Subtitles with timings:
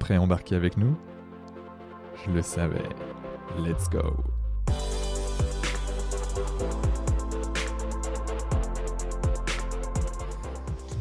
[0.00, 0.96] prêt à embarquer avec nous?
[2.24, 2.88] Je le savais.
[3.58, 4.00] Let's go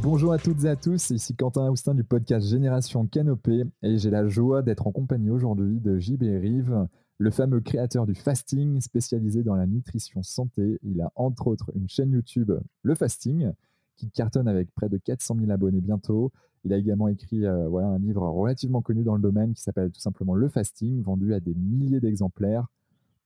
[0.01, 4.09] Bonjour à toutes et à tous, ici Quentin Aoustin du podcast Génération Canopée et j'ai
[4.09, 9.43] la joie d'être en compagnie aujourd'hui de JB Rive, le fameux créateur du fasting spécialisé
[9.43, 10.79] dans la nutrition santé.
[10.83, 13.51] Il a entre autres une chaîne YouTube, Le Fasting,
[13.97, 16.31] qui cartonne avec près de 400 000 abonnés bientôt.
[16.65, 19.91] Il a également écrit euh, voilà, un livre relativement connu dans le domaine qui s'appelle
[19.91, 22.67] tout simplement Le Fasting, vendu à des milliers d'exemplaires.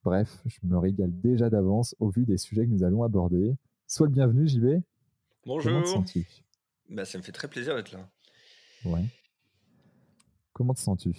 [0.03, 3.55] Bref, je me régale déjà d'avance au vu des sujets que nous allons aborder.
[3.87, 4.81] Sois le bienvenu, JB.
[5.45, 5.71] Bonjour.
[5.71, 6.27] Comment te sens-tu?
[6.89, 8.07] Bah, Ça me fait très plaisir d'être là.
[8.85, 9.05] Ouais.
[10.51, 11.15] Comment te sens-tu?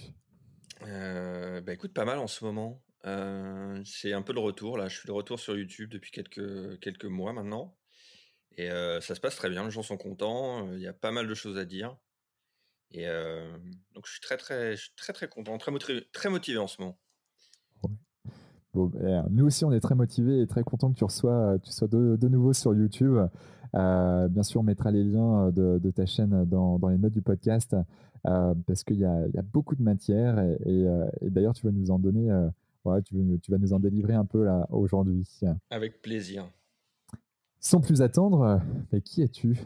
[0.86, 2.80] Euh, bah, Écoute, pas mal en ce moment.
[3.06, 4.88] Euh, c'est un peu le retour là.
[4.88, 7.74] Je suis de retour sur YouTube depuis quelques, quelques mois maintenant.
[8.56, 8.68] Et
[9.00, 11.34] ça se passe très bien, les gens sont contents, il y a pas mal de
[11.34, 11.96] choses à dire.
[12.90, 13.06] Et
[13.94, 16.98] donc je suis très très, très très content, très motivé, très motivé en ce moment.
[18.74, 21.86] Ben, nous aussi, on est très motivés et très contents que tu reçois, tu sois
[21.88, 23.18] de, nouveau sur YouTube.
[23.72, 27.76] bien sûr, on mettra les liens de, ta chaîne dans, les notes du podcast
[28.22, 30.86] parce qu'il y, a beaucoup de matière et,
[31.22, 32.28] d'ailleurs, tu vas nous en donner,
[33.04, 35.28] tu, tu, vas nous en délivrer un peu là aujourd'hui.
[35.70, 36.48] Avec plaisir.
[37.60, 38.60] Sans plus attendre,
[38.92, 39.56] mais qui es-tu,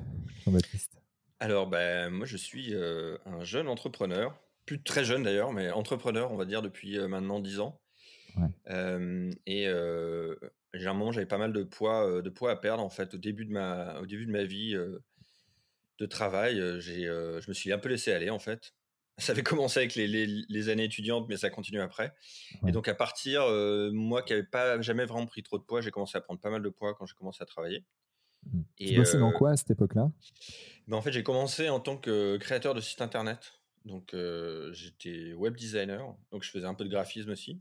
[0.45, 1.01] Jean-Baptiste?
[1.41, 6.33] Alors, ben, moi, je suis euh, un jeune entrepreneur, plus très jeune d'ailleurs, mais entrepreneur,
[6.33, 7.81] on va dire, depuis euh, maintenant 10 ans.
[9.47, 9.67] et
[10.75, 13.19] j'ai un moment, j'avais pas mal de poids, de poids à perdre, en fait, au
[13.19, 14.77] début de ma, au début de ma vie
[15.99, 16.61] de travail.
[16.81, 18.75] j'ai, je me suis un peu laissé aller, en fait.
[19.19, 22.15] Ça avait commencé avec les, les, années étudiantes, mais ça continue après.
[22.69, 23.49] Et donc, à partir,
[23.93, 26.51] moi qui n'avais pas jamais vraiment pris trop de poids, j'ai commencé à prendre pas
[26.51, 27.85] mal de poids quand j'ai commencé à travailler.
[28.45, 28.61] Mmh.
[28.79, 30.11] Et, tu bossais dans quoi à cette époque-là?
[30.87, 33.53] ben En fait, j'ai commencé en tant que créateur de site internet.
[33.85, 34.15] Donc,
[34.73, 36.15] j'étais web designer.
[36.31, 37.59] Donc, je faisais un peu de graphisme aussi.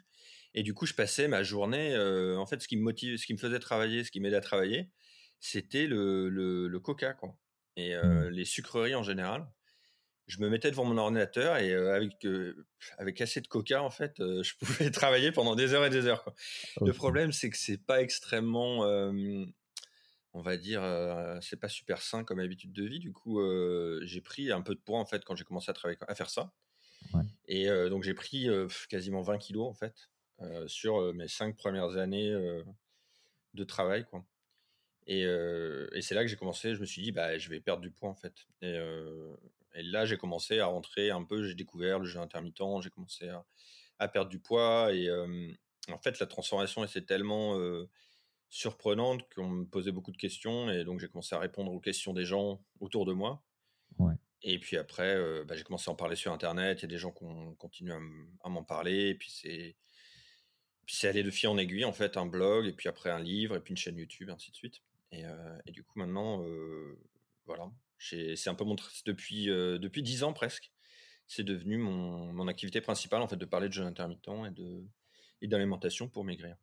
[0.54, 1.98] Et du coup, je passais ma journée.
[2.38, 4.42] en fait, ce qui me motive, ce qui me faisait travailler, ce qui m'aidait à
[4.42, 4.90] travailler,
[5.40, 7.38] c'était le, le, coca, quoi.
[7.76, 8.28] Et mmh.
[8.30, 9.48] les sucreries en général
[10.28, 12.28] je me mettais devant mon ordinateur et avec,
[12.98, 16.24] avec assez de coca, en fait, je pouvais travailler pendant des heures et des heures.
[16.24, 16.34] Quoi.
[16.82, 18.86] Le problème, c'est que c'est pas extrêmement,
[20.38, 20.84] on va dire,
[21.42, 23.00] c'est pas super sain comme habitude de vie.
[23.00, 23.42] Du coup,
[24.04, 26.30] j'ai pris un peu de poids, en fait, quand j'ai commencé à, travailler, à faire
[26.30, 26.54] ça.
[27.48, 28.48] Et donc, j'ai pris
[28.88, 30.12] quasiment 20 kilos, en fait,
[30.68, 32.32] sur mes cinq premières années
[33.54, 34.24] de travail, quoi.
[35.08, 37.82] Et, et c'est là que j'ai commencé, je me suis dit, bah, je vais perdre
[37.82, 38.46] du poids, en fait.
[38.62, 38.78] Et,
[39.74, 43.28] et là, j'ai commencé à rentrer un peu, j'ai découvert le jeu intermittent, j'ai commencé
[43.98, 44.94] à, perdre du poids.
[44.94, 45.10] Et
[45.92, 47.58] en fait, la transformation était tellement
[48.50, 50.70] surprenante qu'on me posait beaucoup de questions.
[50.70, 53.44] Et donc, j'ai commencé à répondre aux questions des gens autour de moi.
[54.44, 56.80] Et puis après, bah, j'ai commencé à en parler sur Internet.
[56.80, 57.94] Il y a des gens qui ont continué
[58.44, 59.10] à m'en parler.
[59.10, 59.76] Et puis, c'est.
[60.86, 63.56] c'est allé de fil en aiguille, en fait, un blog, et puis après un livre,
[63.56, 64.84] et puis une chaîne YouTube, ainsi de suite.
[65.12, 65.24] Et,
[65.66, 66.46] et du coup, maintenant,
[67.48, 68.76] voilà, c'est un peu mon
[69.06, 70.72] depuis euh, depuis dix ans presque.
[71.26, 74.86] C'est devenu mon, mon, activité principale en fait de parler de jeûne intermittent et de
[75.42, 76.56] et d'alimentation pour maigrir.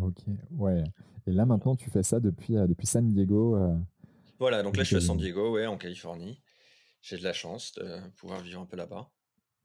[0.00, 0.18] Ok,
[0.52, 0.84] ouais.
[1.26, 3.56] Et là maintenant tu fais ça depuis euh, depuis San Diego.
[3.56, 3.74] Euh,
[4.38, 6.42] voilà, donc là je suis à San Diego, ouais, en Californie.
[7.00, 9.10] J'ai de la chance de pouvoir vivre un peu là-bas.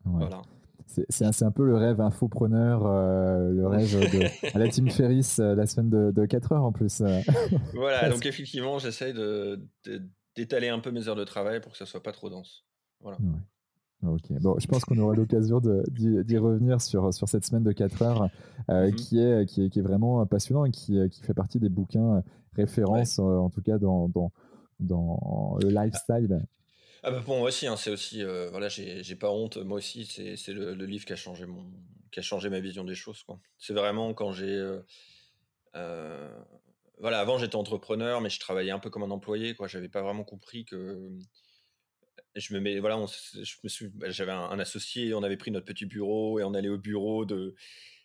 [0.04, 0.42] Voilà.
[0.88, 5.90] C'est un peu le rêve infopreneur, le rêve de, à la Team Ferris la semaine
[5.90, 7.02] de, de 4 heures en plus.
[7.74, 9.62] voilà, donc effectivement, j'essaye de,
[10.36, 12.66] d'étaler un peu mes heures de travail pour que ça soit pas trop dense.
[13.02, 13.18] Voilà.
[14.02, 18.02] Ok, bon, je pense qu'on aura l'occasion d'y revenir sur, sur cette semaine de 4
[18.02, 18.30] heures
[18.70, 18.96] euh, mhm.
[18.96, 22.24] qui, est, qui, est, qui, est, vraiment passionnant et qui, qui fait partie des bouquins
[22.56, 24.32] références, euh, en tout cas dans, dans,
[24.80, 26.46] dans le lifestyle.
[27.04, 30.06] Ah bah pour moi aussi, hein, c'est aussi, euh, voilà, j'ai pas honte, moi aussi,
[30.06, 31.66] c'est le, le, livre qui a changé, mon,
[32.12, 33.26] qui a changé ma vision des choses.
[33.58, 34.80] C'est vraiment quand j'ai
[37.00, 39.68] voilà, avant j'étais entrepreneur, mais je travaillais un peu comme un employé, quoi.
[39.68, 41.10] J'avais pas vraiment compris que
[42.36, 43.04] je me mets, voilà,
[43.34, 46.70] je me bah, j'avais un, associé, on avait pris notre petit bureau et on allait
[46.70, 47.56] au bureau de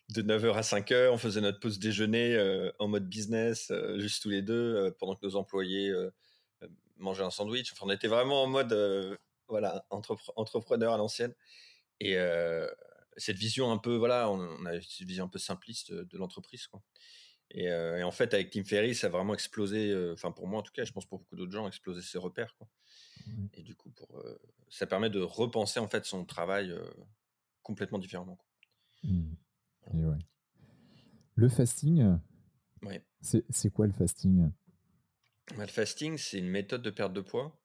[0.09, 2.37] de 9h à 5h, on faisait notre pause déjeuner
[2.77, 5.91] en mode business, juste tous les deux, pendant que nos employés
[6.97, 7.71] mangeaient un sandwich.
[7.73, 9.17] Enfin, on était vraiment en mode
[9.47, 11.33] voilà, entrepreneur à l'ancienne.
[11.99, 12.17] Et
[13.17, 16.67] cette vision un peu, voilà, on, a une vision un peu simpliste de l'entreprise.
[17.51, 20.63] Et, et, en fait, avec Tim Ferry, ça a vraiment explosé, enfin pour moi en
[20.63, 22.55] tout cas, je pense pour beaucoup d'autres gens, explosé ses repères.
[22.57, 22.67] Quoi.
[23.25, 23.47] Mmh.
[23.53, 24.23] Et du coup, pour,
[24.69, 26.73] ça permet de repenser en fait son travail
[27.63, 28.37] complètement différemment.
[29.03, 29.33] Mmh.
[31.35, 32.17] Le fasting,
[33.21, 34.51] c'est quoi le fasting?
[35.57, 37.59] Bah, Le fasting, c'est une méthode de perte de poids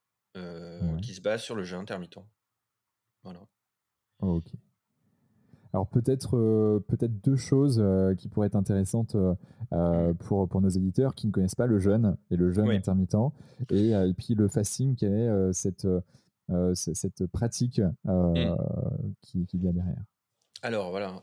[1.03, 2.19] qui se base sur le jeûne intermittent.
[3.23, 3.47] Voilà.
[4.21, 4.53] Oh, ok.
[5.73, 6.31] Alors peut-être
[6.89, 7.83] peut-être deux choses
[8.19, 10.15] qui pourraient être intéressantes mmh.
[10.19, 13.15] pour, pour nos éditeurs qui ne connaissent pas le jeûne et le jeûne intermittent
[13.71, 15.87] et, et, puis le fasting qui est cette,
[16.75, 18.55] cette pratique mmh.
[19.23, 20.03] qui, qui vient derrière.
[20.63, 21.23] Alors voilà,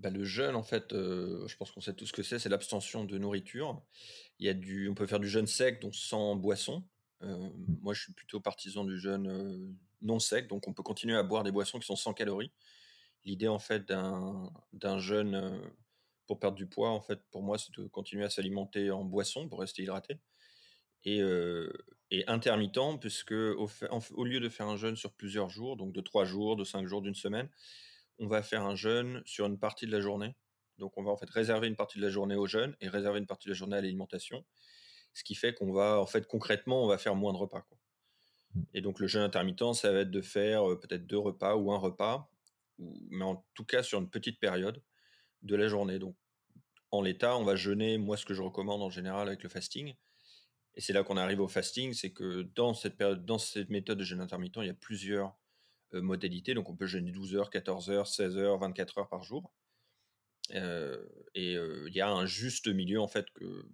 [0.00, 3.04] bah, le jeûne en fait, je pense qu'on sait tout ce que c'est, c'est l'abstention
[3.04, 3.82] de nourriture.
[4.38, 6.82] Il y a du on peut faire du jeûne sec, donc sans boisson.
[7.22, 7.48] Mmh.
[7.80, 11.44] moi, je suis plutôt partisan du jeûne, non sec, donc on peut continuer à boire
[11.44, 12.52] des boissons qui sont sans calories.
[13.26, 15.60] L'idée en fait d'un jeûne,
[16.26, 19.48] pour perdre du poids, en fait, pour moi, c'est de continuer à s'alimenter en boisson
[19.48, 20.18] pour rester hydraté
[21.04, 21.20] et
[22.10, 23.68] et intermittent puisque au
[24.14, 26.86] au lieu de faire un jeûne sur plusieurs jours, donc de trois jours, de cinq
[26.86, 27.50] jours, d'une semaine
[28.18, 30.34] on va faire un jeûne sur une partie de la journée.
[30.78, 33.18] Donc on va en fait réserver une partie de la journée au jeûne et réserver
[33.18, 34.44] une partie de la journée à l'alimentation.
[35.14, 37.66] Ce qui fait qu'on va, en fait, concrètement, on va faire moins de repas.
[38.54, 38.62] Mmh.
[38.74, 41.72] Et donc le jeûne intermittent, ça va être de faire euh, peut-être deux repas ou
[41.72, 42.30] un repas,
[42.78, 44.82] mais en tout cas sur une petite période
[45.42, 45.98] de la journée.
[45.98, 46.16] Donc
[46.90, 49.94] en l'état, on va jeûner, moi ce que je recommande en général avec le fasting,
[50.76, 53.98] et c'est là qu'on arrive au fasting, c'est que dans cette période, dans cette méthode
[53.98, 55.34] de jeûne intermittent, il y a plusieurs
[55.94, 56.52] euh, modalité.
[56.54, 59.52] Donc, on peut jeûner 12 heures, 14 heures, 16 heures, 24 heures par jour.
[60.54, 63.66] Euh, et euh, il y a un juste milieu, en fait, que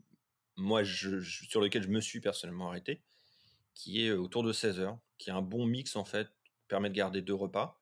[0.57, 3.03] moi, je, sur lequel je me suis personnellement arrêté,
[3.75, 6.29] qui est autour de 16 heures, qui est un bon mix, en fait,
[6.69, 7.82] permet de garder deux repas.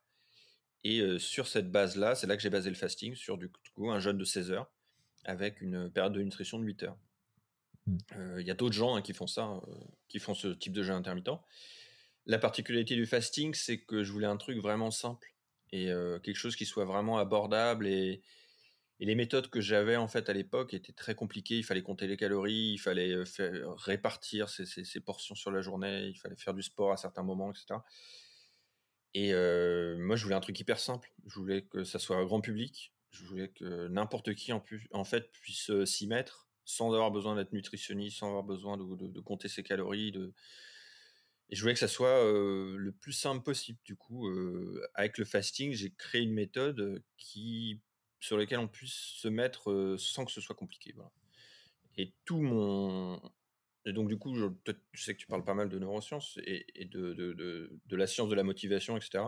[0.85, 4.01] Et sur cette base-là, c'est là que j'ai basé le fasting, sur du coup un
[4.01, 4.71] jeûne de 16 heures,
[5.25, 6.99] avec une période de nutrition de 8 heures.
[7.87, 7.99] Mmh.
[8.39, 9.61] Il y a d'autres gens hein, qui font ça,
[10.09, 11.41] qui font ce type de jeûne intermittent.
[12.27, 15.35] La particularité du fasting, c'est que je voulais un truc vraiment simple
[15.73, 15.87] et
[16.23, 18.23] quelque chose qui soit vraiment abordable et,
[19.03, 21.57] les méthodes que j'avais en fait à l'époque étaient très compliquées.
[21.57, 26.19] Il fallait compter les calories, il fallait faire, répartir ces, portions sur la journée, il
[26.19, 27.81] fallait faire du sport à certains moments, etc.
[29.15, 31.13] Et moi, je voulais un truc hyper simple.
[31.27, 32.93] Je voulais que ça soit grand public.
[33.11, 38.19] Je voulais que n'importe qui en, fait puisse s'y mettre sans avoir besoin d'être nutritionniste,
[38.19, 40.13] sans avoir besoin de compter ses calories,
[41.51, 43.79] et je voulais que ça soit le plus simple possible.
[43.85, 44.29] Du coup,
[44.95, 47.03] avec le fasting, j'ai créé une méthode
[48.21, 50.95] sur laquelle on puisse se mettre sans que ce soit compliqué.
[51.97, 53.21] Et tout mon.
[53.87, 54.47] Et donc, du coup, je,
[54.95, 57.33] sais que tu parles pas mal de neurosciences et, de, de,
[57.87, 59.25] de, la science de la motivation, etc.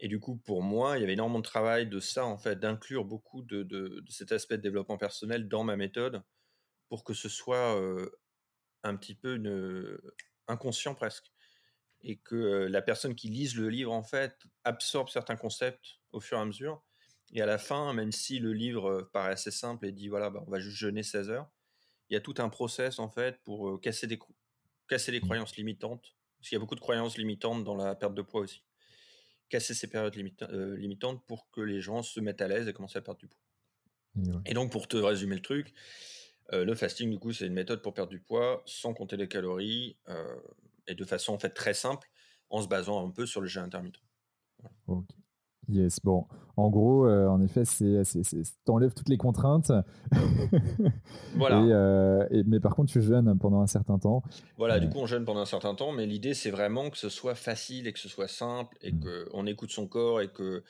[0.00, 2.58] Et du coup, pour moi, il y avait énormément de travail de ça, en fait,
[2.58, 6.22] d'inclure beaucoup de, cet aspect de développement personnel dans ma méthode
[6.88, 7.78] pour que ce soit
[8.82, 9.98] un petit peu une,
[10.48, 11.30] inconscient presque.
[12.00, 16.38] Et que la personne qui lise le livre, en fait, absorbe certains concepts au fur
[16.38, 16.82] et à mesure.
[17.32, 20.42] Et à la fin, même si le livre paraît assez simple et dit, voilà, bah,
[20.46, 21.50] on va juste jeûner 16 heures,
[22.10, 24.18] il y a tout un process, en fait, pour casser, des,
[24.88, 25.24] casser les mmh.
[25.24, 26.14] croyances limitantes.
[26.38, 28.62] Parce qu'il y a beaucoup de croyances limitantes dans la perte de poids aussi.
[29.48, 33.02] Casser ces périodes limitantes pour que les gens se mettent à l'aise et commencent à
[33.02, 33.40] perdre du poids.
[34.46, 35.74] Et donc, pour te résumer le truc,
[36.52, 39.28] euh, le fasting, du coup, c'est une méthode pour perdre du poids sans compter les
[39.28, 40.36] calories euh,
[40.86, 42.08] et de façon en fait très simple,
[42.50, 44.00] en se basant un peu sur le jeûne intermittent.
[45.68, 46.26] Yes, bon,
[46.58, 48.02] en gros, euh, en effet, c'est,
[48.64, 49.70] t'enlèves toutes les contraintes.
[51.36, 51.62] voilà.
[51.62, 54.24] Euh, et, mais par contre, tu jeûnes pendant un certain temps.
[54.56, 54.90] Voilà, du euh.
[54.90, 57.86] coup, on jeûne pendant un certain temps, mais l'idée, c'est vraiment que ce soit facile
[57.86, 59.28] et que ce soit simple et mmh.
[59.30, 60.64] qu'on écoute son corps et que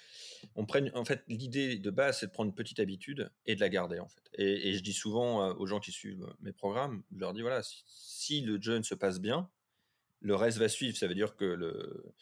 [0.57, 0.91] on prenne.
[0.95, 3.99] En fait, l'idée de base, c'est de prendre une petite habitude et de la garder,
[3.99, 4.23] en fait.
[4.35, 7.83] Et, je dis souvent aux gens qui suivent mes programmes, je leur dis voilà, si,
[7.87, 9.49] si le jeûne se passe bien,
[10.21, 10.99] le reste va suivre.
[10.99, 12.13] Ça veut dire que le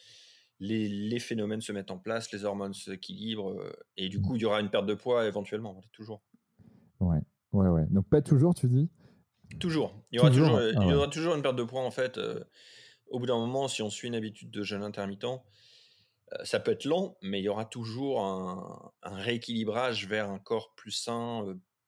[0.60, 4.44] les, phénomènes se mettent en place, les hormones s'équilibrent, euh, et du coup, il y
[4.44, 6.22] aura une perte de poids éventuellement, toujours.
[7.00, 7.20] Ouais,
[7.52, 7.84] ouais, ouais.
[7.90, 8.88] Donc, pas toujours, tu dis?
[9.60, 10.02] Toujours.
[10.10, 12.18] Il y aura, toujours, il y ah aura toujours une perte de poids, en fait.
[12.18, 12.42] Euh,
[13.08, 16.72] au bout d'un moment, si on suit une habitude de jeûne intermittent, euh, ça peut
[16.72, 21.44] être lent, mais il y aura toujours un, rééquilibrage vers un corps plus sain,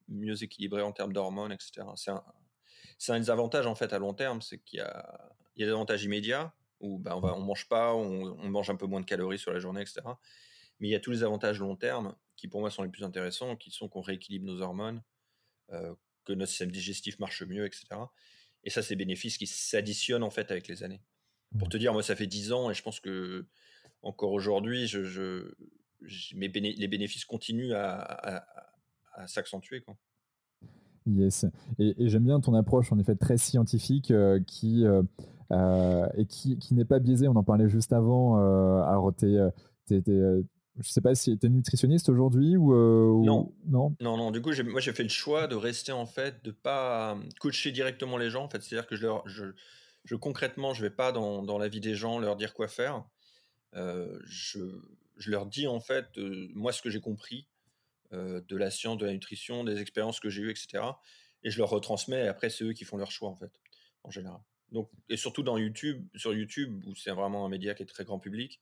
[0.07, 1.87] mieux équilibré en termes d'hormones, etc.
[1.95, 2.23] C'est un,
[3.09, 4.83] un, des avantages, en fait, à long terme, c'est qu'il y
[5.55, 8.69] il y a des avantages immédiats, où bah, on ne on mange pas, on, mange
[8.69, 10.01] un peu moins de calories sur la journée, etc.
[10.79, 13.03] Mais il y a tous les avantages long terme qui pour moi sont les plus
[13.03, 15.03] intéressants, qui sont qu'on rééquilibre nos hormones,
[15.69, 17.85] que notre système digestif marche mieux, etc.
[18.63, 21.01] Et ça, c'est des bénéfices qui s'additionnent en fait avec les années.
[21.57, 21.71] Pour mmh.
[21.71, 23.45] te dire, moi, ça fait 10 ans et je pense que
[24.01, 25.51] encore aujourd'hui, je,
[26.33, 28.45] les bénéfices continuent à,
[29.27, 29.83] s'accentuer.
[31.05, 31.45] Yes.
[31.77, 35.03] Et, j'aime bien ton approche, en effet, très scientifique, euh, qui, euh, euh,
[35.51, 37.27] et qui, n'est pas biaisée.
[37.27, 38.35] On en parlait juste avant.
[38.35, 42.73] alors, je sais pas si tu es nutritionniste aujourd'hui ou,
[43.23, 43.53] non.
[43.65, 43.95] non?
[43.99, 44.31] Non, non.
[44.31, 48.17] Du coup, moi, j'ai fait le choix de rester, en fait, de pas coacher directement
[48.17, 48.45] les gens.
[48.45, 49.45] En fait, c'est-à-dire que je leur, je,
[50.05, 53.03] je, concrètement, je vais pas dans, dans, la vie des gens leur dire quoi faire.
[53.73, 54.59] je,
[55.19, 56.07] je leur dis en fait,
[56.55, 57.47] moi, ce que j'ai compris
[58.11, 60.83] de la science, de la nutrition, des expériences que j'ai eues, etc.
[61.43, 63.51] Et je leur retransmets, et après, c'est eux qui font leur choix, en fait,
[64.03, 64.41] en général.
[64.71, 68.05] Donc, et surtout dans YouTube, sur YouTube, où c'est vraiment un média qui est très
[68.05, 68.61] grand public,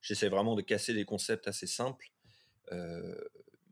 [0.00, 2.12] j'essaie vraiment de casser des concepts assez simples,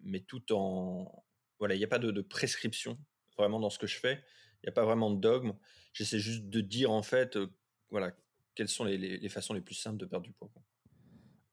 [0.02, 1.25] mais tout en.
[1.59, 2.99] Voilà, il n'y a pas de, prescription
[3.38, 4.23] vraiment dans ce que je fais.
[4.62, 5.52] Il n'y a pas vraiment de dogme.
[5.93, 7.38] J'essaie juste de dire, en fait,
[7.90, 8.12] voilà,
[8.57, 10.50] quelles sont les, façons les plus simples de perdre du poids.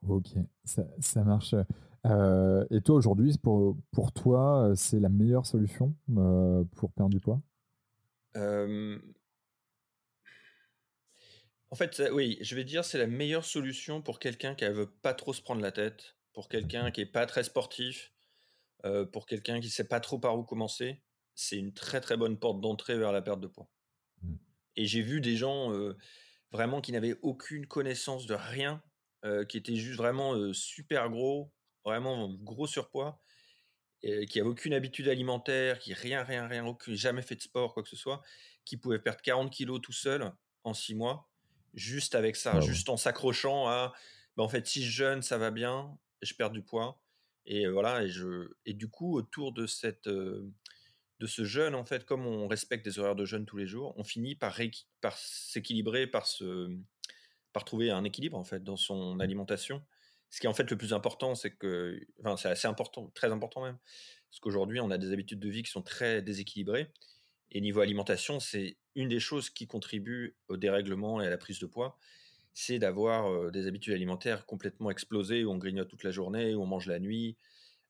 [0.08, 0.30] Ok,
[0.63, 1.54] ça, marche.
[2.06, 7.12] Euh, et toi, aujourd'hui, pour, pour toi, euh, c'est la meilleure solution euh, pour perdre
[7.12, 7.42] du poids?
[11.74, 14.92] En fait, oui, je vais dire c'est la meilleure solution pour quelqu'un qui ne veut
[14.92, 18.12] pas trop se prendre la tête, pour quelqu'un qui n'est pas très sportif,
[19.12, 21.01] pour quelqu'un qui ne sait pas trop par où commencer.
[21.34, 23.68] C'est une très très bonne porte d'entrée vers la perte de poids.
[24.22, 24.36] Mmh.
[24.75, 25.74] Et j'ai vu des gens
[26.51, 28.84] vraiment qui n'avaient aucune connaissance de rien
[29.25, 31.50] euh, qui était juste vraiment euh, super gros,
[31.86, 33.22] vraiment gros surpoids,
[34.01, 37.74] et qui avait aucune habitude alimentaire, qui rien, rien, rien, aucune, jamais fait de sport,
[37.74, 38.22] quoi que ce soit,
[38.65, 40.30] qui pouvait perdre 40 kilos tout seul
[40.65, 41.30] en 6 mois,
[41.74, 43.94] juste avec ça, juste en s'accrochant à,
[44.38, 47.01] bah, en fait, si je jeûne, ça va bien, je perds du poids.
[47.46, 51.86] Et euh, voilà, et, je, et du coup, autour de, cette, de ce jeûne, en
[51.86, 54.60] fait, comme on respecte des horaires de jeûne tous les jours, on finit par,
[55.01, 56.70] par s'équilibrer, par se
[57.53, 59.82] par trouver un équilibre en fait dans son alimentation.
[60.32, 63.32] Ce qui est en fait le plus important, c'est que, enfin, c'est assez important, très
[63.32, 63.77] important même,
[64.32, 66.92] parce qu'aujourd'hui on a des habitudes de vie qui sont très déséquilibrées.
[67.53, 71.60] Et niveau alimentation, c'est une des choses qui contribue au dérèglement et à la prise
[71.60, 71.98] de poids,
[72.53, 76.62] c'est d'avoir euh, des habitudes alimentaires complètement explosées, où on grignote toute la journée, où
[76.62, 77.38] on mange la nuit.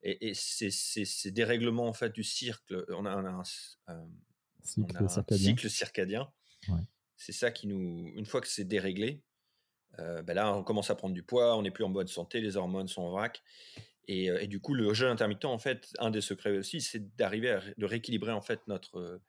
[0.03, 2.85] Et, et c'est ces dérèglements en fait du cycle.
[2.89, 3.43] On a un,
[4.61, 6.31] cycle, circadien.
[7.15, 9.21] C'est ça qui nous, une fois que c'est déréglé,
[9.99, 12.41] euh, ben là, on commence à prendre du poids, on n'est plus en bonne santé,
[12.41, 13.41] les hormones sont en vrac.
[14.09, 17.51] Euh, et, du coup, le jeûne intermittent, en fait, un des secrets aussi, c'est d'arriver
[17.51, 19.21] à de rééquilibrer en fait notre,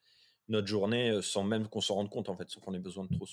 [0.49, 3.15] notre journée sans même qu'on s'en rende compte, en fait, sans qu'on ait besoin de
[3.15, 3.27] trop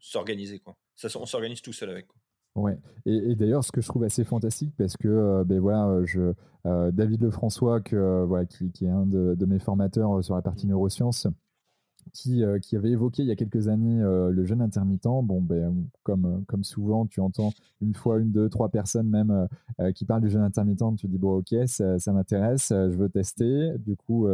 [0.00, 0.58] s'organiser.
[0.58, 0.76] quoi.
[0.94, 2.06] Ça, on s'organise tout seul avec.
[2.06, 2.20] Quoi.
[2.54, 2.78] Ouais.
[3.06, 6.32] Et, d'ailleurs, ce que je trouve assez fantastique, parce que ben voilà, je,
[6.64, 10.66] David Lefrançois, que, voilà, qui, qui, est un de, de, mes formateurs sur la partie
[10.66, 10.70] mmh.
[10.70, 11.26] neurosciences,
[12.12, 15.04] qui, euh, qui, avait évoqué il y a quelques années euh, le jeûne intermittent.
[15.22, 19.48] Bon, ben, comme, euh, comme souvent, tu entends une fois, une, deux, trois personnes même
[19.94, 20.96] qui parlent du jeûne intermittent.
[20.96, 23.72] Tu dis, bon, ok, ça, ça m'intéresse, je veux tester.
[23.78, 24.28] Du coup,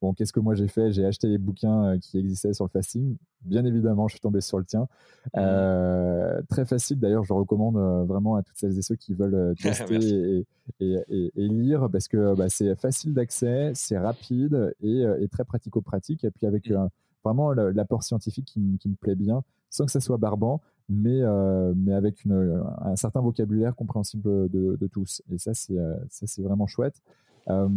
[0.00, 0.92] bon, qu'est-ce que moi j'ai fait?
[0.92, 3.16] J'ai acheté les bouquins qui existaient sur le fasting.
[3.42, 4.88] Bien évidemment, je suis tombé sur le tien.
[5.34, 6.42] Mmh.
[6.48, 10.46] très facile, d'ailleurs, je recommande vraiment à toutes celles et ceux qui veulent tester
[10.80, 16.24] et, et, et, lire parce que bah, c'est facile d'accès, c'est rapide et, très pratico-pratique.
[16.24, 16.88] Et puis avec mmh
[17.24, 21.94] vraiment l'apport scientifique qui, me plaît bien, sans que ça soit barbant, mais, euh, mais
[21.94, 25.22] avec une, un certain vocabulaire compréhensible de, tous.
[25.32, 27.00] Et ça, c'est euh, c'est vraiment chouette.
[27.48, 27.68] Euh,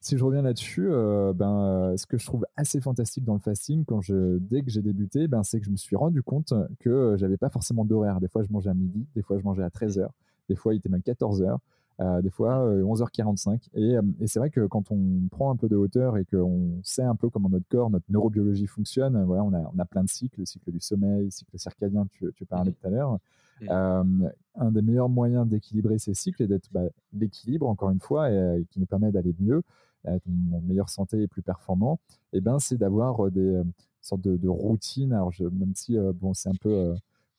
[0.00, 0.88] si je reviens là-dessus,
[1.34, 4.82] ben, ce que je trouve assez fantastique dans le fasting, quand je, dès que j'ai
[4.82, 8.20] débuté, ben, c'est que je me suis rendu compte que j'avais pas forcément d'horaire.
[8.20, 10.08] Des fois, je mangeais à midi, des fois, je mangeais à 13h,
[10.48, 11.58] des fois, il était même 14h.
[12.00, 13.48] Euh, des fois 11h45.
[13.76, 16.80] Euh, euh, et, c'est vrai que quand on prend un peu de hauteur et qu'on
[16.82, 20.02] sait un peu comment notre corps, notre neurobiologie fonctionne, voilà, on, a, on a plein
[20.02, 22.74] de cycles, le cycle du sommeil, le cycle circadien, tu, tu parlais mmh.
[22.74, 23.18] tout à l'heure.
[23.60, 24.30] Mmh.
[24.54, 28.64] un des meilleurs moyens d'équilibrer ces cycles et d'être bah, l'équilibre, encore une fois, et,
[28.70, 29.62] qui nous permet d'aller mieux,
[30.04, 32.00] être en meilleure santé et plus performant,
[32.32, 33.62] eh ben, c'est d'avoir des
[34.00, 35.12] sortes de, routines.
[35.12, 36.94] Alors, je, même si bon, c'est un peu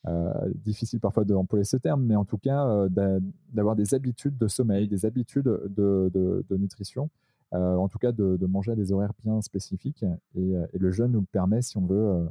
[0.08, 3.20] euh, difficile parfois d'employer ce terme, mais en tout cas euh,
[3.54, 7.12] d'avoir des habitudes de sommeil, des habitudes de, nutrition,
[7.54, 10.04] euh, en tout cas de, manger à des horaires bien spécifiques.
[10.36, 12.28] Et, le jeûne nous le permet si on veut,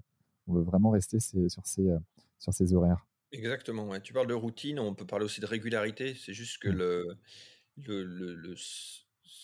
[0.49, 1.90] on veut vraiment rester sur, ces,
[2.40, 3.06] sur ces horaires.
[3.30, 3.88] Exactement.
[4.00, 6.16] Tu parles de routine, on peut parler aussi de régularité.
[6.16, 6.72] C'est juste que mmh.
[6.72, 7.18] le,
[7.87, 8.54] le,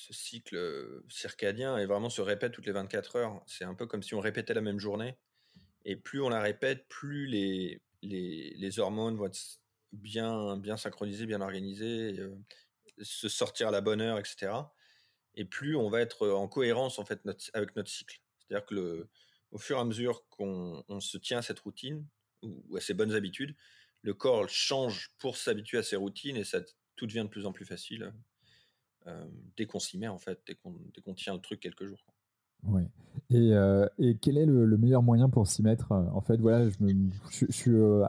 [0.06, 3.42] ce cycle circadien est vraiment se répète toutes les 24 heures.
[3.46, 5.16] C'est un peu comme si on répétait la même journée.
[5.84, 9.40] Et plus on la répète, plus les, les, hormones vont être
[9.92, 12.20] bien, bien synchronisées, bien organisées.
[12.20, 12.36] Euh,
[13.02, 14.52] se sortir à la bonne heure, etc.
[15.34, 17.20] Et plus on va être en cohérence en fait
[17.52, 18.20] avec notre cycle.
[18.38, 19.08] C'est-à-dire que le,
[19.50, 22.06] au fur et à mesure qu'on se tient à cette routine
[22.42, 23.56] ou, à ces bonnes habitudes,
[24.02, 26.60] le corps change pour s'habituer à ces routines et ça
[26.94, 28.10] tout devient de plus en plus facile euh,
[29.56, 32.04] dès qu'on s'y met en fait, dès qu'on tient le truc quelques jours.
[32.64, 32.82] Oui.
[33.30, 36.76] Et, euh, et, quel est le, meilleur moyen pour s'y mettre En fait, voilà, je,
[37.30, 38.04] je, suis euh,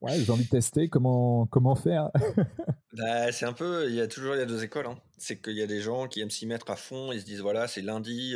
[0.00, 0.88] ouais, j'ai envie de tester.
[0.88, 2.10] Comment comment faire
[2.92, 4.86] bah, c'est un peu, il y a toujours il y a deux écoles.
[4.86, 4.98] Hein.
[5.16, 7.12] C'est qu'il y a des gens qui aiment s'y mettre à fond.
[7.12, 8.34] Ils se disent voilà, c'est lundi,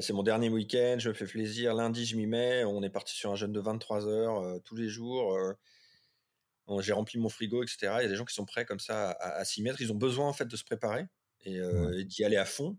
[0.00, 1.74] c'est mon dernier week-end, je me fais plaisir.
[1.74, 2.64] Lundi, je m'y mets.
[2.64, 5.36] On est parti sur un jeûne de 23 heures tous les jours
[6.80, 7.76] j'ai rempli mon frigo, etc.
[7.98, 9.80] Il y a des gens qui sont prêts comme ça à, s'y mettre.
[9.80, 11.06] Ils ont besoin en fait de se préparer
[11.44, 12.78] et, euh, d'y aller à fond.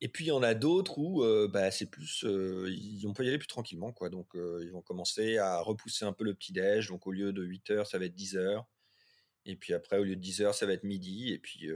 [0.00, 2.72] Et puis il y en a d'autres où euh, bah, c'est plus, euh,
[3.04, 4.10] on peut y aller plus tranquillement quoi.
[4.10, 6.88] Donc ils vont commencer à repousser un peu le petit déj.
[6.88, 8.66] Donc au lieu de 8 heures, ça va être 10 heures.
[9.46, 11.32] Et puis après au lieu de 10 heures, ça va être midi.
[11.32, 11.68] Et puis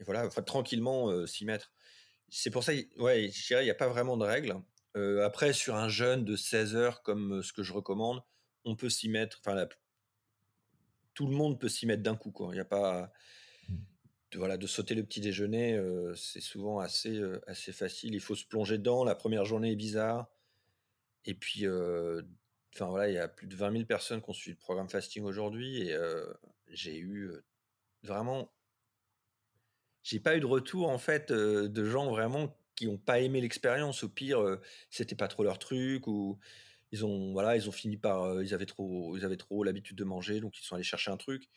[0.00, 1.72] et voilà, enfin, tranquillement s'y mettre.
[2.30, 4.56] C'est pour ça, ouais, je dirais, il n'y a pas vraiment de règles.
[5.22, 8.22] après, sur un jeûne de 16 heures, comme ce que je recommande,
[8.64, 9.40] on peut s'y mettre.
[9.40, 9.68] Enfin, la
[11.14, 12.30] tout le monde peut s'y mettre d'un coup.
[12.30, 12.48] Quoi.
[12.50, 13.12] Il n'y a pas.
[13.68, 13.74] Mmh.
[14.32, 18.14] De, voilà, de sauter le petit déjeuner, euh, c'est souvent assez, euh, assez facile.
[18.14, 19.04] Il faut se plonger dedans.
[19.04, 20.28] La première journée est bizarre.
[21.24, 22.22] Et puis, euh,
[22.74, 24.88] enfin voilà, il y a plus de 20 000 personnes qui ont suivi le programme
[24.88, 25.88] fasting aujourd'hui.
[25.88, 25.96] Et
[26.68, 27.32] j'ai eu
[28.02, 28.52] vraiment.
[30.02, 34.04] J'ai pas eu de retour, en fait, de gens vraiment qui n'ont pas aimé l'expérience.
[34.04, 34.58] Au pire,
[34.90, 36.06] c'était pas trop leur truc.
[36.08, 36.38] Ou
[36.92, 40.04] ils ont voilà, ils ont fini par ils avaient trop ils avaient trop l'habitude de
[40.04, 41.48] manger donc ils sont allés chercher un truc.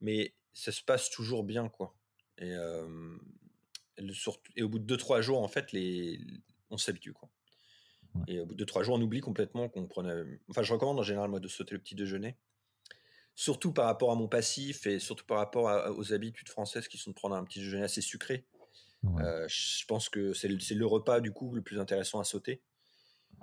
[0.00, 1.94] Mais ça se passe toujours bien quoi.
[2.38, 2.52] Et,
[4.56, 6.20] et au bout de 2-3 jours en fait les
[6.70, 7.30] on s'habitue quoi.
[8.28, 11.02] Et au bout de 2-3 jours on oublie complètement qu'on prenait enfin je recommande en
[11.02, 12.36] général moi de sauter le petit déjeuner.
[13.36, 17.10] Surtout par rapport à mon passif et surtout par rapport aux habitudes françaises qui sont
[17.10, 18.46] de prendre un petit déjeuner assez sucré.
[19.02, 22.62] je pense que c'est le, le repas du coup le plus intéressant à sauter.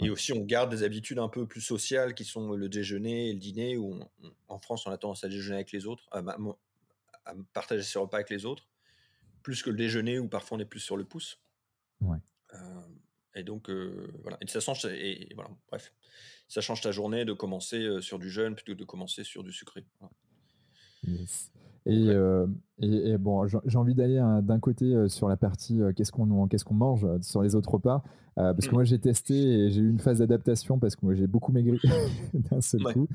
[0.02, 3.34] Et aussi, on garde des habitudes un peu plus sociales qui sont le déjeuner et
[3.34, 4.00] le dîner, où
[4.48, 6.24] en France, on a tendance à déjeuner avec les autres, à,
[7.54, 8.68] partager ses repas avec les autres,
[9.44, 11.40] plus que le déjeuner où parfois on est plus sur le pouce.
[12.02, 12.18] Ouais.
[12.54, 12.82] Euh,
[13.36, 14.38] et donc, euh, voilà.
[14.42, 15.94] Et ça change, et, voilà, bref.
[16.48, 19.44] Ça change ta journée de commencer euh, sur du jeûne plutôt que de commencer sur
[19.44, 19.86] du sucré.
[21.04, 21.52] Yes.
[21.88, 22.46] Euh,
[22.80, 26.12] et, et, bon, j'ai envie d'aller hein, d'un côté euh, sur la partie euh, qu'est-ce
[26.12, 28.04] qu'on qu'est-ce qu'on mange sur les autres repas,
[28.36, 28.74] parce que mm.
[28.74, 31.80] moi j'ai testé et j'ai eu une phase d'adaptation parce que moi j'ai beaucoup maigri
[32.34, 33.08] d'un seul coup.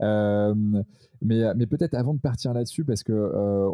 [0.00, 3.12] mais mais peut-être avant de partir là-dessus, parce que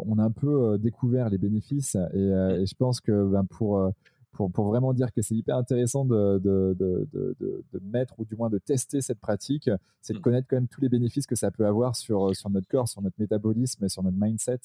[0.05, 2.61] on a un peu découvert les bénéfices et, mm.
[2.61, 3.91] et je pense que ben, pour
[4.37, 7.07] pour, vraiment dire que c'est hyper intéressant de, de, de,
[7.39, 9.69] de, mettre ou du moins de tester cette pratique,
[10.01, 10.21] c'est de mm.
[10.21, 13.01] connaître quand même tous les bénéfices que ça peut avoir sur, sur notre corps, sur
[13.01, 14.59] notre métabolisme et sur notre mindset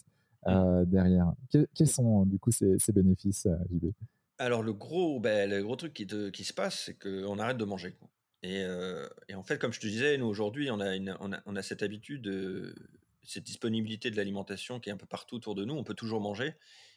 [0.46, 0.50] mm.
[0.50, 1.32] euh, derrière.
[1.50, 3.92] quels sont du coup ces, ces bénéfices, euh, JB
[4.38, 7.64] Alors le gros, ben, le gros truc qui, qui se passe, c'est qu'on arrête de
[7.64, 7.96] manger.
[8.42, 11.40] Et, euh, et, en fait, comme je te disais, nous aujourd'hui, on a, on, a,
[11.46, 12.74] on a cette habitude,
[13.22, 15.74] cette disponibilité de l'alimentation qui est un peu partout autour de nous.
[15.74, 16.54] On peut toujours manger.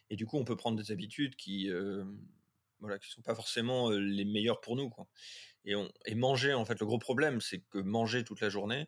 [0.09, 1.69] Et du coup, on peut prendre des habitudes qui,
[2.79, 4.89] voilà, qui sont pas forcément les meilleurs pour nous.
[4.89, 5.07] Quoi.
[5.65, 8.88] Et, on, et manger, en fait, le gros problème, c'est que manger toute la journée,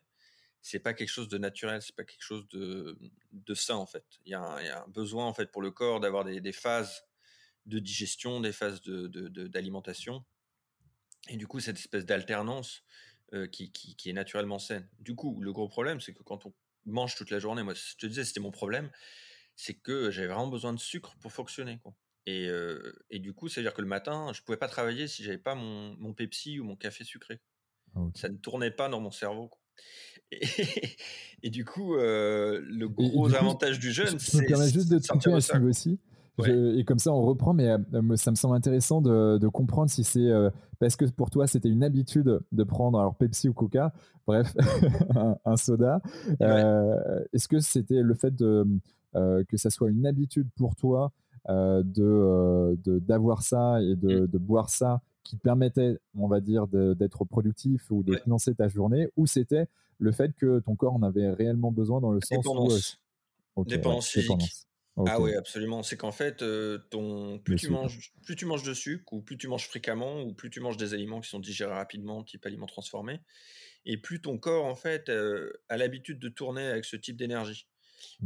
[0.60, 2.98] c'est pas quelque chose de naturel, c'est pas quelque chose de,
[3.32, 4.04] de sain, en fait.
[4.24, 7.04] Il y, a un, besoin, en fait, pour le corps d'avoir des, des, phases
[7.66, 10.14] de digestion, des phases d'alimentation.
[10.14, 12.82] De, de, et du coup, cette espèce d'alternance
[13.52, 14.88] qui, qui, qui, est naturellement saine.
[15.00, 16.54] Du coup, le gros problème, c'est que quand on
[16.86, 18.90] mange toute la journée, moi, je te disais, c'était mon problème,
[19.54, 21.78] c'est que j'avais vraiment besoin de sucre pour fonctionner.
[21.82, 21.94] Quoi.
[22.28, 22.50] Et,
[23.10, 25.96] et, du coup, c'est-à-dire que le matin, je pouvais pas travailler si j'avais pas mon,
[25.98, 27.40] mon, Pepsi ou mon café sucré.
[27.94, 29.50] Ah, ça ne tournait pas dans mon cerveau.
[30.30, 30.44] Et,
[31.42, 34.46] et, du coup, le gros avantage du jeûne, c'est.
[34.46, 35.98] Je me juste de te à aussi.
[36.46, 37.68] et comme ça, on reprend, mais
[38.16, 40.30] ça me semble intéressant de, de comprendre si c'est
[40.78, 43.94] parce que pour toi, c'était une habitude de prendre alors Pepsi ou Coca,
[44.26, 44.54] bref,
[45.46, 46.02] un, soda.
[47.32, 48.66] Est-ce que c'était le fait de,
[49.14, 51.12] que ça soit une habitude pour toi
[51.48, 54.26] de d'avoir ça et de, mm.
[54.26, 59.08] de, boire ça qui permettait, on va dire, d'être productif ou de financer ta journée,
[59.16, 59.66] ou c'était
[59.98, 63.00] le fait que ton corps en avait réellement besoin dans le sens dépendance.
[63.56, 63.62] où...
[63.62, 64.66] Euh, dépendance physique.
[65.06, 65.82] Ah oui, absolument.
[65.82, 66.42] C'est qu'en fait,
[66.90, 70.32] ton, plus, tu manges, plus tu manges de sucre, ou plus tu manges fréquemment, ou
[70.32, 73.20] plus tu manges des aliments qui sont digérés rapidement, type aliments transformés,
[73.84, 75.10] et plus ton corps, en fait,
[75.68, 77.68] a l'habitude de tourner avec ce type d'énergie.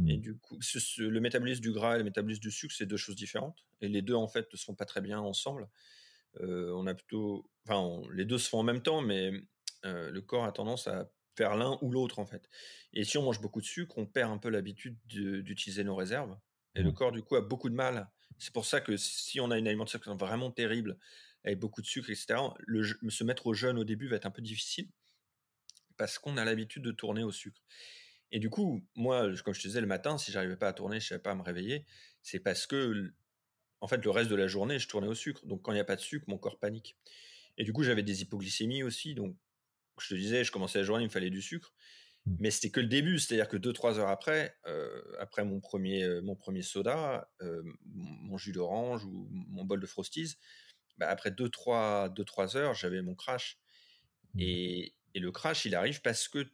[0.07, 0.21] Et mmh.
[0.21, 0.59] du coup,
[0.97, 3.65] le métabolisme du gras et le métabolisme du sucre, c'est deux choses différentes.
[3.81, 5.69] Et les deux, en fait, ne se font pas très bien ensemble.
[6.41, 9.31] Euh, on a plutôt, enfin, les deux se font en même temps, mais
[9.85, 12.49] euh, le corps a tendance à faire l'un ou l'autre, en fait.
[12.93, 16.37] Et si on mange beaucoup de sucre, on perd un peu l'habitude d'utiliser nos réserves.
[16.75, 18.09] Et le corps, du coup, a beaucoup de mal.
[18.39, 20.97] C'est pour ça que si on a une alimentation vraiment terrible,
[21.43, 24.31] avec beaucoup de sucre, etc., le, se mettre au jeûne au début va être un
[24.31, 24.89] peu difficile
[25.97, 27.61] parce qu'on a l'habitude de tourner au sucre.
[28.33, 30.99] Et du coup, moi, comme je te disais, le matin, si j'arrivais pas à tourner,
[30.99, 31.85] je savais pas à me réveiller,
[32.23, 33.13] c'est parce que,
[33.79, 35.45] en fait, le reste de la journée, je tournais au sucre.
[35.45, 36.97] Donc, quand il n'y a pas de sucre, mon corps panique.
[37.59, 39.13] Et du coup, j'avais des hypoglycémies aussi.
[39.13, 39.37] Donc,
[39.99, 41.75] je te disais, je commençais la journée, il me fallait du sucre.
[42.25, 42.35] Mmh.
[42.39, 46.21] Mais c'était que le début, c'est-à-dire que 2-3 heures après, euh, après mon premier, euh,
[46.23, 50.37] mon premier soda, euh, mon jus d'orange ou mon bol de Frosties,
[50.97, 53.59] bah, après 2-3 heures, j'avais mon crash.
[54.33, 54.39] Mmh.
[54.39, 56.47] Et, et, le crash, il arrive parce que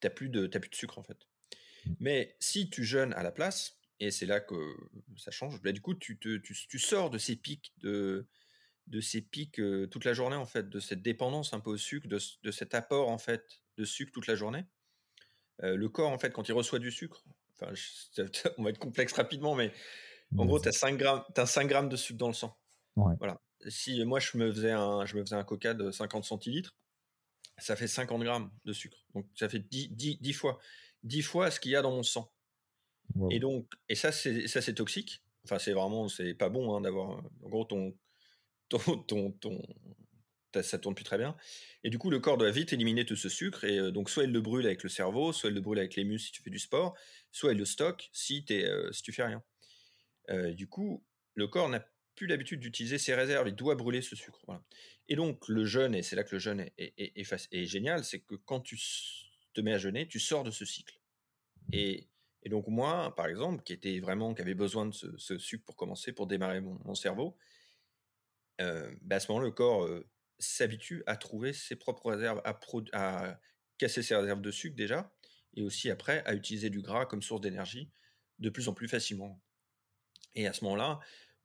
[0.00, 1.26] tu n'as plus, de, plus de sucre en fait.
[1.86, 1.92] Mmh.
[2.00, 4.76] Mais si tu jeûnes à la place, et c'est là que
[5.16, 8.26] ça change, bah, du coup, tu, te, tu, sors de ces pics de,
[8.86, 9.60] de ces pics
[9.90, 12.74] toute la journée en fait, de cette dépendance un peu au sucre, de, de cet
[12.74, 14.64] apport en fait de sucre toute la journée.
[15.62, 17.24] le corps en fait, quand il reçoit du sucre,
[17.60, 17.72] enfin,
[18.58, 19.72] on va être complexe rapidement, mais
[20.36, 22.56] en gros, tu as 5 grammes, as 5 grammes de sucre dans le sang.
[22.96, 23.40] Voilà.
[23.68, 26.76] Si moi je me faisais un, je me faisais un coca de 50 centilitres,
[27.60, 29.04] ça fait 50 grammes de sucre.
[29.14, 30.58] Donc ça fait 10, 10, fois.
[31.02, 32.32] 10 fois ce qu'il y a dans mon sang.
[33.30, 35.22] Et donc, et ça, c'est, ça, c'est toxique.
[35.44, 37.24] Enfin, c'est vraiment, c'est pas bon hein, d'avoir.
[37.42, 37.96] En gros, ton,
[38.68, 39.62] ton, ton,
[40.62, 41.36] ça tourne plus très bien.
[41.82, 43.64] Et du coup, le corps doit vite éliminer tout ce sucre.
[43.64, 46.04] Et donc, soit il le brûle avec le cerveau, soit il le brûle avec les
[46.04, 46.96] muscles si tu fais du sport,
[47.32, 49.42] soit il le stocke si, es, si tu fais rien.
[50.52, 51.84] du coup, le corps n'a
[52.20, 54.44] plus l'habitude d'utiliser ses réserves, il doit brûler ce sucre.
[55.08, 58.34] Et donc le jeûne, et c'est là que le jeûne est, est, génial, c'est que
[58.34, 58.78] quand tu
[59.54, 61.00] te mets à jeûner, tu sors de ce cycle.
[61.72, 62.10] Et,
[62.50, 66.12] donc moi, par exemple, qui était vraiment, qui avait besoin de ce, sucre pour commencer,
[66.12, 67.38] pour démarrer mon, cerveau,
[68.60, 70.06] euh, bah, à ce moment, le corps euh,
[70.38, 72.60] s'habitue à trouver ses propres réserves, à,
[72.92, 73.40] à
[73.78, 75.10] casser ses réserves de sucre déjà,
[75.54, 77.90] et aussi après à utiliser du gras comme source d'énergie
[78.40, 79.40] de plus en plus facilement.
[80.34, 81.00] Et à ce moment-là,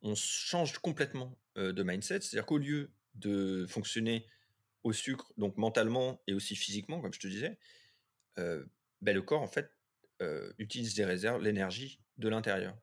[0.05, 4.25] on change complètement de mindset, c'est-à-dire qu'au lieu de fonctionner
[4.83, 7.57] au sucre, donc mentalement et aussi physiquement, comme je te disais,
[8.37, 9.69] ben, le corps en fait
[10.59, 12.77] utilise des réserves, l'énergie de l'intérieur.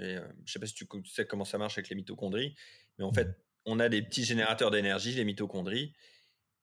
[0.00, 2.56] Et je sais pas si tu sais comment ça marche avec les mitochondries,
[2.98, 3.28] mais en fait,
[3.64, 5.94] on a des petits générateurs d'énergie, les mitochondries,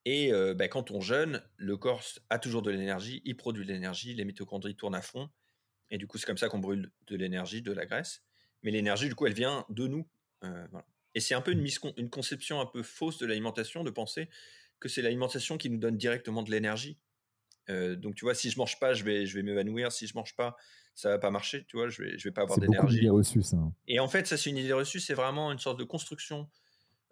[0.04, 4.12] et ben, quand on jeûne, le corps a toujours de l'énergie, il produit de l'énergie,
[4.12, 5.30] les mitochondries tournent à fond,
[5.88, 8.22] et du coup, c'est comme ça qu'on brûle de l'énergie, de la graisse
[8.64, 10.08] mais l'énergie, du coup, elle vient de nous.
[10.42, 10.66] Euh,
[11.14, 11.64] et c'est un peu une,
[11.96, 14.28] une, conception un peu fausse de l'alimentation de penser
[14.80, 16.98] que c'est l'alimentation qui nous donne directement de l'énergie.
[17.70, 19.92] Euh, donc, tu vois, si je mange pas, je vais, je vais m'évanouir.
[19.92, 20.56] Si je mange pas,
[20.94, 21.64] ça va pas marcher.
[21.68, 23.00] Tu vois, je vais, je vais pas avoir d'énergie.
[23.02, 23.58] C'est reçue, ça.
[23.86, 24.98] Et en fait, ça, c'est une idée reçue.
[24.98, 26.48] C'est vraiment une sorte de construction,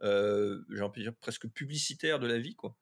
[0.02, 2.76] euh, j'ai envie de dire presque publicitaire de la vie, quoi.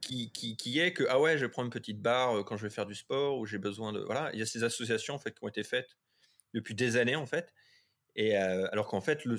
[0.00, 2.62] Qui, qui, qui, est que ah ouais, je vais prendre une petite barre quand je
[2.62, 4.30] vais faire du sport ou j'ai besoin de voilà.
[4.34, 5.96] Il y a ces associations en fait qui ont été faites
[6.52, 7.54] depuis des années en fait
[8.16, 9.36] et alors qu'en fait, le,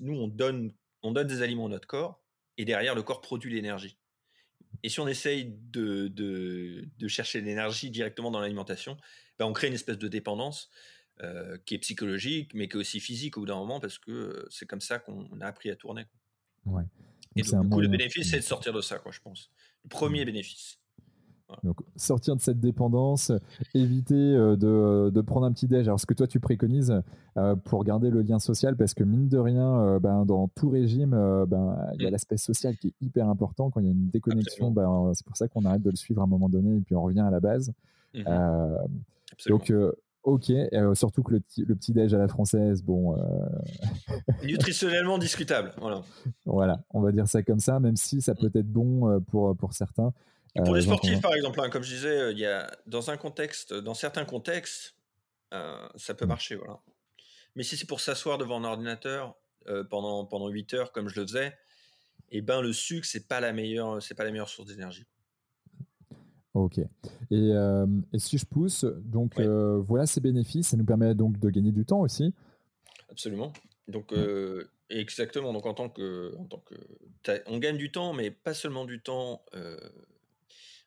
[0.00, 2.22] nous, on donne, on donne des aliments à notre corps,
[2.56, 3.98] et derrière, le corps produit l'énergie.
[4.82, 8.96] Et si on essaye de, de, de chercher l'énergie directement dans l'alimentation,
[9.38, 10.70] ben on crée une espèce de dépendance
[11.64, 14.66] qui est psychologique, mais qui est aussi physique au bout d'un moment, parce que c'est
[14.66, 16.06] comme ça qu'on a appris à tourner.
[16.64, 16.84] Ouais.
[17.34, 19.50] Et donc, du coup, le bénéfice, c'est de sortir de ça, quoi, je pense.
[19.84, 20.26] Le premier mmh.
[20.26, 20.78] bénéfice.
[21.64, 23.32] Donc sortir de cette dépendance,
[23.74, 25.86] éviter euh, de, de, prendre un petit déj.
[25.88, 27.02] Alors ce que toi tu préconises
[27.36, 30.68] euh, pour garder le lien social, parce que mine de rien, euh, ben, dans tout
[30.68, 31.10] régime,
[31.48, 32.12] ben, il y a mmh.
[32.12, 33.70] l'aspect social qui est hyper important.
[33.70, 36.20] Quand il y a une déconnexion, ben, c'est pour ça qu'on arrête de le suivre
[36.20, 37.72] à un moment donné et puis on revient à la base.
[38.14, 38.24] Mmh
[39.46, 39.72] donc
[40.24, 40.52] ok,
[40.94, 43.14] surtout que le, le, petit déj à la française, bon.
[44.42, 46.02] Nutritionnellement discutable, voilà.
[46.44, 48.36] Voilà, on va dire ça comme ça, même si ça mmh.
[48.36, 50.12] peut être bon pour, pour certains
[50.54, 53.10] pour les euh, sportifs, par exemple, hein, comme je disais, euh, il y a, dans
[53.10, 54.94] un contexte, dans certains contextes,
[55.54, 56.28] euh, ça peut mmh.
[56.28, 56.80] marcher, voilà.
[57.56, 59.36] Mais si c'est pour s'asseoir devant un ordinateur
[59.90, 61.48] pendant, pendant 8 heures, comme je le faisais,
[62.30, 65.06] et eh ben le sucre, c'est pas la meilleure, c'est pas la meilleure source d'énergie.
[66.54, 66.78] Ok.
[66.78, 66.86] Et,
[67.32, 71.84] et, si je pousse, donc voilà ces bénéfices, ça nous permet donc de gagner du
[71.84, 72.32] temps aussi.
[73.10, 73.52] Absolument.
[73.88, 74.14] Donc
[74.88, 75.52] exactement.
[75.52, 79.00] Donc en tant que, en tant que, on gagne du temps, mais pas seulement du
[79.00, 79.42] temps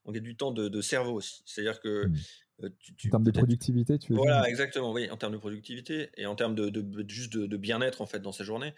[0.06, 1.42] on gagne du temps de, cerveau aussi.
[1.46, 2.66] C'est-à-dire que mmh.
[2.66, 6.36] en termes de productivité, tu veux Voilà, exactement, oui, en termes de productivité et en
[6.36, 6.72] termes de,
[7.08, 8.74] juste de, bien-être en fait dans sa journée.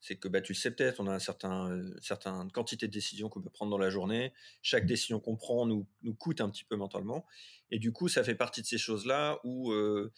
[0.00, 3.30] C'est que bah, tu le sais peut-être, on a un certain, certaine quantité de décisions
[3.30, 4.32] qu'on peut prendre dans la journée.
[4.60, 4.88] Chaque mmh.
[4.88, 7.24] décision qu'on prend nous, nous coûte un petit peu mentalement.
[7.70, 10.12] Et du coup, ça fait partie de ces choses-là où euh,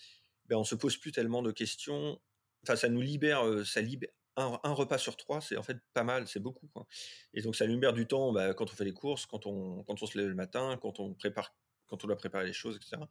[0.47, 2.21] ben, on se pose plus tellement de questions.
[2.65, 6.27] Enfin, ça nous libère, ça libère, un, repas sur trois, c'est en fait pas mal,
[6.29, 6.69] c'est beaucoup.
[6.69, 6.87] Quoi.
[7.33, 10.03] Et donc ça libère du temps bah, quand on fait les courses, quand on, quand
[10.03, 11.55] on se lève le matin, quand on prépare,
[11.87, 13.03] quand on doit préparer les choses, etc.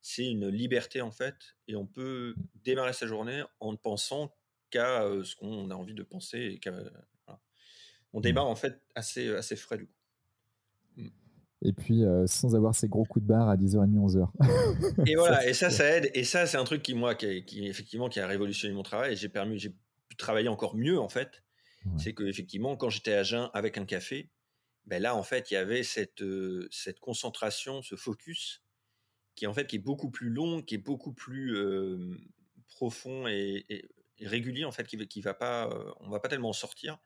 [0.00, 1.34] c'est une liberté en fait,
[1.66, 4.32] et on peut démarrer sa journée en ne pensant
[4.70, 6.38] qu'à ce qu'on a envie de penser.
[6.38, 6.70] Et
[8.12, 8.22] On mmh.
[8.22, 9.94] démarre en fait assez, assez frais du coup.
[10.96, 11.08] Mmh.
[11.62, 15.06] Et puis sans avoir ces gros coups de barre à 10h30, 11h.
[15.06, 16.10] et voilà, et ça, ça aide.
[16.14, 19.16] Et ça, c'est un truc qui, moi, qui, effectivement, qui a révolutionné mon travail.
[19.16, 19.74] J'ai permis, j'ai
[20.20, 21.42] travailler encore mieux en fait.
[21.96, 24.30] C'est que effectivement, quand j'étais à jeun avec un café,
[24.84, 26.22] ben là, en fait, il y avait cette,
[26.70, 28.62] cette concentration, ce focus
[29.34, 31.56] qui en fait qui est beaucoup plus long, qui est beaucoup plus
[32.68, 33.64] profond et,
[34.20, 36.98] régulier en fait, qui, qui va pas, on va pas tellement en sortir.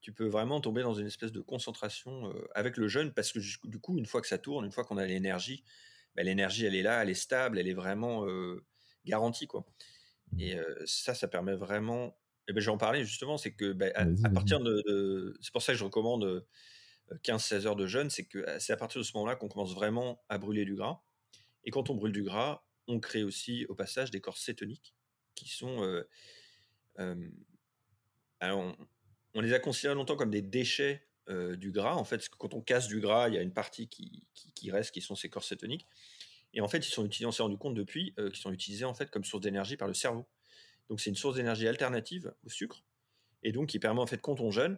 [0.00, 3.78] Tu peux vraiment tomber dans une espèce de concentration avec le jeûne parce que du
[3.78, 5.62] coup, une fois que ça tourne, une fois qu'on a l'énergie,
[6.16, 8.26] bah, l'énergie elle est là, elle est stable, elle est vraiment
[9.04, 9.66] garantie quoi.
[10.38, 12.16] Et ça, ça permet vraiment.
[12.50, 15.78] Et ben, j'en parlais justement, c'est que bah, à, partir de, c'est pour ça que
[15.78, 16.44] je recommande
[17.22, 20.20] 15-16 heures de jeûne, c'est que c'est à partir de ce moment-là qu'on commence vraiment
[20.28, 21.00] à brûler du gras.
[21.64, 24.96] Et quand on brûle du gras, on crée aussi au passage des corps cétoniques
[25.36, 25.84] qui sont.
[25.84, 26.02] Euh,
[26.98, 27.28] euh,
[28.40, 28.74] alors
[29.34, 31.94] on, les a considérés longtemps comme des déchets euh, du gras.
[31.94, 34.90] En fait, quand on casse du gras, il y a une partie qui, qui, reste,
[34.90, 35.86] qui sont ces corps cétoniques.
[36.52, 38.94] Et en fait, ils sont utilisés, on s'est rendu compte depuis, qu'ils sont utilisés en
[38.94, 40.26] fait comme source d'énergie par le cerveau.
[40.90, 42.84] Donc c'est une source d'énergie alternative au sucre,
[43.44, 44.76] et donc qui permet en fait quand on jeûne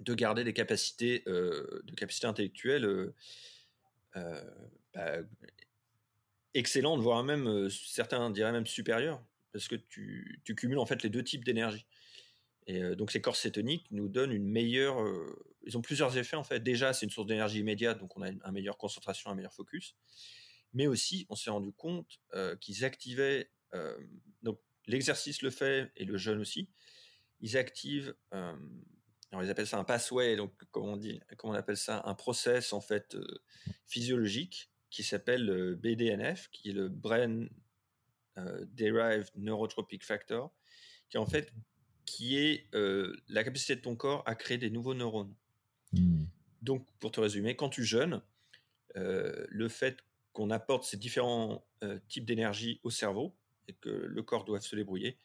[0.00, 3.12] de garder des capacités, de capacités intellectuelles
[4.14, 5.18] bah,
[6.54, 11.22] excellente, voire même certains diraient même supérieure, parce que tu, cumules en fait les deux
[11.22, 11.86] types d'énergie.
[12.66, 15.06] Et donc ces corps cétoniques nous donnent une meilleure.
[15.64, 16.60] ils ont plusieurs effets en fait.
[16.60, 19.96] Déjà, c'est une source d'énergie immédiate, donc on a une, meilleure concentration, un meilleur focus.
[20.72, 22.20] Mais aussi, on s'est rendu compte
[22.58, 23.50] qu'ils activaient.
[24.42, 24.58] donc
[24.90, 26.68] l'exercice le fait et le jeûne aussi.
[27.40, 28.14] Ils activent.
[28.32, 32.14] on ils appellent ça un pathway, donc comment on dit, comment on appelle ça, un
[32.14, 33.16] process en fait
[33.86, 37.46] physiologique qui s'appelle BDNF, qui est le Brain
[38.36, 40.52] Derived Neurotropic Factor,
[41.08, 41.52] qui en fait
[42.04, 45.34] qui est la capacité de ton corps à créer des nouveaux neurones.
[45.92, 46.24] Mmh.
[46.62, 48.20] Donc, pour te résumer, quand tu jeûnes,
[48.94, 49.98] le fait
[50.32, 51.64] qu'on apporte ces différents
[52.08, 53.36] types d'énergie au cerveau
[53.70, 55.16] et que le corps doit se débrouiller,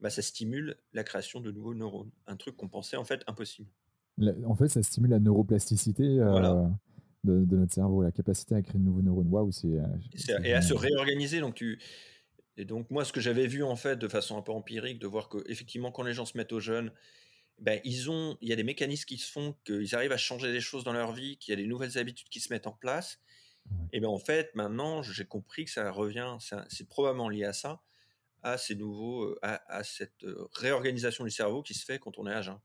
[0.00, 2.10] bah, ça stimule la création de nouveaux neurones.
[2.26, 3.68] Un truc qu'on pensait en fait impossible.
[4.44, 6.16] En fait, ça stimule la neuroplasticité.
[6.16, 6.70] Voilà
[7.24, 9.28] de, notre cerveau, la capacité à créer de nouveaux neurones.
[9.28, 9.66] Waouh, c'est.
[9.68, 11.40] Euh, et à se réorganiser.
[11.40, 11.80] Donc, tu.
[12.56, 15.06] Et donc, moi, ce que j'avais vu, en fait, de façon un peu empirique, de
[15.06, 16.92] voir que, effectivement, quand les gens se mettent au jeûne,
[17.58, 20.52] ben, ils ont, il y a des mécanismes qui se font, qu'ils arrivent à changer
[20.52, 22.72] des choses dans leur vie, qu'il y a des nouvelles habitudes qui se mettent en
[22.72, 23.20] place.
[23.92, 26.36] Et bien, en fait, maintenant, j'ai compris que ça revient,
[26.68, 27.82] c'est probablement lié à ça,
[28.42, 32.26] à ces nouveaux, euh, à, cette euh, réorganisation du cerveau qui se fait quand on
[32.26, 32.58] est à jeun.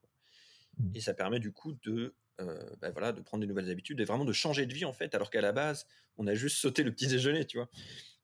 [0.77, 0.95] Mmh.
[0.95, 4.05] Et ça permet du coup de euh, bah, voilà, de prendre des nouvelles habitudes et
[4.05, 6.83] vraiment de changer de vie en fait, alors qu'à la base, on a juste sauté
[6.83, 7.67] le petit déjeuner, tu vois.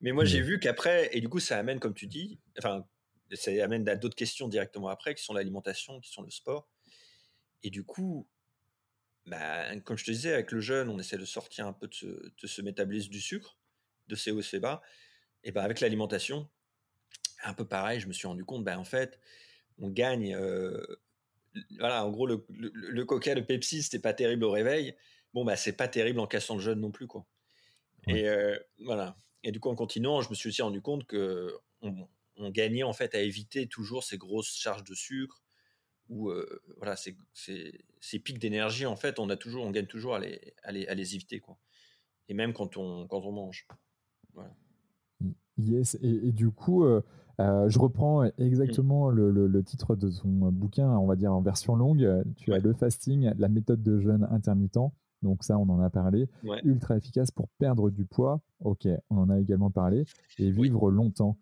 [0.01, 2.85] Mais moi, j'ai vu qu'après, et du coup, ça amène, comme tu dis, enfin,
[3.33, 6.69] ça amène à d'autres questions directement après, qui sont l'alimentation, qui sont le sport.
[7.63, 8.27] Et du coup,
[9.25, 11.93] bah, comme je te disais, avec le jeûne, on essaie de sortir un peu de
[11.93, 13.57] ce, de ce métabolisme du sucre,
[14.07, 14.81] de ces hauts et ces bas.
[15.43, 16.49] Et ben avec l'alimentation,
[17.43, 19.19] un peu pareil, je me suis rendu compte, ben en fait,
[19.77, 20.81] on gagne euh,
[21.79, 24.95] voilà, en gros, le, le, coca, le Pepsi, c'était pas terrible au réveil.
[25.33, 27.25] Bon, bah, c'est pas terrible en cassant le jeûne non plus, quoi.
[28.07, 29.17] Et euh, voilà.
[29.43, 32.07] Et du coup, en continuant, je me suis aussi rendu compte que on,
[32.49, 35.42] gagnait en fait à éviter toujours ces grosses charges de sucre
[36.13, 38.85] ou euh, voilà, ces, ces, pics d'énergie.
[38.85, 41.39] En fait, on a toujours, on gagne toujours à les, à les, à les éviter,
[41.39, 41.57] quoi.
[42.29, 43.67] Et même quand on, quand on mange.
[44.33, 44.51] Voilà.
[45.57, 45.97] Yes.
[46.01, 46.85] Et, du coup.
[46.85, 47.01] Euh,
[47.39, 52.23] euh, je reprends exactement le, titre de son bouquin, on va dire en version longue.
[52.37, 54.91] Tu as le fasting, la méthode de jeûne intermittent.
[55.23, 56.29] Donc ça, on en a parlé.
[56.63, 58.39] Ultra efficace pour perdre du poids.
[58.59, 60.05] Ok, on en a également parlé.
[60.37, 61.37] Et vivre longtemps.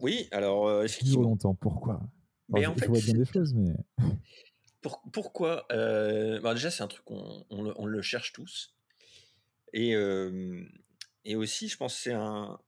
[0.00, 2.00] Oui, alors euh, Vivre longtemps, pourquoi?
[2.48, 3.72] Mais en fait, vois bien des choses, mais...
[5.12, 8.74] pourquoi euh, bah, Déjà, c'est un truc qu'on on le, cherche tous.
[9.72, 9.94] Et,
[11.24, 12.60] et aussi, je pense que c'est un,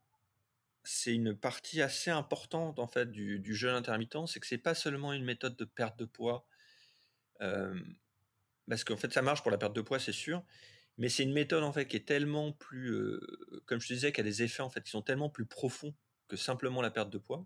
[0.87, 5.13] c'est une partie assez importante en fait du, jeûne intermittent, c'est que c'est pas seulement
[5.13, 6.47] une méthode de perte de poids,
[7.41, 10.45] parce qu'en fait ça marche pour la perte de poids, c'est sûr,
[10.97, 13.19] mais c'est une méthode en fait qui est tellement plus,
[13.67, 15.95] comme je te disais, qui a des effets en fait qui sont tellement plus profonds
[16.29, 17.45] que simplement la perte de poids,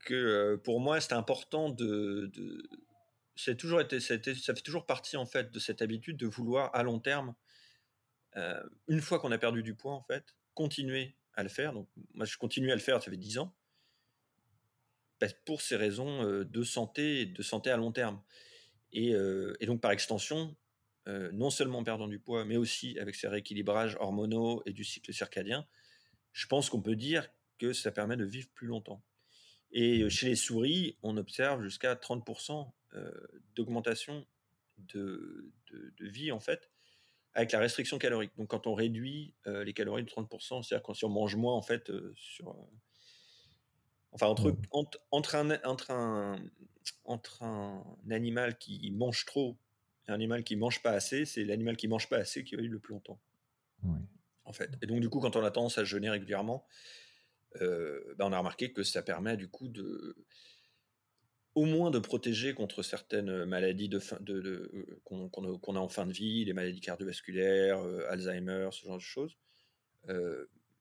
[0.00, 2.30] que pour moi c'est important de,
[3.36, 6.82] c'est toujours été, ça, fait toujours partie en fait de cette habitude de vouloir à
[6.82, 7.34] long terme,
[8.88, 11.72] une fois qu'on a perdu du poids en fait, continuer à le faire.
[11.72, 13.54] Donc, moi, je continue à le faire, ça fait 10 ans,
[15.46, 18.20] pour ces raisons de santé et de santé à long terme.
[18.92, 19.14] Et,
[19.66, 20.56] donc, par extension,
[21.06, 25.12] non seulement en perdant du poids, mais aussi avec ces rééquilibrages hormonaux et du cycle
[25.12, 25.66] circadien,
[26.32, 29.02] je pense qu'on peut dire que ça permet de vivre plus longtemps.
[29.70, 32.70] Et chez les souris, on observe jusqu'à 30%
[33.54, 34.26] d'augmentation
[34.78, 36.70] de, de, vie, en fait,
[37.34, 38.32] avec la restriction calorique.
[38.36, 41.62] Donc, quand on réduit les calories de 30%, c'est-à-dire quand si on mange moins, en
[41.62, 42.56] fait, sur.
[44.12, 46.40] enfin, entre, entre, entre, un, entre, un,
[47.04, 49.58] entre un animal qui mange trop
[50.06, 52.62] et un animal qui mange pas assez, c'est l'animal qui mange pas assez qui va
[52.62, 53.20] vivre le plus longtemps.
[54.44, 54.70] En fait.
[54.80, 56.66] Et donc, du coup, quand on a tendance à jeûner régulièrement,
[57.56, 60.16] euh, bah, on a remarqué que ça permet du coup de
[61.54, 66.12] au moins de protéger contre certaines maladies de, de, euh, qu'on, a en fin de
[66.12, 69.36] vie, les maladies cardiovasculaires, euh, Alzheimer, ce genre de choses.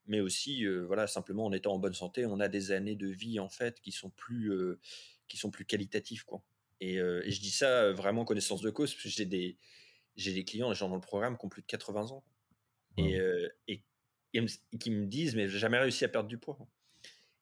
[0.06, 3.40] mais aussi, voilà, simplement en étant en bonne santé, on a des années de vie
[3.40, 4.52] en fait qui sont plus,
[5.28, 6.44] qui sont plus qualitatives, quoi.
[6.80, 9.58] Et, je dis ça vraiment connaissance de cause, parce que j'ai des,
[10.16, 12.24] j'ai des clients, des gens dans le programme qui ont plus de 80 ans.
[12.98, 13.20] Et,
[13.68, 13.84] et
[14.80, 16.58] qui me disent mais j'ai jamais réussi à perdre du poids.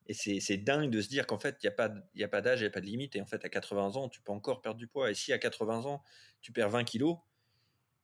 [0.07, 2.59] Et c'est dingue de se dire qu'en fait, il n'y a pas, a pas d'âge,
[2.59, 3.15] il n'y a pas de limite.
[3.15, 5.09] Et en fait, à 80 ans, tu peux encore perdre du poids.
[5.09, 6.03] Et si à 80 ans,
[6.41, 7.17] tu perds 20 kilos,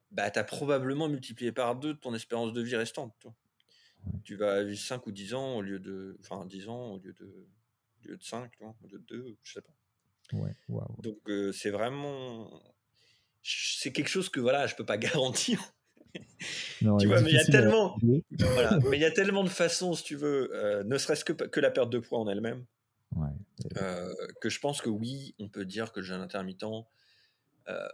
[0.09, 3.13] bah, tu as probablement multiplié par deux ton espérance de vie restante.
[4.23, 6.17] Tu, vas vivre 5 ou 10 ans au lieu de.
[6.21, 9.53] Enfin, 10 ans au lieu de, au lieu de 5, au lieu de 2, je
[9.53, 9.73] sais pas.
[10.33, 10.55] Ouais,
[11.03, 11.19] Donc,
[11.53, 12.63] c'est vraiment.
[13.43, 15.61] C'est quelque chose que voilà, je peux pas garantir
[16.79, 20.03] tu vois, mais il y a tellement, mais il y a tellement de façons, si
[20.03, 22.65] tu veux, euh, ne serait-ce que, que la perte de poids en elle-même,
[23.77, 26.63] euh, que je pense que oui, on peut dire que le jeûne intermittent,
[27.69, 27.87] euh,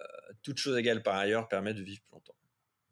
[0.44, 2.36] toute chose égale par ailleurs, permet de vivre plus longtemps.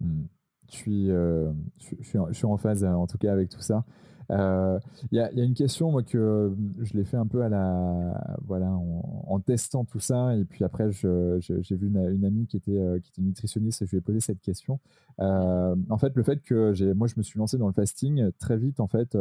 [0.02, 0.26] Hmm.
[0.72, 3.86] Je, suis, je, suis, je, suis, en phase, en tout cas, avec tout ça.
[4.30, 4.80] Il euh,
[5.12, 9.86] y, a, une question, que je l'ai fait un peu à la, voilà, en, testant
[9.86, 10.36] tout ça.
[10.36, 13.92] Et puis après, j'ai vu une, amie qui était, euh, qui était nutritionniste et je
[13.92, 14.80] lui ai posé cette question.
[15.20, 18.58] Euh, en fait, le fait que moi, je me suis lancé dans le fasting très
[18.58, 19.18] vite, en fait,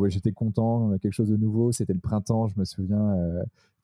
[0.00, 1.72] bon, j'étais content, quelque chose de nouveau.
[1.72, 3.16] C'était le printemps, je me souviens.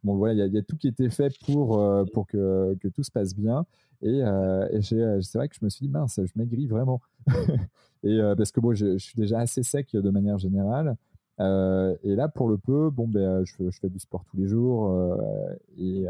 [0.05, 3.11] bon, voilà, il y, a tout qui était fait pour, pour que, que tout se
[3.11, 3.64] passe bien.
[4.03, 4.23] Et,
[4.83, 7.01] c'est vrai que je me suis dit, mince, je maigris vraiment.
[8.03, 10.96] Et euh, parce que bon, je, suis déjà assez sec de manière générale.
[11.38, 14.90] Euh, et là, pour le peu, bon, ben, je, fais du sport tous les jours
[14.90, 15.16] euh,
[15.79, 16.07] et,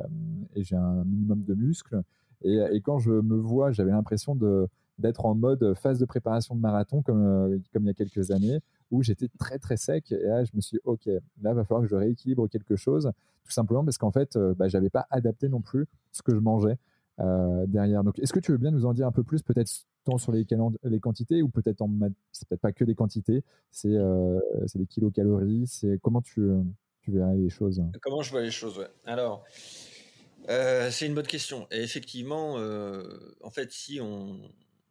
[0.56, 2.02] j'ai un minimum de muscles.
[2.42, 4.36] Et, et, quand je me vois, j'avais l'impression
[4.98, 8.60] d'être en mode phase de préparation de marathon comme, comme il y a quelques années,
[8.90, 10.12] où j'étais très très sec.
[10.12, 11.08] Et là, je me suis dit, OK,
[11.42, 13.10] là, va falloir que je rééquilibre quelque chose,
[13.44, 16.40] tout simplement parce qu'en fait, bah, je n'avais pas adapté non plus ce que je
[16.40, 16.76] mangeais
[17.66, 18.02] derrière.
[18.04, 19.70] Donc, est-ce que tu veux bien nous en dire un peu plus, peut-être
[20.04, 20.46] tant sur les,
[20.84, 21.90] les quantités ou peut-être en
[22.32, 24.38] c'est peut-être pas que des quantités, c'est euh,
[24.74, 26.40] des kilocalories, c'est comment tu,
[27.02, 27.82] tu les choses?
[28.02, 28.88] Comment je vois les choses, ouais.
[29.04, 29.44] Alors,
[30.48, 31.66] euh, c'est une bonne question.
[31.70, 33.02] Et effectivement, euh,
[33.42, 34.40] en fait, si on,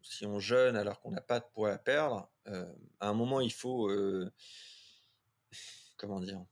[0.01, 3.53] si on jeûne alors qu'on n'a pas de poids à perdre, à un moment, il
[3.53, 3.91] faut.
[5.97, 6.43] comment dire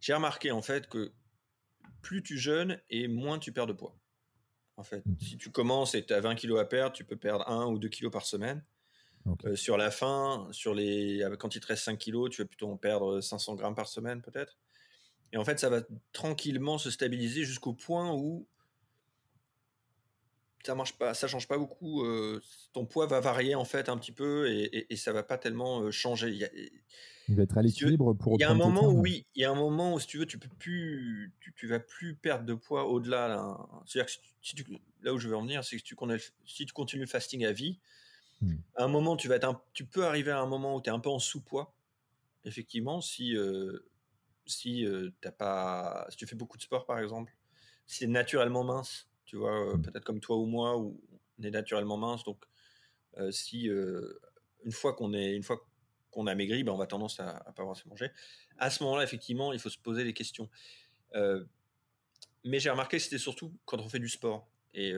[0.00, 1.12] J'ai remarqué en fait que
[2.02, 3.98] plus tu jeûnes et moins tu perds de poids.
[4.76, 5.16] En fait, mmh.
[5.20, 7.78] si tu commences et tu as 20 kilos à perdre, tu peux perdre 1 ou
[7.78, 8.64] 2 kilos par semaine.
[9.46, 12.68] Euh, sur la fin, sur les, quand il te reste 5 kilos, tu vas plutôt
[12.70, 14.58] en perdre 500 grammes par semaine peut-être.
[15.32, 15.80] Et en fait, ça va
[16.12, 18.46] tranquillement se stabiliser jusqu'au point où
[20.64, 22.04] ça marche pas, ça change pas beaucoup.
[22.04, 22.40] Euh,
[22.72, 25.80] ton poids va varier en fait un petit peu et, et, ça va pas tellement
[25.80, 26.30] euh, changer.
[27.28, 28.34] Il, va être à l'équilibre pour.
[28.34, 30.18] Il y a un moment où oui, il y a un moment où si tu
[30.18, 33.58] veux, tu peux plus, tu, vas plus perdre de poids au-delà.
[33.86, 34.64] C'est-à-dire que si tu,
[35.02, 35.96] là où je veux en venir, c'est que si tu,
[36.46, 37.78] si tu continues le fasting à vie,
[38.40, 38.56] hmm.
[38.76, 40.92] à un moment tu vas être, tu peux arriver à un moment où tu es
[40.92, 41.74] un peu en sous-poids.
[42.46, 43.86] Effectivement, si euh,
[44.46, 44.86] si
[45.20, 47.34] t'as pas, si tu fais beaucoup de sport par exemple,
[47.86, 49.82] si tu es naturellement mince tu vois, euh, mmh.
[49.82, 50.96] peut-être comme toi ou moi, où
[51.40, 52.22] on est naturellement mince.
[52.22, 52.38] Donc,
[53.16, 54.20] euh, si euh,
[54.64, 55.66] une fois qu'on est, une fois
[56.12, 58.12] qu'on a maigri, ben, on va tendance à, pas avoir se manger.
[58.58, 60.48] À ce moment-là, effectivement, il faut se poser des questions.
[62.44, 64.46] mais j'ai remarqué que c'était surtout quand on fait du sport.
[64.72, 64.92] Et,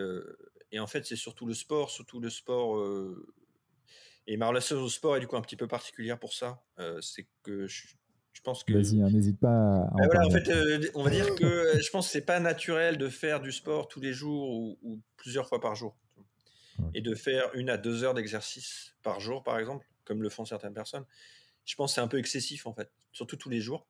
[0.71, 2.85] et en fait, c'est surtout le sport, surtout le sport.
[4.27, 6.63] et ma relation au sport est du coup un petit peu particulière pour ça.
[7.01, 7.87] c'est que je,
[8.37, 8.75] je pense que.
[8.75, 9.49] Vas-y, hein, n'hésite pas.
[9.49, 12.27] À en, bah en fait, euh, on va dire que euh, je pense que c'est
[12.27, 15.97] pas naturel de faire du sport tous les jours ou, plusieurs fois par jour.
[16.93, 20.45] Et de faire une à deux heures d'exercice par jour, par exemple, comme le font
[20.45, 21.07] certaines personnes.
[21.65, 23.89] Je pense que c'est un peu excessif, en fait, surtout tous les jours.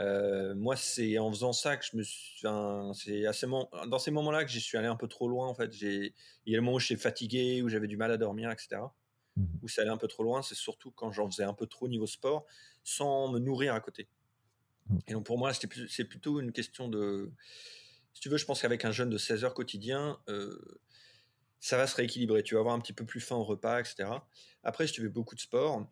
[0.00, 2.46] Euh, moi, c'est en faisant ça que je me suis.
[2.94, 3.46] c'est assez
[3.88, 5.78] dans ces moments-là que j'y suis allé un peu trop loin, en fait.
[5.82, 6.12] Il
[6.46, 8.80] y a le moment où j'étais fatigué, où j'avais du mal à dormir, etc.
[9.36, 9.44] Mmh.
[9.62, 11.88] Où ça allait un peu trop loin, c'est surtout quand j'en faisais un peu trop
[11.88, 12.46] niveau sport
[12.84, 14.08] sans me nourrir à côté.
[15.06, 17.30] Et donc pour moi, c'est plutôt une question de.
[18.14, 20.80] Si tu veux, je pense qu'avec un jeûne de 16 heures quotidien, euh,
[21.60, 22.42] ça va se rééquilibrer.
[22.42, 24.08] Tu vas avoir un petit peu plus faim au repas, etc.
[24.62, 25.86] Après, si tu fais beaucoup de sport,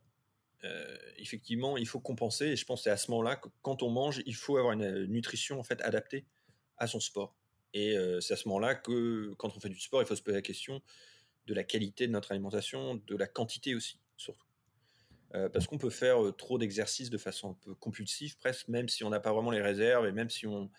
[0.64, 2.46] euh, effectivement, il faut compenser.
[2.46, 4.72] Et je pense que c'est à ce moment-là que quand on mange, il faut avoir
[4.72, 6.24] une nutrition en fait adaptée
[6.78, 7.36] à son sport.
[7.74, 10.22] Et euh, c'est à ce moment-là que quand on fait du sport, il faut se
[10.22, 10.80] poser la question
[11.46, 14.46] de la qualité de notre alimentation, de la quantité aussi, surtout.
[15.34, 19.04] Euh, parce qu'on peut faire trop d'exercices de façon un peu compulsive, presque, même si
[19.04, 20.70] on n'a pas vraiment les réserves et même si on,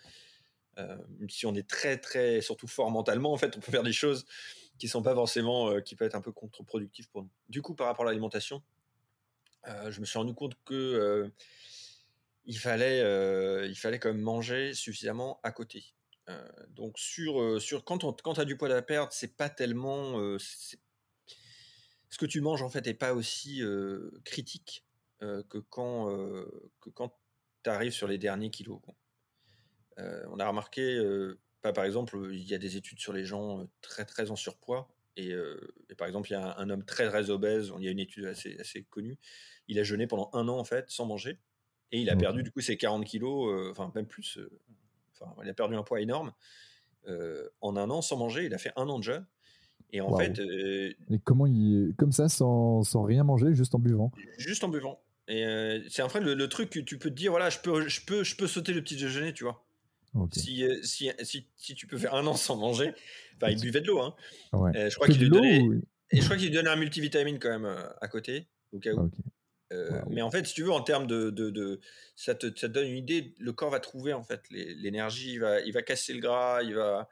[1.28, 4.26] si on est très, très, surtout fort mentalement, en fait, on peut faire des choses
[4.78, 7.30] qui sont pas forcément, qui peuvent être un peu contre-productives pour nous.
[7.48, 8.62] Du coup, par rapport à l'alimentation,
[9.88, 11.32] je me suis rendu compte que
[12.44, 13.00] il fallait,
[13.68, 15.94] il fallait quand même manger suffisamment à côté.
[16.70, 20.18] Donc sur, sur quand, on, quand tu as du poids à perdre, c'est pas tellement
[20.38, 20.76] ce
[22.18, 23.62] que tu manges en fait est pas aussi
[24.24, 24.84] critique
[25.20, 26.08] que quand
[26.80, 27.16] que quand
[27.62, 28.80] tu arrives sur les derniers kilos.
[29.98, 31.00] on a remarqué
[31.72, 34.88] par exemple, il y a des études sur les gens très très en surpoids.
[35.18, 35.34] Et,
[35.96, 38.26] par exemple, il y a un, homme très très obèse, il y a une étude
[38.26, 39.16] assez, assez connue,
[39.66, 41.40] il a jeûné pendant un an en fait, sans manger,
[41.90, 44.38] et il a perdu du coup ses 40 kilos, enfin même plus,
[45.20, 46.32] enfin il a perdu un poids énorme
[47.60, 49.26] en un an sans manger, il a fait un an de jeûne.
[49.92, 50.40] Et en fait.
[50.40, 51.94] et comment il.
[51.96, 54.10] Comme ça, sans, sans, rien manger, juste en buvant?
[54.38, 55.00] Juste en buvant.
[55.28, 57.88] Et c'est en fait le, le, truc que tu peux te dire voilà, je peux,
[57.88, 59.64] je peux, je peux sauter le petit déjeuner, tu vois.
[60.32, 62.94] Si, si, si, si, tu peux faire un an sans manger,
[63.36, 64.00] enfin, il buvait de l'eau.
[64.00, 64.14] Hein.
[64.52, 65.62] je crois qu'il lui donnait,
[66.10, 69.10] et je crois qu'il donnait un multivitamine quand même à côté, au cas où.
[70.08, 71.80] Mais en fait, si tu veux, en termes de, de, de
[72.14, 73.34] ça, te, ça, te, donne une idée.
[73.38, 76.74] Le corps va trouver en fait l'énergie, il va, il va casser le gras, il
[76.74, 77.08] va,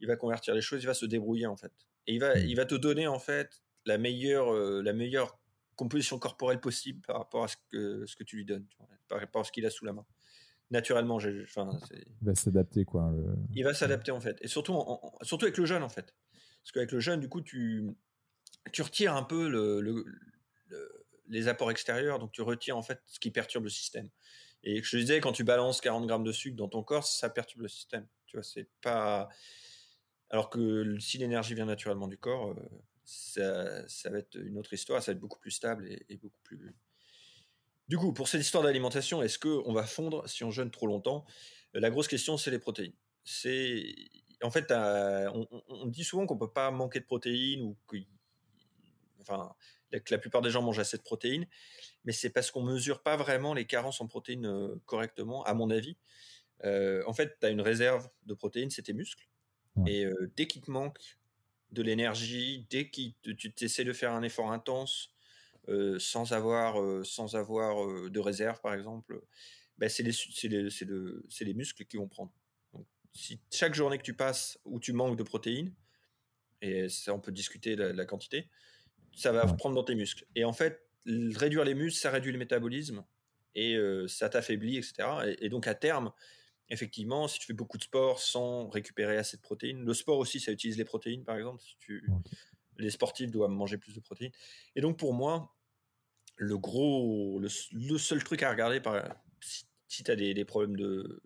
[0.00, 1.72] il va convertir les choses, il va se débrouiller en fait.
[2.06, 2.46] Et il va, mmh.
[2.46, 5.38] il va te donner en fait la meilleure, la meilleure
[5.74, 8.66] composition corporelle possible par rapport à ce que, ce que tu lui donnes,
[9.08, 10.06] par rapport à ce qu'il a sous la main
[10.70, 11.16] naturellement.
[11.16, 13.12] Enfin, il va s'adapter, quoi.
[13.54, 14.38] Il va s'adapter, en fait.
[14.40, 14.76] Et surtout,
[15.22, 16.14] surtout avec le jeune, en fait.
[16.62, 17.88] Parce qu'avec le jeune, du coup, tu,
[18.72, 20.04] tu retires un peu le,
[21.28, 24.08] les apports extérieurs, donc tu retires, en fait, ce qui perturbe le système.
[24.62, 27.30] Et je te disais, quand tu balances 40 grammes de sucre dans ton corps, ça
[27.30, 28.06] perturbe le système.
[28.26, 29.28] Tu vois, c'est pas.
[30.30, 32.54] Alors que si l'énergie vient naturellement du corps,
[33.38, 36.40] euh, ça, va être une autre histoire, ça va être beaucoup plus stable et, beaucoup
[36.42, 36.74] plus
[37.88, 41.24] du coup, pour cette histoire d'alimentation, est-ce qu'on va fondre si on jeûne trop longtemps?
[41.72, 42.94] La grosse question, c'est les protéines.
[43.22, 43.94] C'est
[44.42, 47.96] en fait, on, dit souvent qu'on peut pas manquer de protéines ou que,
[49.26, 49.54] enfin,
[49.90, 51.46] que la plupart des gens mangent assez de protéines,
[52.04, 55.70] mais c'est parce qu'on mesure pas vraiment les carences en protéines euh, correctement, à mon
[55.70, 55.96] avis.
[56.64, 59.28] Euh, en fait, tu as une réserve de protéines, c'est tes muscles.
[59.86, 61.18] Et euh, dès qu'il te manque
[61.70, 65.10] de l'énergie, dès que tu essaies de faire un effort intense,
[65.68, 69.20] euh, sans avoir, sans avoir de réserve, par exemple,
[69.76, 70.12] ben c'est les,
[70.44, 70.70] les,
[71.40, 72.32] les, muscles qui vont prendre.
[72.72, 75.74] Donc, si chaque journée que tu passes où tu manques de protéines,
[76.62, 78.48] et ça on peut discuter la, la quantité,
[79.16, 80.26] ça va prendre dans tes muscles.
[80.36, 83.04] Et en fait, réduire les muscles, ça réduit le métabolisme
[83.54, 85.36] et ça t'affaiblit, etc.
[85.40, 86.12] Et, donc à terme,
[86.68, 90.38] effectivement, si tu fais beaucoup de sport sans récupérer assez de protéines, le sport aussi,
[90.38, 91.62] ça utilise les protéines, par exemple.
[91.62, 92.06] Si tu,
[92.76, 94.32] Les sportifs doivent manger plus de protéines.
[94.74, 95.56] Et donc pour moi,
[96.36, 99.02] le gros, le, seul truc à regarder, par,
[99.88, 101.22] si, tu as des, problèmes de.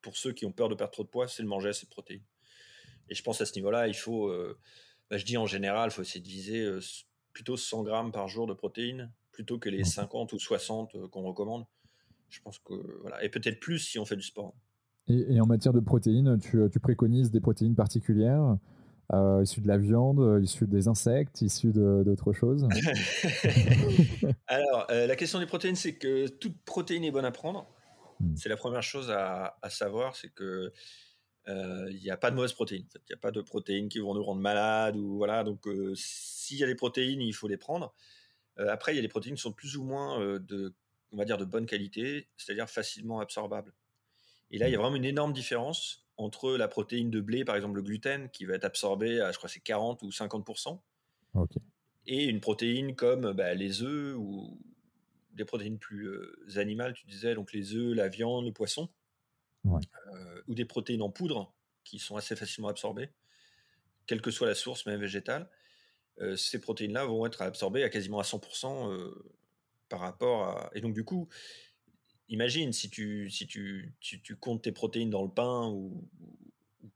[0.00, 1.90] pour ceux qui ont peur de perdre trop de poids, c'est de manger assez de
[1.90, 2.22] protéines.
[3.08, 4.28] Et je pense à ce niveau-là, il faut.
[4.28, 4.56] Euh,
[5.12, 6.80] bah, je dis en général, il faut essayer de viser euh,
[7.32, 11.22] plutôt 100 grammes par jour de protéines plutôt que les 50 ou 60 euh, qu'on
[11.22, 11.64] recommande.
[12.28, 12.74] Je pense que.
[13.02, 13.22] Voilà.
[13.22, 14.54] Et peut-être plus si on fait du sport.
[15.08, 18.56] Et, en matière de protéines, tu, tu préconises des protéines particulières
[19.12, 22.66] euh, issus de la viande, euh, issus des insectes, issus d'autres choses?
[24.46, 27.66] Alors, euh, la question des protéines, c'est que toute protéine est bonne à prendre.
[28.20, 28.34] Hmm.
[28.36, 30.72] C'est la première chose à, savoir, c'est que
[31.46, 32.86] il n'y a pas de mauvaises protéines.
[32.94, 35.44] Il n'y a pas de protéines qui vont nous rendre malades ou voilà.
[35.44, 37.94] Donc, s'il y a des protéines, il faut les prendre.
[38.56, 40.74] après, il y a des protéines qui sont plus ou moins de,
[41.12, 43.72] on va dire, de bonne qualité, c'est-à-dire facilement absorbables.
[44.50, 47.56] Et là, il y a vraiment une énorme différence entre la protéine de blé, par
[47.56, 50.80] exemple le gluten, qui va être absorbé à, je crois, c'est 40 ou 50%,
[52.06, 54.60] et une protéine comme bah, les œufs ou
[55.32, 58.90] des protéines plus euh, animales, tu disais, donc les œufs, la viande, le poisson,
[59.66, 61.52] euh, ou des protéines en poudre
[61.84, 63.10] qui sont assez facilement absorbées,
[64.06, 65.48] quelle que soit la source, même végétale.
[66.20, 69.12] Euh, ces protéines-là vont être absorbées à quasiment à 100%
[69.88, 70.70] par rapport à...
[70.74, 71.28] Et donc du coup,
[72.28, 76.08] imagine si tu, si tu, tu, comptes tes protéines dans le pain ou,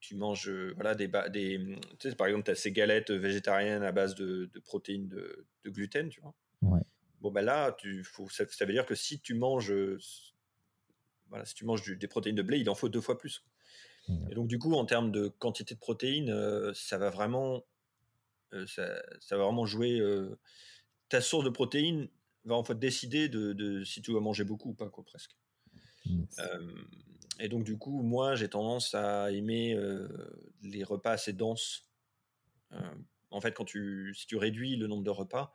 [0.01, 3.83] tu manges euh, voilà, des, des tu sais, par exemple, tu as ces galettes végétariennes
[3.83, 6.35] à base de, protéines de, gluten, tu vois.
[7.21, 9.73] Bon, ben là, tu, faut, ça, veut dire que si tu manges,
[11.29, 13.45] voilà, si tu manges des protéines de blé, il en faut deux fois plus.
[14.31, 17.65] Et donc, du coup, en termes de quantité de protéines, euh, ça va vraiment
[18.69, 20.01] ça, ça, va vraiment jouer.
[21.09, 22.09] ta source de protéines
[22.45, 25.37] va en fait décider de, si tu vas manger beaucoup ou pas, quoi, presque.
[27.41, 29.77] et donc, du coup, moi, j'ai tendance à aimer
[30.63, 31.91] les repas assez denses.
[33.31, 35.53] en fait, quand tu, si tu réduis le nombre de repas,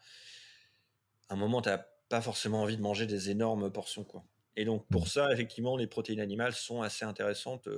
[1.29, 4.03] à un moment, tu n'as pas forcément envie de manger des énormes portions.
[4.03, 4.25] Quoi.
[4.55, 5.07] Et donc, pour mmh.
[5.07, 7.69] ça, effectivement, les protéines animales sont assez intéressantes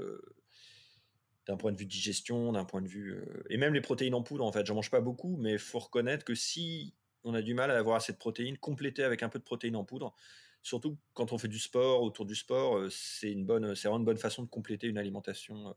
[1.46, 3.22] d'un point de vue digestion, d'un point de vue.
[3.50, 4.66] et même les protéines en poudre, en fait.
[4.66, 6.94] J'en mange pas beaucoup, mais il faut reconnaître que si
[7.24, 9.76] on a du mal à avoir assez de protéines, compléter avec un peu de protéines
[9.76, 10.16] en poudre,
[10.62, 14.06] surtout quand on fait du sport, autour du sport, c'est une bonne, c'est vraiment une
[14.06, 15.76] bonne façon de compléter une alimentation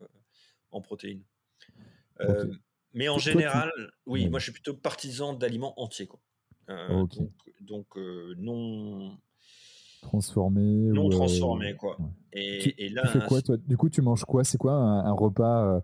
[0.71, 1.25] en protéines.
[2.95, 3.71] mais en général,
[4.07, 6.07] oui, moi je suis plutôt partisan d'aliments entiers.
[6.07, 6.21] Quoi.
[7.61, 9.19] Donc, non
[10.07, 11.97] transformé non transformé quoi
[12.33, 13.57] et, là tu fais quoi toi?
[13.57, 14.45] Du coup tu manges quoi?
[14.45, 15.81] C'est quoi un, repas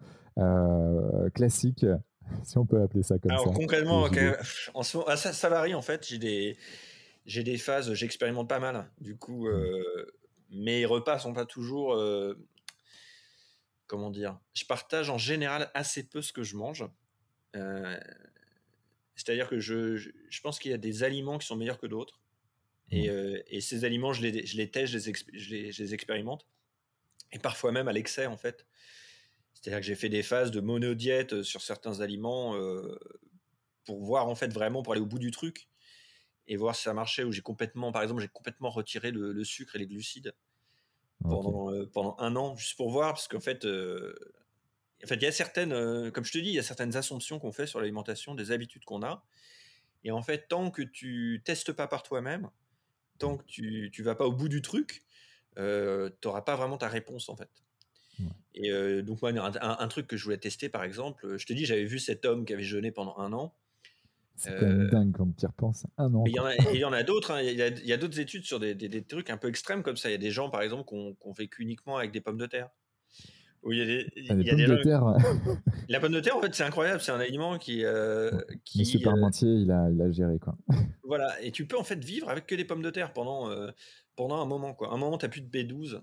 [1.34, 1.84] classique
[2.44, 3.54] si on peut appeler ça comme Alors, ça?
[3.54, 4.08] concrètement,
[4.74, 6.06] en ce moment, ça, varie en fait.
[6.06, 6.56] J'ai des,
[7.26, 8.90] j'ai des phases, j'expérimente pas mal.
[9.00, 9.52] Du coup, mmh.
[9.52, 10.06] euh,
[10.50, 11.94] mes repas sont pas toujours.
[11.94, 12.34] Euh,
[13.86, 14.38] comment dire?
[14.54, 16.86] Je partage en général assez peu ce que je mange.
[17.56, 17.98] Euh,
[19.14, 22.21] c'est-à-dire que je, je, pense qu'il y a des aliments qui sont meilleurs que d'autres.
[22.92, 23.42] Et, mmh.
[23.48, 26.46] et, ces aliments, je les, je les teste, je les, je les, je les expérimente.
[27.32, 28.66] Et parfois même à l'excès, en fait.
[29.62, 32.98] C'est-à-dire que j'ai fait des phases de monodiète euh, sur certains aliments euh,
[33.84, 35.68] pour voir en fait vraiment pour aller au bout du truc
[36.48, 37.22] et voir si ça marchait.
[37.22, 40.34] Où j'ai complètement, par exemple, j'ai complètement retiré le, sucre et les glucides
[41.22, 45.26] pendant, euh, pendant un an juste pour voir parce qu'en fait, en fait, il y
[45.26, 48.34] a certaines, comme je te dis, il y a certaines assumptions qu'on fait sur l'alimentation,
[48.34, 49.24] des habitudes qu'on a.
[50.04, 52.50] Et en fait, tant que tu testes pas par toi-même,
[53.22, 55.04] tant que tu, tu vas pas au bout du truc,
[55.56, 57.50] tu n'auras pas vraiment ta réponse en fait.
[58.54, 61.84] Et donc, moi, un, truc que je voulais tester, par exemple, je te dis, j'avais
[61.84, 63.54] vu cet homme qui avait jeûné pendant un an.
[64.36, 65.86] C'est quand même dingue quand tu y repenses.
[65.98, 66.24] Un an.
[66.26, 67.32] Il y, en a, d'autres.
[67.32, 67.42] Hein.
[67.42, 70.08] Il y a, d'autres études sur des, des, trucs un peu extrêmes comme ça.
[70.08, 72.46] Il y a des gens, par exemple, qui ont, vécu uniquement avec des pommes de
[72.46, 72.70] terre.
[73.70, 75.04] Il y a des, il y a des pommes de terre.
[75.88, 77.00] La pomme de terre, en fait, c'est incroyable.
[77.00, 77.84] C'est un aliment qui.
[77.84, 78.30] Euh,
[78.64, 80.56] qui Monsieur Parmentier, il, a, il a géré, quoi.
[81.04, 81.40] Voilà.
[81.42, 83.50] Et tu peux, en fait, vivre avec que des pommes de terre pendant,
[84.16, 84.92] pendant un moment, quoi.
[84.92, 86.00] Un moment, tu n'as plus de B12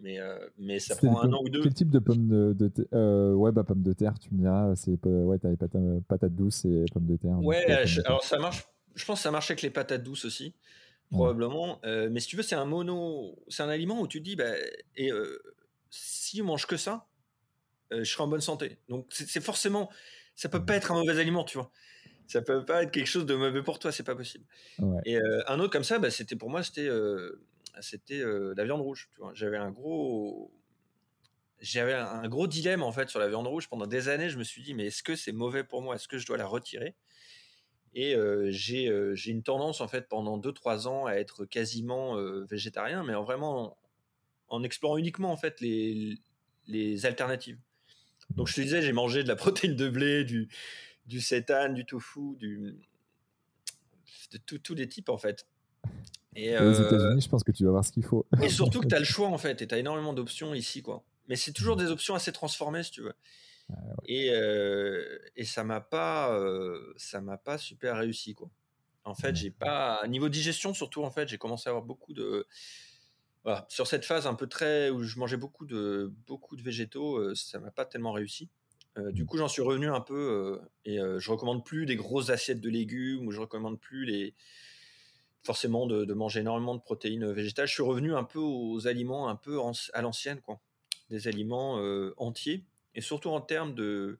[0.00, 1.62] mais, euh, mais ça prend un an ou deux.
[1.62, 4.68] Quel type de pommes de, de euh, ouais bah pommes de terre, tu me diras,
[4.68, 7.38] ouais t'as les patates, patates, douces et pommes de terre.
[7.42, 7.64] Ouais,
[8.04, 8.66] alors ça marche.
[8.94, 10.54] Je pense que ça marche avec les patates douces aussi,
[11.10, 11.80] probablement.
[11.84, 14.36] Euh, mais si tu veux, c'est un mono, c'est un aliment où tu te dis,
[14.36, 14.52] bah,
[14.96, 15.10] et
[16.40, 17.06] on mange que ça,
[17.90, 18.78] je serai en bonne santé.
[18.88, 19.90] Donc c'est forcément,
[20.34, 21.70] ça peut pas être un mauvais aliment, tu vois.
[22.26, 24.44] Ça peut pas être quelque chose de mauvais pour toi, c'est pas possible.
[25.06, 26.88] Et un autre comme ça, bah, c'était pour moi, c'était
[27.80, 29.08] c'était la viande rouge.
[29.32, 30.52] J'avais un gros,
[31.60, 34.28] j'avais un gros dilemme en fait sur la viande rouge pendant des années.
[34.28, 35.94] Je me suis dit mais est-ce que c'est mauvais pour moi?
[35.94, 36.96] Est-ce que je dois la retirer?
[37.94, 38.14] Et
[38.50, 43.24] j'ai j'ai une tendance en fait pendant 2-3 ans à être quasiment végétarien, mais en
[43.24, 43.78] vraiment
[44.48, 46.18] en, explorant uniquement en fait les
[46.66, 47.58] les alternatives.
[48.30, 50.48] Donc je te disais j'ai mangé de la protéine de blé, du
[51.06, 52.76] du sétane, du tofu, du
[54.30, 55.46] de tous les types en fait.
[56.36, 58.26] Et aux euh, États-Unis, je pense que tu vas voir ce qu'il faut.
[58.42, 60.82] Et surtout que tu as le choix en fait, et tu as énormément d'options ici,
[60.82, 61.02] quoi.
[61.28, 63.14] Mais c'est toujours des options assez transformées, si tu veux.
[64.06, 68.48] Et, euh, et ça m'a pas, euh, ça m'a pas super réussi, quoi.
[69.04, 72.46] En fait, j'ai pas, niveau digestion surtout, en fait, j'ai commencé à avoir beaucoup de,
[73.48, 77.34] voilà, sur cette phase un peu très où je mangeais beaucoup de, beaucoup de végétaux,
[77.34, 78.48] ça m'a pas tellement réussi.
[78.96, 82.68] du coup, j'en suis revenu un peu et je recommande plus des grosses assiettes de
[82.68, 84.34] légumes ou je recommande plus les
[85.48, 87.66] forcément de, manger énormément de protéines végétales.
[87.66, 89.58] Je suis revenu un peu aux aliments un peu
[89.94, 90.60] à l'ancienne, quoi.
[91.08, 92.64] Des aliments euh, entiers.
[92.94, 94.18] Et surtout en termes de.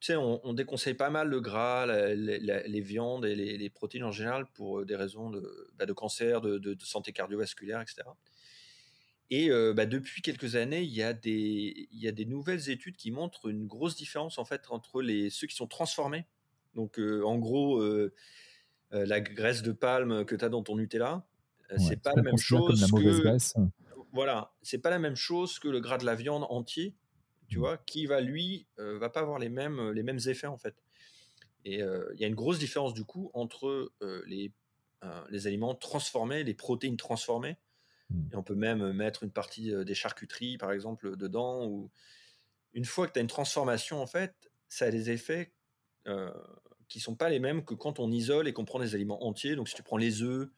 [0.00, 4.46] Tu sais, on, déconseille pas mal le gras, les viandes et les, protéines en général
[4.46, 8.02] pour euh, des raisons de, bah, de cancer, de, santé cardiovasculaire, etc.
[9.34, 12.68] Et euh, bah, depuis quelques années, il y, a des, il y a des nouvelles
[12.68, 16.26] études qui montrent une grosse différence en fait entre les, ceux qui sont transformés.
[16.74, 18.12] Donc, en gros, euh,
[18.90, 21.24] la graisse de palme que tu as dans ton Nutella,
[21.70, 23.62] euh, c'est pas la même chose que
[24.12, 26.94] voilà, c'est pas la même chose que le gras de la viande entier,
[27.48, 27.60] tu mmh.
[27.60, 30.74] vois, qui va lui va pas avoir les mêmes les mêmes effets en fait.
[31.64, 33.90] Et il y a une grosse différence du coup entre
[34.26, 34.52] les
[35.30, 37.56] les aliments transformés, les protéines transformées.
[38.12, 38.32] Mmh.
[38.32, 41.66] Et on peut même mettre une partie des charcuteries, par exemple, dedans.
[41.66, 41.90] Ou
[42.74, 44.34] une fois que tu as une transformation, en fait,
[44.68, 45.52] ça a des effets
[46.92, 49.56] qui sont pas les mêmes que quand on isole et qu'on prend des aliments entiers.
[49.56, 50.50] Donc si tu prends les œufs,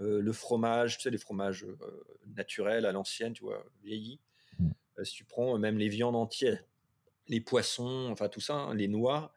[0.00, 4.18] euh, le fromage, tu sais, les fromages euh, naturels à l'ancienne, tu vois, vieillis.
[4.58, 4.68] Mmh.
[4.98, 6.64] Euh, si tu prends même les viandes entières,
[7.28, 9.32] les poissons, enfin tout ça, hein, les noix,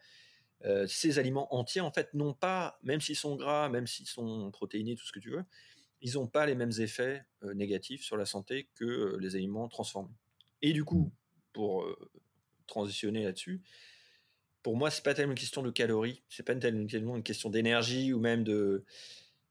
[0.88, 4.96] ces aliments entiers, en fait, n'ont pas, même s'ils sont gras, même s'ils sont protéinés,
[4.96, 5.46] tout ce que tu veux,
[6.02, 7.26] ils n'ont pas les mêmes effets
[7.56, 10.14] négatifs sur la santé que les aliments transformés.
[10.62, 11.12] Et du coup,
[11.54, 11.86] pour
[12.68, 13.62] transitionner là-dessus,
[14.64, 18.12] pour moi, c'est pas tellement une question de calories, c'est pas tellement une question d'énergie
[18.14, 18.84] ou même de.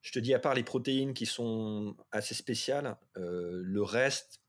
[0.02, 4.40] Je te dis, à part les protéines qui sont assez spéciales, le reste,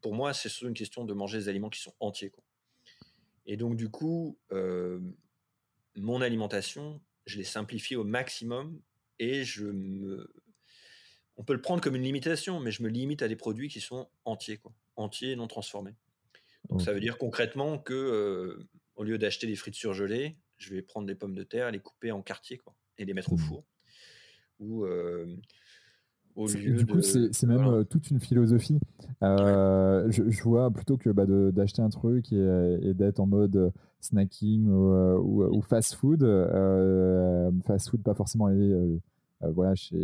[0.00, 2.32] pour moi, c'est surtout une question de manger des aliments qui sont entiers.
[3.46, 4.38] Et donc, du coup,
[5.94, 8.80] mon alimentation, je l'ai simplifiée au maximum
[9.18, 10.32] et je me.
[11.36, 13.80] On peut le prendre comme une limitation, mais je me limite à des produits qui
[13.80, 14.72] sont entiers, quoi.
[14.96, 15.94] entiers et non transformés.
[16.70, 18.66] Donc, ça veut dire concrètement que
[18.96, 22.12] au lieu d'acheter des frites surgelées, je vais prendre des pommes de terre, les couper
[22.12, 23.38] en quartiers quoi, et les mettre au mmh.
[23.38, 23.64] four.
[24.60, 24.86] Ou
[26.36, 28.78] au lieu du coup, c'est même toute une philosophie.
[29.20, 35.94] je, vois plutôt que bah, d'acheter un truc et, d'être en mode snacking ou, fast
[35.94, 36.22] food.
[37.66, 38.48] fast food, pas forcément
[39.40, 40.00] voilà, chez,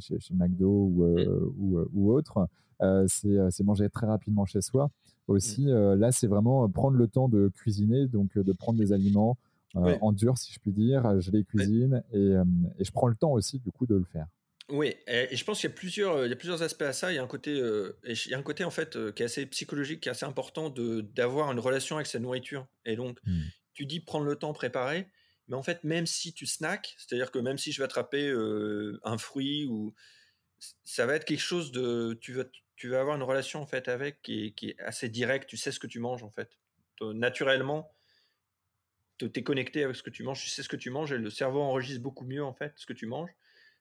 [0.00, 1.88] chez, McDo ou, mmh.
[1.94, 2.48] ou, autre.
[3.06, 4.90] c'est manger très rapidement chez soi
[5.28, 5.66] aussi.
[5.66, 5.94] Mmh.
[5.94, 9.38] là, c'est vraiment prendre le temps de cuisiner, donc de prendre des aliments
[9.74, 11.20] en dur, si je puis dire.
[11.20, 12.32] Je les cuisine et,
[12.78, 14.26] et, je prends le temps aussi, du coup, de le faire.
[14.68, 17.12] Oui, et, je pense qu'il y a plusieurs, il y a plusieurs aspects à ça.
[17.12, 19.46] Il y a un côté, il y a un côté en fait qui est assez
[19.46, 22.66] psychologique, qui est assez important de d'avoir une relation avec sa nourriture.
[22.84, 23.40] Et donc, mmh.
[23.74, 25.08] tu dis prendre le temps, préparer.
[25.48, 28.32] Mais en fait, même si tu snacks, c'est-à-dire que même si je vais attraper
[29.02, 29.94] un fruit ou
[30.84, 32.44] ça va être quelque chose de, tu vas,
[32.76, 35.48] tu vas avoir une relation en fait avec qui est, assez directe.
[35.48, 36.50] Tu sais ce que tu manges en fait.
[37.00, 37.92] Naturellement,
[39.18, 40.42] tu es connecté avec ce que tu manges.
[40.42, 42.86] Tu sais ce que tu manges et le cerveau enregistre beaucoup mieux en fait ce
[42.86, 43.30] que tu manges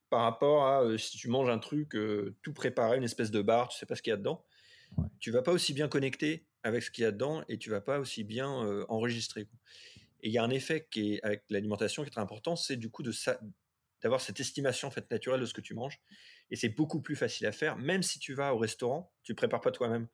[0.09, 1.95] par rapport à si tu manges un truc
[2.41, 4.45] tout préparé, une espèce de bar, tu sais pas ce qu'il y a dedans.
[5.19, 7.79] Tu vas pas aussi bien connecter avec ce qu'il y a dedans et tu vas
[7.79, 8.49] pas aussi bien
[8.89, 9.47] enregistrer.
[10.21, 12.75] Et il y a un effet qui est avec l'alimentation qui est très important, c'est
[12.75, 13.11] du coup de
[14.01, 16.01] d'avoir cette estimation en fait naturelle de ce que tu manges
[16.49, 19.35] et c'est beaucoup plus facile à faire, même si tu vas au restaurant, tu ne
[19.35, 20.07] prépares pas toi-même.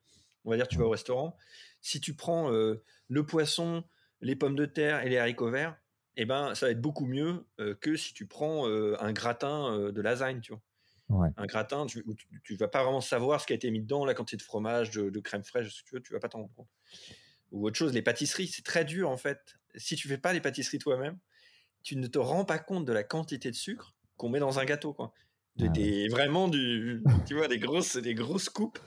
[0.44, 1.36] On va dire, tu vas au restaurant.
[1.80, 3.84] Si tu prends euh, le poisson,
[4.20, 5.76] les pommes de terre et les haricots verts,
[6.16, 9.90] eh ben, ça va être beaucoup mieux euh, que si tu prends euh, un gratin
[9.90, 10.62] de lasagne, tu vois.
[11.36, 14.12] Un gratin, tu, ne vas pas vraiment savoir ce qui a été mis dedans, la
[14.12, 16.68] quantité de fromage, de, crème fraîche, si tu veux, tu vas pas t'en rendre compte.
[17.50, 19.57] Ou autre chose, les pâtisseries, c'est très dur en fait.
[19.74, 21.18] Si tu fais pas les pâtisseries toi-même,
[21.82, 24.64] tu ne te rends pas compte de la quantité de sucre qu'on met dans un
[24.64, 25.12] gâteau, quoi.
[25.60, 28.78] Ah des, vraiment du, tu vois, des grosses, des grosses coupes.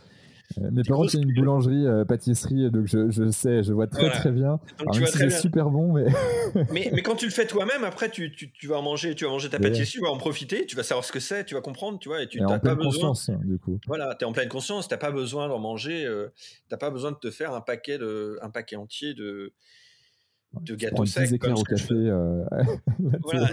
[0.58, 4.10] Euh, mes parents ont une boulangerie, euh, pâtisserie, donc je, je, sais, je vois très
[4.10, 4.60] très bien.
[5.06, 6.06] c'est super bon, mais...
[6.72, 6.92] mais...
[6.94, 7.02] mais.
[7.02, 9.50] quand tu le fais toi-même, après tu, tu, tu, vas en manger, tu vas manger
[9.50, 12.00] ta pâtisserie, tu vas en profiter, tu vas savoir ce que c'est, tu vas comprendre,
[12.00, 13.10] tu vois, et tu n'as pas besoin.
[13.10, 13.80] Conscience, du coup.
[13.88, 16.78] Voilà, tu es en pleine conscience, tu n'as pas besoin d'en manger, euh, tu n'as
[16.78, 19.54] pas besoin de te faire un paquet, de, un paquet entier de,
[20.60, 21.38] de gâteaux secs.
[21.40, 21.94] Comme au café.
[23.24, 23.50] voilà,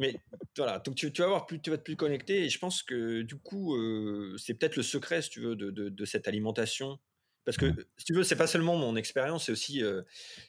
[0.00, 0.16] mais
[0.56, 3.20] voilà, donc tu, vas voir plus, tu vas être plus connecté et je pense que
[3.20, 6.98] du coup, euh, c'est peut-être le secret, si tu veux, de, de, cette alimentation.
[7.50, 10.02] Parce que, si tu veux, c'est pas seulement mon expérience, c'est aussi, euh,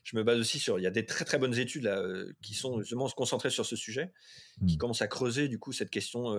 [0.03, 2.33] je me base aussi sur, il y a des très très bonnes études là, euh,
[2.41, 4.11] qui sont justement concentrées sur ce sujet,
[4.67, 4.77] qui mmh.
[4.77, 6.35] commencent à creuser du coup cette question.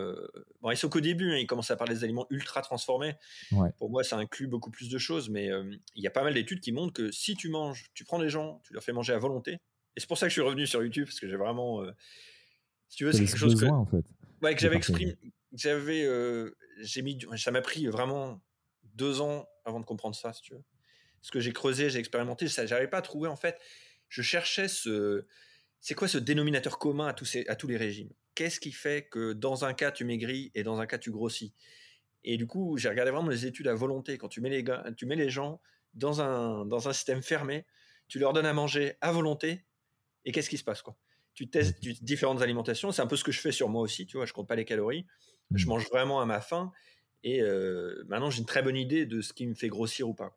[0.61, 3.15] bon, ils sont qu'au début, hein, ils commencent à parler des aliments ultra transformés.
[3.79, 5.51] Pour moi, ça inclut beaucoup plus de choses, mais
[5.95, 8.29] il y a pas mal d'études qui montrent que si tu manges, tu prends les
[8.29, 9.59] gens, tu leur fais manger à volonté.
[9.97, 11.85] Et c'est pour ça que je suis revenu sur YouTube, parce que j'ai vraiment
[12.93, 14.05] si tu veux, c'est quelque chose que, en fait,
[14.43, 15.17] ouais, que j'avais exprimé.
[15.55, 18.43] J'avais, euh, j'ai mis, ça m'a pris vraiment
[18.93, 20.65] deux ans avant de comprendre ça, si tu veux.
[21.21, 23.61] Ce que j'ai creusé, j'ai expérimenté, ça, j'arrivais pas à trouver en fait.
[24.09, 25.27] Je cherchais ce,
[25.81, 28.11] c'est quoi ce dénominateur commun à tous, ces, à tous les régimes?
[28.35, 31.55] Qu'est-ce qui fait que dans un cas tu maigris et dans un cas tu grossis?
[32.25, 34.17] Et du coup, j'ai regardé vraiment les études à volonté.
[34.19, 34.65] Quand tu mets les,
[34.97, 35.61] tu mets les gens
[35.95, 37.67] dans un, dans un système fermé,
[38.09, 39.65] tu leur donnes à manger à volonté,
[40.25, 40.97] et qu'est-ce qui se passe quoi?
[41.35, 42.93] Tu testes différentes alimentations.
[42.93, 44.57] C'est un peu ce que je fais sur moi aussi, tu vois, je compte pas
[44.57, 45.07] les calories.
[45.55, 45.69] Je mmh.
[45.69, 46.73] mange vraiment à ma faim.
[47.25, 50.15] Et euh, maintenant, j'ai une très bonne idée de ce qui me fait grossir ou
[50.15, 50.37] pas.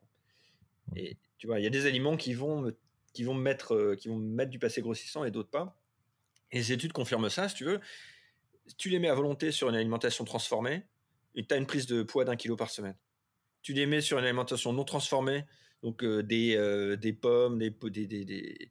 [0.94, 2.76] Et tu vois, il y a des aliments qui vont me,
[3.12, 5.76] qui vont me mettre, euh, qui vont me mettre du passé grossissant et d'autres pas.
[6.52, 7.80] Et les études confirment ça, si tu veux.
[8.78, 10.84] tu les mets à volonté sur une alimentation transformée,
[11.34, 12.96] et tu as une prise de poids d'un kilo par semaine.
[13.62, 15.44] Tu les mets sur une alimentation non transformée,
[15.82, 16.56] donc euh, des,
[17.00, 18.70] des pommes, des, des, des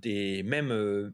[0.00, 1.12] des, même,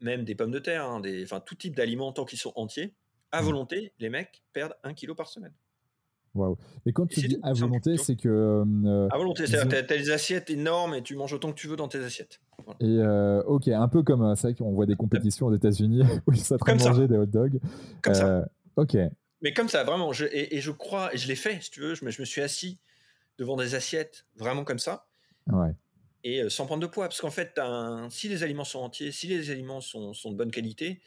[0.00, 2.94] même des pommes de terre, hein, des, enfin, tout type d'aliments tant qu'ils sont entiers,
[3.32, 3.44] à mmh.
[3.44, 5.52] volonté, les mecs perdent un kilo par semaine.
[6.34, 6.56] Waouh.
[6.86, 8.28] Et quand tu dis à volonté, c'est que.
[8.28, 11.68] Euh, à volonté, c'est-à-dire tu as, des assiettes énormes et tu manges autant que tu
[11.68, 12.40] veux dans tes assiettes.
[12.80, 16.32] Et euh, ok, un peu comme c'est vrai qu'on voit des compétitions aux États-Unis où
[16.32, 17.60] ils sont de manger des hot dogs.
[18.02, 18.48] Comme ça.
[18.76, 18.96] Ok.
[19.42, 20.12] Mais comme ça, vraiment.
[20.12, 22.24] Je, et, je crois, et je l'ai fait, si tu veux, je me, je me
[22.24, 22.80] suis assis
[23.38, 25.06] devant des assiettes vraiment comme ça.
[25.48, 25.74] Ouais
[26.24, 27.08] et sans prendre de poids.
[27.08, 27.60] Parce qu'en fait,
[28.10, 31.00] si les aliments sont entiers, si les aliments sont, de bonne qualité,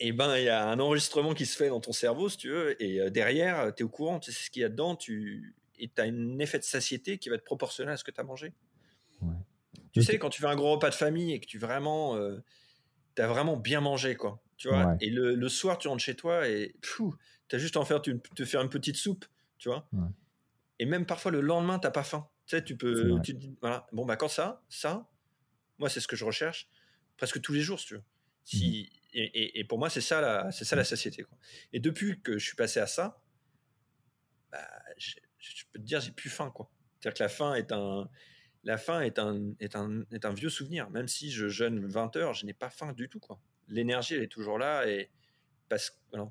[0.00, 2.36] et eh ben il y a un enregistrement qui se fait dans ton cerveau, si
[2.36, 4.96] tu veux, et derrière, tu es au courant, tu sais ce qu'il y a dedans,
[4.96, 8.10] tu et tu as un effet de satiété qui va être proportionnel à ce que
[8.10, 8.52] tu as mangé.
[9.92, 12.18] Tu sais, quand tu fais un gros repas de famille et que tu vraiment,
[13.14, 14.42] tu as vraiment bien mangé, quoi.
[14.56, 17.04] Tu vois, et le, soir, tu rentres chez toi et tu
[17.52, 19.24] as juste envie de te faire une petite soupe,
[19.58, 19.88] tu vois.
[20.80, 22.28] Et même parfois, le lendemain, tu n'as pas faim.
[22.46, 23.20] Tu sais, tu peux.
[23.22, 25.08] Tu voilà, bon, bah, quand ça, ça,
[25.78, 26.68] moi, c'est ce que je recherche
[27.16, 28.02] presque tous les jours, si tu veux.
[28.44, 31.22] Si, mmh et, et, pour moi, c'est ça, la, c'est ça la satiété.
[31.22, 31.38] Quoi.
[31.72, 33.20] Et depuis que je suis passé à ça,
[34.50, 34.58] bah,
[34.98, 35.14] je,
[35.72, 36.50] peux te dire, j'ai plus faim.
[36.54, 36.70] Quoi.
[36.98, 38.08] C'est-à-dire que la faim est un,
[38.64, 40.90] la faim est un, est un, est un vieux souvenir.
[40.90, 43.20] Même si je jeûne 20 heures, je n'ai pas faim du tout.
[43.20, 43.38] Quoi.
[43.68, 45.10] L'énergie, elle est toujours là et
[45.68, 46.30] parce, voilà,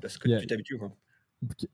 [0.00, 0.78] parce que tu t'habitues.
[0.78, 0.92] Quoi.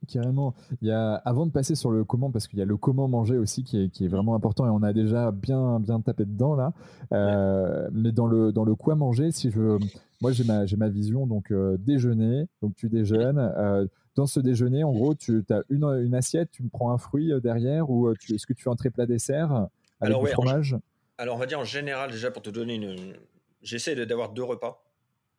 [0.08, 0.54] Carrément.
[0.80, 3.06] Il y a, avant de passer sur le comment, parce qu'il y a le comment
[3.06, 6.24] manger aussi qui est, qui est, vraiment important et on a déjà bien, bien tapé
[6.24, 6.72] dedans là.
[7.12, 9.78] Euh, mais dans le, dans le quoi manger, si je,
[10.20, 13.38] moi j'ai ma, ma vision, donc euh, déjeuner, donc tu déjeunes.
[13.38, 16.98] Euh, dans ce déjeuner, en gros, tu as une, une assiette, tu me prends un
[16.98, 19.68] fruit derrière ou est-ce que tu fais un très plat dessert avec
[20.00, 20.76] alors, du fromage?
[21.18, 23.14] Alors on va dire en général, déjà pour te donner une.
[23.62, 24.84] J'essaie d'avoir deux repas.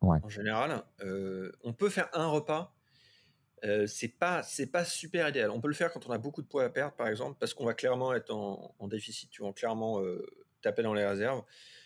[0.00, 0.82] En général,
[1.62, 2.74] on peut faire un repas
[3.64, 5.50] euh, c'est pas c'est pas super idéal.
[5.50, 7.52] On peut le faire quand on a beaucoup de poids à perdre, par exemple, parce
[7.52, 9.30] qu'on va clairement être en, déficit.
[9.30, 10.26] Tu vas clairement euh,
[10.62, 11.42] taper dans les réserves.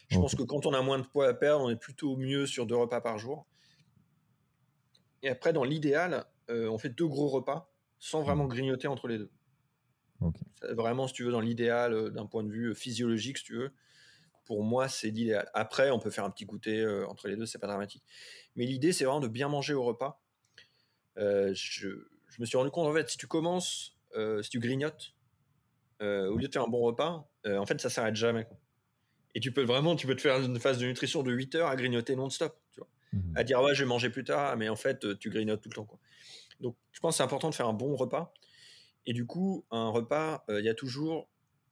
[0.09, 2.47] Je pense que quand on a moins de poids à perdre, on est plutôt mieux
[2.47, 3.47] sur deux repas par jour.
[5.23, 8.25] Et après, dans l'idéal, euh, on fait deux gros repas sans mmh.
[8.25, 9.31] vraiment grignoter entre les deux.
[10.63, 13.73] Vraiment, si tu veux, dans l'idéal, d'un point de vue physiologique, si tu veux,
[14.45, 15.51] pour moi, c'est l'idéal.
[15.55, 18.03] Après, on peut faire un petit goûter entre les deux, c'est pas dramatique.
[18.57, 20.25] Mais l'idée, c'est vraiment de bien manger au repas
[21.19, 21.89] euh, je,
[22.39, 25.15] me suis rendu compte, en fait, si tu commences, euh, si tu grignotes,
[26.03, 28.49] euh, au lieu de faire un bon repas, en fait, ça s'arrête jamais.
[29.35, 31.68] Et tu peux vraiment, tu peux te faire une phase de nutrition de 8 heures
[31.68, 32.89] à grignoter non-stop, tu vois.
[33.12, 35.68] Mmh à dire, ouais, je vais manger plus tard, mais en fait, tu grignotes tout
[35.68, 35.99] le temps, quoi.
[36.61, 38.32] Donc, je pense que c'est important de faire un bon repas.
[39.07, 41.28] Et du coup, un repas, il y a toujours,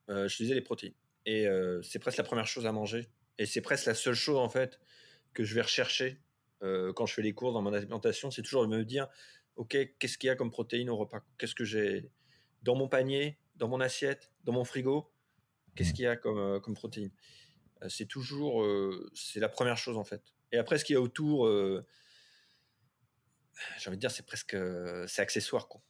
[0.09, 0.95] je disais, les protéines.
[1.25, 1.47] Et
[1.83, 3.09] c'est presque la première chose à manger.
[3.39, 4.81] Et c'est presque la seule chose, en fait,
[5.35, 6.21] que je vais rechercher
[6.63, 9.09] euh, quand je fais les cours dans mon alimentation, c'est toujours de me dire,
[9.57, 11.23] ok, qu'est-ce qu'il y a comme protéines au repas?
[11.39, 12.11] Qu'est-ce que j'ai
[12.63, 15.13] dans mon panier, dans mon assiette, dans mon frigo?
[15.75, 17.11] Qu'est-ce qu'il y a comme, euh, comme protéines?
[17.11, 17.17] euh,
[17.89, 18.65] C'est toujours,
[19.15, 20.23] c'est la première chose en fait.
[20.53, 21.49] Et après, ce qu'il y a autour,
[23.79, 24.57] j'ai envie de dire, c'est presque,
[25.07, 25.83] c'est accessoire quoi,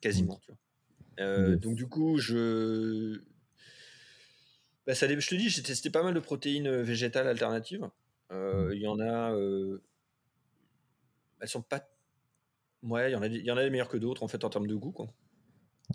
[0.00, 0.40] quasiment.
[0.44, 1.56] Tu vois.
[1.56, 3.20] Donc du coup, je
[4.86, 7.88] bah, ça, je te dis, j'ai testé pas mal de protéines végétales alternatives.
[8.30, 8.70] Mmh.
[8.72, 9.34] Il y en a,
[11.40, 11.88] elles sont pas.
[12.82, 14.44] Ouais, il y en a, il y en a des meilleures que d'autres en fait
[14.44, 14.92] en termes de goût.
[14.92, 15.06] Quoi.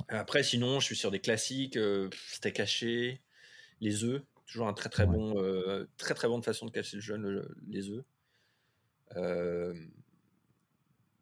[0.10, 3.22] Après, sinon, je suis sur des classiques, euh, steak haché,
[3.82, 7.02] les œufs, toujours un très très bon, euh, très très bonne façon de casser le
[7.02, 8.04] jeûne, les œufs.
[9.16, 9.74] Euh,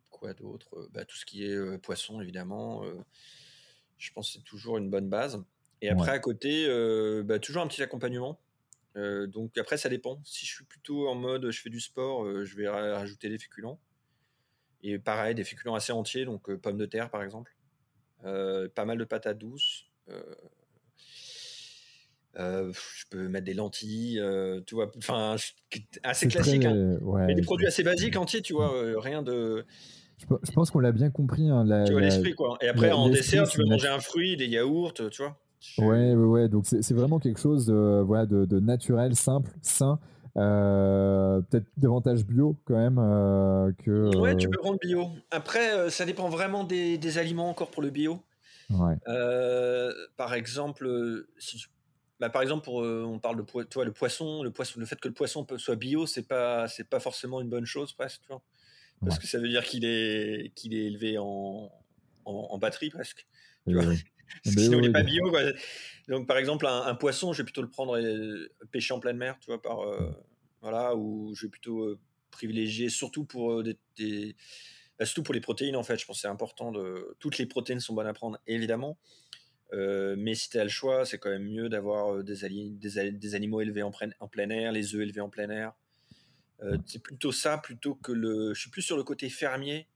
[0.09, 0.89] quoi d'autre?
[0.91, 2.83] Bah, Tout ce qui est poisson, évidemment.
[3.97, 5.43] je pense que c'est toujours une bonne base.
[5.81, 6.67] Et après, à côté,
[7.25, 8.39] bah, toujours un petit accompagnement.
[8.95, 10.21] donc après, ça dépend.
[10.23, 13.79] Si je suis plutôt en mode je fais du sport, je vais rajouter des féculents.
[14.83, 17.55] Et pareil, des féculents assez entiers, donc euh, pommes de terre par exemple.
[18.25, 19.85] Euh, pas mal de patates douces.
[20.09, 20.35] Euh,
[22.35, 24.21] je peux mettre des lentilles,
[24.65, 25.35] tu vois, enfin,
[26.03, 26.65] assez classique.
[26.65, 26.97] Hein.
[27.27, 29.65] des produits assez basiques entiers, tu vois, rien de.
[30.19, 31.49] Je, pense qu'on l'a bien compris.
[31.49, 32.57] Hein, tu vois l'esprit, quoi.
[32.61, 35.37] Et après, en dessert, tu veux manger un fruit, des yaourts, tu vois.
[35.77, 36.49] Ouais, ouais, ouais.
[36.49, 39.99] Donc, c'est vraiment quelque chose de, voilà, de, de naturel, simple, sain.
[40.35, 44.15] Euh, peut-être davantage bio quand même euh, que.
[44.17, 45.09] Ouais, tu peux prendre bio.
[45.29, 48.19] Après, euh, ça dépend vraiment des, aliments encore pour le bio.
[48.69, 48.95] Ouais.
[50.17, 50.89] par exemple,
[51.37, 51.63] si
[52.23, 55.09] bah, par exemple, pour, on parle de toi, le poisson, le poisson, le fait que
[55.09, 58.41] le poisson soit bio, c'est pas, c'est pas forcément une bonne chose presque, tu vois,
[59.01, 61.69] parce que ça veut dire qu'il est, qu'il est élevé en,
[62.23, 63.27] en, batterie presque.
[63.67, 63.93] Tu vois
[64.45, 65.29] Sinon, il n'est pas bio.
[66.07, 69.37] Donc, par exemple, un, poisson, je vais plutôt le prendre et pêcher en pleine mer,
[69.41, 70.11] tu vois, par, euh,
[70.61, 71.99] voilà, ou je vais plutôt euh,
[72.31, 74.35] privilégier, surtout pour euh, des,
[74.97, 75.99] bah, surtout pour les protéines, en fait.
[75.99, 77.15] Je pense que c'est important de.
[77.19, 78.97] Toutes les protéines sont bonnes à prendre, évidemment.
[79.73, 83.61] Mais si tu as le choix, c'est quand même mieux d'avoir des, des, des, animaux
[83.61, 85.73] élevés en, en, plein air, les œufs élevés en plein air.
[86.85, 88.53] c'est plutôt ça, plutôt que le.
[88.53, 89.87] Je suis plus sur le côté fermier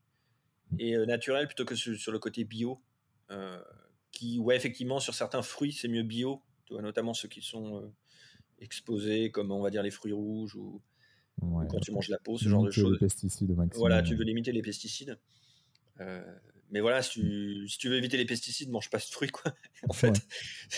[0.79, 2.81] et naturel plutôt que sur, le côté bio
[4.17, 7.77] qui, ouais, effectivement, sur certains fruits, c'est mieux bio, tu vois, notamment ceux qui sont
[7.77, 7.93] euh,
[8.59, 10.81] exposés, comme on va dire les fruits rouges ou,
[11.39, 12.97] quand tu manges la peau, ce genre de choses.
[12.97, 15.19] Pesticides Voilà, tu veux limiter les pesticides.
[16.67, 19.29] Euh, mais voilà, si tu, si tu, veux éviter les pesticides, mange pas de fruits,
[19.29, 19.53] quoi.
[19.89, 20.13] en fait.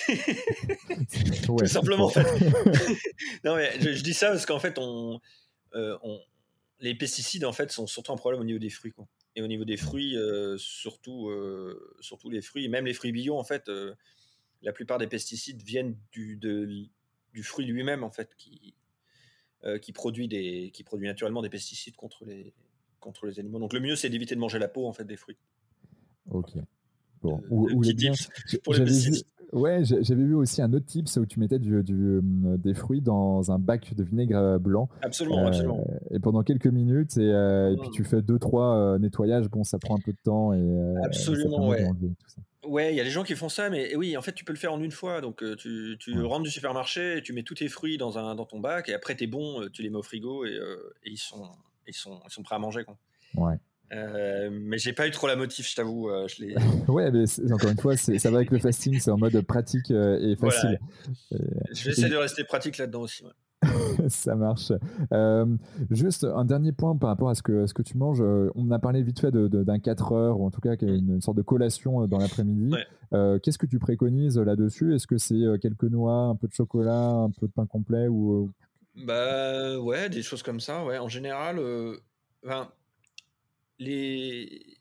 [1.45, 2.23] Tout simplement, en fait.
[3.43, 5.19] non, mais je, dis ça parce qu'en fait, on,
[5.73, 6.21] on,
[6.79, 9.07] les pesticides, en fait, sont surtout un problème au niveau des fruits, quoi.
[9.35, 10.17] Et au niveau des fruits,
[10.57, 11.31] surtout,
[12.01, 13.69] surtout les fruits, même les fruits bio, en fait,
[14.61, 18.73] la plupart des pesticides viennent du, du fruit lui-même, en fait, qui,
[19.81, 22.53] qui, produit des, qui produit naturellement des pesticides contre les,
[22.99, 23.59] contre les animaux.
[23.59, 25.37] Donc le mieux, c'est d'éviter de manger la peau, en fait, des fruits.
[26.31, 26.51] Ok.
[27.21, 27.41] Bon.
[27.49, 28.13] ou, ou bien,
[28.63, 29.25] pour les pesticides.
[29.51, 33.51] Ouais, j'avais vu aussi un autre tips où tu mettais du, du, des fruits dans
[33.51, 34.89] un bac de vinaigre blanc.
[35.01, 35.87] Absolument, absolument.
[36.11, 38.05] Et pendant quelques minutes, et, et puis tu mmh.
[38.05, 39.49] fais deux, trois nettoyages.
[39.49, 40.53] Bon, ça prend un peu de temps.
[40.53, 41.89] Et, absolument, ouais.
[42.63, 44.53] Ouais, il y a des gens qui font ça, mais oui, en fait, tu peux
[44.53, 45.19] le faire en une fois.
[45.19, 48.59] Donc, tu, tu rentres du supermarché, tu mets tous tes fruits dans, un, dans ton
[48.59, 50.59] bac, et après, t'es bon, tu les mets au frigo, et,
[51.05, 51.49] et ils, sont,
[51.87, 52.83] ils, sont, ils sont prêts à manger.
[52.83, 52.97] Quoi.
[53.35, 53.55] Ouais.
[53.91, 56.09] Euh, mais j'ai pas eu trop la motif, je t'avoue.
[56.09, 56.27] Euh,
[56.87, 60.19] ouais, mais encore une fois, ça va avec le fasting, c'est en mode pratique euh,
[60.19, 60.79] et facile.
[61.31, 63.23] je vais essayer de rester pratique là-dedans aussi.
[64.07, 64.71] ça marche.
[65.91, 68.21] juste un dernier point par rapport à ce que, ce que tu manges.
[68.55, 71.37] On a parlé vite fait d'un 4 heures, ou en tout cas une, une sorte
[71.37, 72.71] de collation dans l'après-midi.
[73.11, 74.95] Qu'est-ce que tu préconises là-dessus?
[74.95, 78.51] Est-ce que c'est quelques noix, un peu de chocolat, un peu de pain complet ou...
[78.95, 80.83] Bah ouais, des choses comme ça.
[80.83, 80.97] Ouais.
[80.97, 81.59] En général,
[82.45, 82.69] enfin,
[83.79, 84.77] les...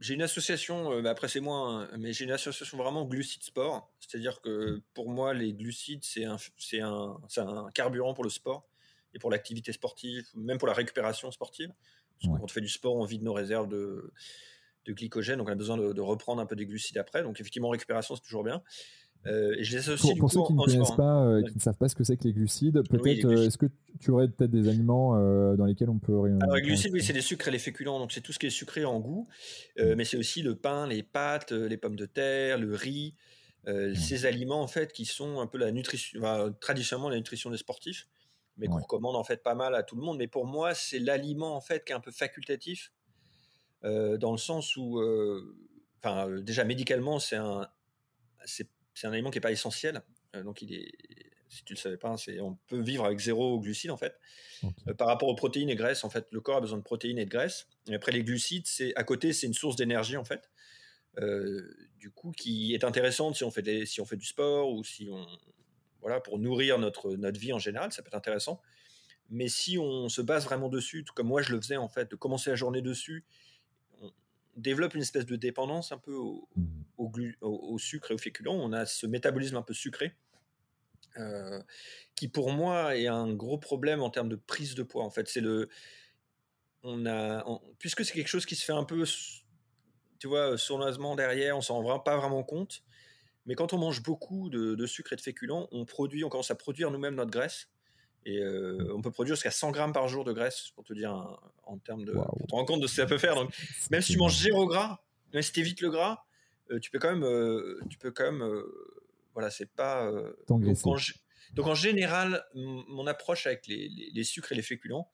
[0.00, 3.42] J'ai une association, euh, bah, après c'est moi, hein, mais j'ai une association vraiment glucides
[3.42, 3.92] sport.
[3.98, 8.68] C'est-à-dire que pour moi, les glucides, c'est un, c'est un, un, carburant pour le sport
[9.12, 11.72] et pour l'activité sportive, même pour la récupération sportive.
[12.20, 14.12] Parce quand on fait du sport, on vide nos réserves de,
[14.84, 17.22] de glycogène, donc on a besoin de, de, reprendre un peu des glucides après.
[17.24, 18.62] Donc effectivement, récupération, c'est toujours bien.
[19.26, 21.76] Euh, et je les associe pour, ceux qui ne connaissent pas, euh, qui ne savent
[21.76, 23.66] pas ce que c'est que les glucides, peut-être, euh, est-ce que
[24.00, 25.14] tu aurais peut-être des aliments
[25.56, 26.14] dans lesquels on peut.
[26.40, 28.46] Alors, les glucides, oui, c'est les sucres et les féculents, donc c'est tout ce qui
[28.46, 29.28] est sucré en goût,
[29.78, 29.94] mm.
[29.94, 33.14] mais c'est aussi le pain, les pâtes, les pommes de terre, le riz,
[33.66, 33.94] mm.
[33.94, 36.20] ces aliments en fait qui sont un peu la nutrition,
[36.60, 38.06] traditionnellement la nutrition des sportifs,
[38.56, 40.18] mais qu'on recommande en fait pas mal à tout le monde.
[40.18, 42.92] Mais pour moi, c'est l'aliment en fait qui est un peu facultatif,
[43.82, 45.02] dans le sens où,
[46.00, 47.68] enfin, déjà médicalement, c'est un,
[48.44, 48.68] c'est
[48.98, 50.02] c'est un aliment qui n'est pas essentiel.
[50.34, 50.92] Euh, donc, il est,
[51.48, 54.18] si tu ne le savais pas, c'est, on peut vivre avec zéro glucides en fait.
[54.64, 57.18] Euh, par rapport aux protéines et graisses, en fait, le corps a besoin de protéines
[57.18, 57.68] et de graisses.
[57.88, 60.50] Et après, les glucides, c'est à côté, c'est une source d'énergie en fait.
[61.18, 64.70] Euh, du coup, qui est intéressante si on fait des, si on fait du sport
[64.72, 65.26] ou si on
[66.00, 68.60] voilà pour nourrir notre notre vie en général, ça peut être intéressant.
[69.30, 72.16] Mais si on se base vraiment dessus, comme moi je le faisais en fait, de
[72.16, 73.24] commencer la journée dessus
[74.58, 77.32] développe une espèce de dépendance un peu au, mmh.
[77.40, 78.48] au, sucre et au féculent.
[78.48, 80.14] On a ce métabolisme un peu sucré.
[81.16, 81.60] Euh,
[82.14, 85.04] qui pour moi est un gros problème en termes de prise de poids.
[85.04, 85.68] En fait, c'est le,
[86.82, 87.44] on a,
[87.78, 89.04] puisque c'est quelque chose qui se fait un peu,
[90.18, 92.82] tu vois, sournoisement derrière, on s'en rend pas vraiment compte.
[93.46, 96.50] Mais quand on mange beaucoup de, de, sucre et de féculents, on produit, on commence
[96.50, 97.68] à produire nous-mêmes notre graisse.
[98.24, 101.12] Et euh, on peut produire jusqu'à 100 grammes par jour de graisse, pour te dire
[101.64, 102.12] en termes de.
[102.12, 103.34] Pour te rendre compte de ce que ça peut faire.
[103.34, 103.54] Donc,
[103.90, 105.00] même si tu manges zéro gras,
[105.32, 106.24] même si tu évites le gras,
[106.70, 107.24] euh, tu peux quand même.
[107.24, 108.62] Euh, tu peux quand même
[109.32, 110.10] voilà, c'est pas.
[110.48, 110.96] Donc en,
[111.54, 115.10] donc, en, général, mon approche avec les, les, sucres et les féculents,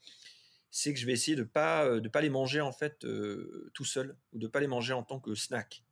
[0.70, 3.06] c'est que je vais essayer de pas de pas les manger en fait
[3.74, 5.84] tout seul ou de pas les manger en tant que snack.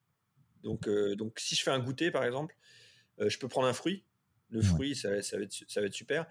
[0.63, 2.57] Donc, donc si je fais un goûter par exemple,
[3.19, 4.03] je peux prendre un fruit.
[4.49, 6.27] Le fruit, ça, ça, va être, ça va être super.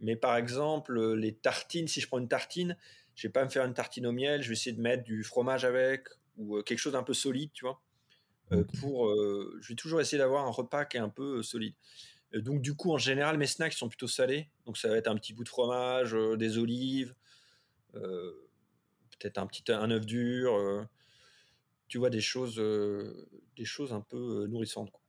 [0.00, 2.76] Mais par exemple, euh, les tartines, si je prends une tartine,
[3.14, 5.22] je vais pas me faire une tartine au miel, je vais essayer de mettre du
[5.22, 7.80] fromage avec ou euh, quelque chose d'un peu solide, tu vois.
[8.52, 9.14] Euh, pour,
[9.60, 11.74] je vais toujours essayer d'avoir un repas qui est un peu solide.
[12.34, 14.48] donc du coup, en général, mes snacks sont plutôt salés.
[14.66, 17.14] Donc ça va être un petit bout de fromage, des olives,
[17.92, 20.88] peut-être un petit un œuf dur.
[21.86, 24.90] tu vois des choses, des choses un peu nourrissantes.
[24.90, 25.00] Quoi.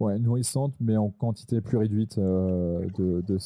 [0.00, 3.38] Ouais, nourrissantes, mais en quantité plus réduite de, de.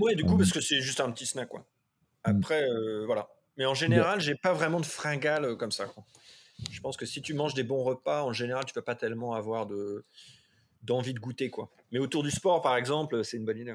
[0.00, 1.66] Ouais, du coup, parce que c'est juste un petit snack, quoi.
[2.26, 2.30] Mmh.
[2.30, 3.28] Après, euh, voilà.
[3.56, 5.86] Mais en général, j'ai pas vraiment de fringales euh, comme ça.
[5.86, 6.04] Quoi.
[6.70, 9.34] Je pense que si tu manges des bons repas, en général, tu peux pas tellement
[9.34, 10.04] avoir de
[10.84, 11.70] d'envie de goûter, quoi.
[11.90, 13.74] Mais autour du sport, par exemple, c'est une bonne idée.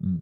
[0.00, 0.18] Mmh.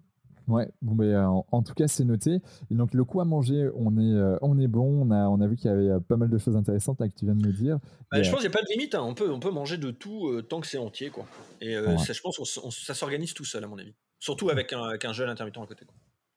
[0.47, 2.39] Ouais, bon, mais, euh, en, tout cas, c'est noté.
[2.71, 5.07] Et donc, le coup à manger, on est, on est bon.
[5.07, 7.15] On a, on a vu qu'il y avait pas mal de choses intéressantes là, que
[7.15, 7.79] tu viens de nous dire.
[8.13, 8.95] Bah, je pense qu'il n'y a pas de limite.
[8.95, 9.03] Hein.
[9.03, 11.11] On, peut, on peut manger de tout tant que c'est entier.
[11.11, 11.27] Quoi.
[11.61, 13.95] Et ça, je pense que ça s'organise tout seul, à mon avis.
[14.19, 15.87] Surtout avec un, avec un jeune intermittent à côté.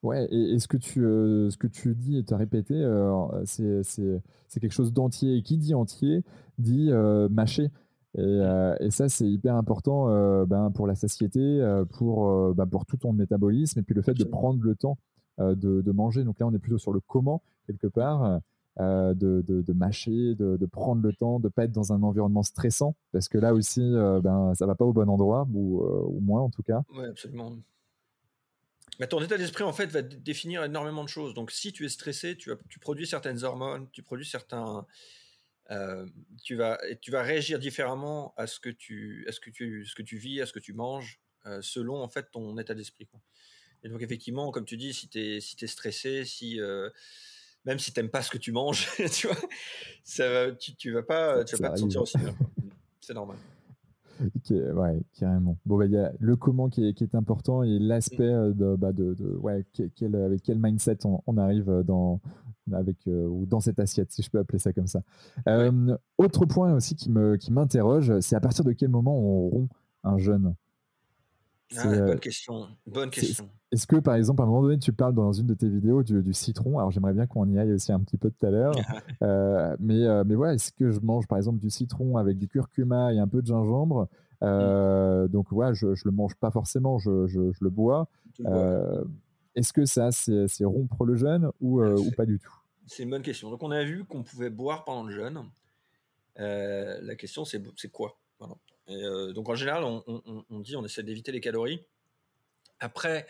[0.04, 3.28] Ouais, et, ce, que tu, euh, ce que tu dis et tu as répété, euh,
[3.46, 5.38] c'est quelque chose d'entier.
[5.38, 6.24] Et qui dit entier
[6.58, 7.72] dit euh, mâché.
[8.18, 8.76] Et, mmh.
[8.80, 10.08] et, ça, c'est hyper important
[10.46, 11.62] ben, pour la satiété,
[11.94, 14.98] pour, ben, pour tout ton métabolisme, et puis le fait de prendre le temps
[15.40, 16.24] de, de, manger.
[16.24, 18.40] Donc là, on est plutôt sur le comment, quelque part.
[18.80, 22.96] De, de, mâcher, de, prendre le temps, de ne pas être dans un environnement stressant,
[23.12, 26.50] parce que là aussi, ben, ça va pas au bon endroit, ou, ou moins en
[26.50, 26.84] tout cas.
[26.94, 27.58] Oui, absolument.
[29.00, 31.34] Mais ton état d'esprit, en fait, va définir énormément de choses.
[31.34, 34.86] Donc, si tu es stressé, tu, tu produis certaines hormones, tu produis certains.
[36.44, 39.96] tu, vas, tu vas réagir différemment à ce que tu, à ce que tu, ce
[39.96, 41.20] que tu vis, à ce que tu manges,
[41.62, 43.08] selon en fait ton état d'esprit.
[43.84, 46.60] Et donc, effectivement, comme tu dis, si tu si es stressé, si,
[47.68, 49.36] même si tu n'aimes pas ce que tu manges, tu vois,
[50.04, 52.34] ça tu, tu vas pas, tu vas pas te sentir aussi bien.
[53.02, 53.38] C'est normal.
[54.50, 55.58] ouais, carrément.
[55.66, 58.54] Bon, bah, il y a le comment qui est, qui est important et l'aspect mmh.
[58.54, 59.66] de, bah, de, de, ouais,
[59.96, 62.20] quel, avec quel mindset on, arrive dans,
[62.74, 65.02] avec, ou dans cette assiette, si je peux appeler ça comme ça.
[66.18, 69.70] autre point aussi qui m'interroge, qui c'est à partir de quel moment on rompt
[70.04, 70.56] un jeûne?
[71.76, 72.68] Ah, bonne question.
[72.86, 73.50] Bonne question.
[73.72, 76.02] Est-ce que, par exemple, à un moment donné, tu parles dans une de tes vidéos
[76.02, 76.80] du, citron?
[76.80, 78.74] Alors, j'aimerais bien qu'on y aille aussi un petit peu tout à l'heure.
[79.24, 82.48] euh, mais, euh, mais voilà, est-ce que je mange, par exemple, du citron avec du
[82.48, 84.08] curcuma et un peu de gingembre?
[84.42, 85.28] Mmh.
[85.28, 88.08] Donc, ouais, je ne le mange pas forcément, je, je, le bois.
[89.56, 92.54] Est-ce que ça, c'est rompre le jeûne ou, ou pas du tout?
[92.86, 93.50] C'est une bonne question.
[93.50, 95.44] Donc, on a vu qu'on pouvait boire pendant le jeûne.
[96.38, 98.18] la question, c'est quoi?
[98.88, 101.84] Donc en général, on, dit on essaie d'éviter les calories.
[102.80, 103.28] Après,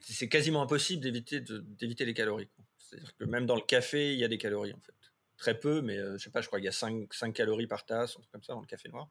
[0.00, 2.48] c'est quasiment impossible d'éviter d'éviter les calories.
[2.78, 4.92] C'est-à-dire que même dans le café, il y a des calories en fait.
[5.36, 7.84] Très peu, mais je sais pas, je crois qu'il y a 5, 5, calories par
[7.84, 9.08] tasse, un truc comme ça dans le café noir.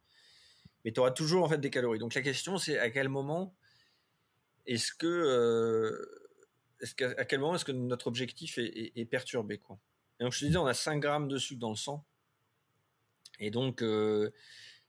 [0.83, 1.99] Mais tu auras toujours en fait des calories.
[1.99, 3.55] Donc la question c'est à quel moment
[4.65, 6.07] est-ce que
[6.81, 9.79] est-ce à quel moment est-ce que notre objectif est, perturbé quoi.
[10.19, 12.05] Et donc je te disais, on a 5 grammes de sucre dans le sang.
[13.39, 14.31] Et donc, euh,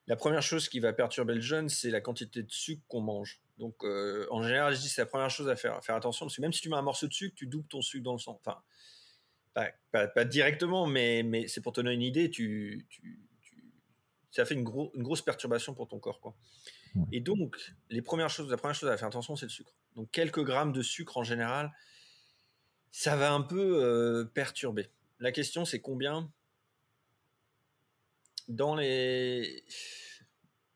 [0.06, 3.40] la première chose qui va perturber le jeûne, c'est la quantité de sucre qu'on mange.
[3.58, 6.36] Donc, euh, en général, je dis c'est la première chose à faire, faire attention, parce
[6.36, 8.18] que même si tu mets un morceau de sucre, tu doubles ton sucre dans le
[8.18, 8.40] sang.
[8.44, 8.60] Enfin,
[9.90, 12.86] pas, directement, mais, mais c'est pour te donner une idée, tu,
[14.30, 16.20] ça fait une, une, grosse perturbation pour ton corps.
[16.20, 16.36] Quoi.
[17.12, 17.56] Et donc,
[17.90, 19.74] les premières choses, la première chose à faire attention, c'est le sucre.
[19.94, 21.72] Donc, quelques grammes de sucre en général,
[22.90, 24.90] ça va un peu euh, perturber.
[25.18, 26.30] La question, c'est combien
[28.48, 29.64] dans les.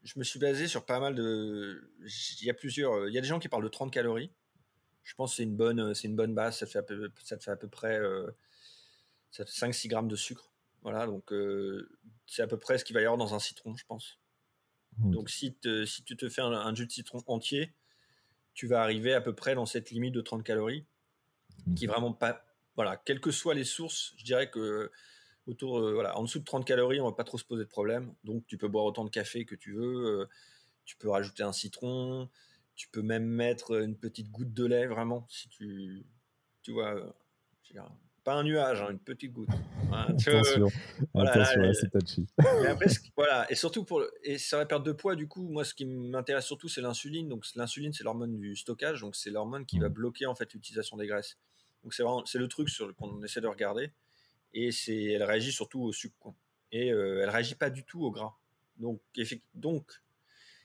[0.03, 1.93] Je me suis basé sur pas mal de.
[2.41, 3.09] Il y a plusieurs.
[3.09, 4.33] Il y a des gens qui parlent de 30 calories.
[5.03, 6.59] Je pense que c'est une bonne, c'est une bonne base.
[6.59, 8.31] Ça, fait à peu, ça te fait à peu près euh,
[9.33, 10.53] 5-6 grammes de sucre.
[10.83, 11.89] Voilà, donc euh,
[12.27, 14.19] c'est à peu près ce qu'il va y avoir dans un citron, je pense.
[14.99, 15.57] Donc si,
[15.87, 17.75] si tu te fais un, jus de citron entier,
[18.55, 20.85] tu vas arriver à peu près dans cette limite de 30 calories,
[21.77, 22.45] qui vraiment pas.
[22.77, 24.91] Voilà, quelles que soient les sources, je dirais que
[25.51, 27.69] autour, euh, voilà, en dessous de 30 calories, on va pas trop se poser de
[27.69, 28.15] problème.
[28.25, 30.21] Donc, tu peux boire autant de café que tu veux.
[30.21, 30.29] Euh,
[30.85, 32.29] tu peux rajouter un citron.
[32.75, 36.07] Tu peux même mettre une petite goutte de lait, vraiment, si tu,
[36.63, 37.83] tu vois, euh,
[38.25, 39.51] pas un nuage, hein, une petite goutte.
[39.93, 40.69] attention,
[41.13, 41.45] voilà,
[41.75, 42.27] c'est touchy.
[43.17, 45.85] voilà, et surtout pour et sur la perte de poids, du coup, moi, ce qui
[45.85, 47.29] m'intéresse surtout, c'est l'insuline.
[47.29, 49.93] Donc, l'insuline, c'est l'hormone du stockage, donc c'est l'hormone qui va mmh.
[49.93, 51.37] bloquer en fait l'utilisation des graisses.
[51.83, 53.91] Donc, c'est c'est le truc sur qu'on essaie de regarder
[54.53, 56.35] et c'est, elle réagit surtout au sucre.
[56.73, 58.35] Et elle euh, elle réagit pas du tout au gras.
[58.77, 59.01] Donc,
[59.55, 60.03] donc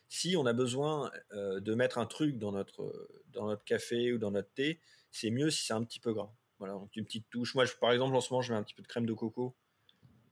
[0.07, 4.17] si on a besoin euh, de mettre un truc dans notre, dans notre café ou
[4.17, 4.79] dans notre thé,
[5.11, 6.33] c'est mieux si c'est un petit peu gras.
[6.59, 7.55] Voilà, donc une petite touche.
[7.55, 9.13] Moi, je, par exemple, en ce moment, je mets un petit peu de crème de
[9.13, 9.55] coco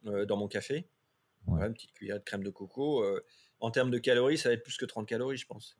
[0.06, 0.88] euh, dans mon café.
[1.48, 3.04] une petite cuillère de crème de coco.
[3.60, 5.78] en termes de calories, ça va être plus que 30 calories, je pense.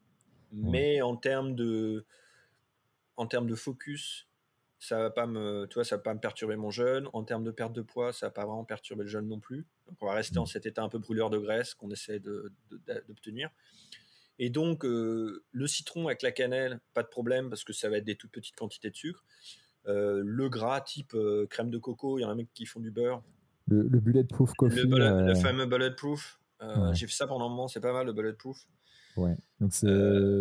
[0.52, 2.06] Mais en termes de,
[3.16, 4.28] en termes de focus,
[4.84, 7.08] ça va pas me, tu vois, ça va pas me perturber mon jeûne.
[7.14, 9.66] En termes de perte de poids, ça va pas vraiment perturber le jeûne non plus.
[9.88, 10.48] Donc on va rester en mmh.
[10.48, 13.50] cet état un peu brûleur de graisse qu'on essaie d'obtenir.
[14.40, 17.98] Et donc euh, le citron avec la cannelle, pas de problème parce que ça va
[17.98, 19.24] être des toutes petites quantités de sucre.
[19.88, 22.82] Euh, le gras type euh, crème de coco, il y en a même qui font
[22.82, 23.24] du beurre.
[23.68, 24.84] Le, bulletproof coffee.
[24.86, 26.42] Le, fameux bulletproof.
[26.92, 28.68] J'ai fait ça pendant un moment, c'est pas mal le bulletproof.
[29.16, 29.38] Ouais.
[29.62, 29.72] Donc,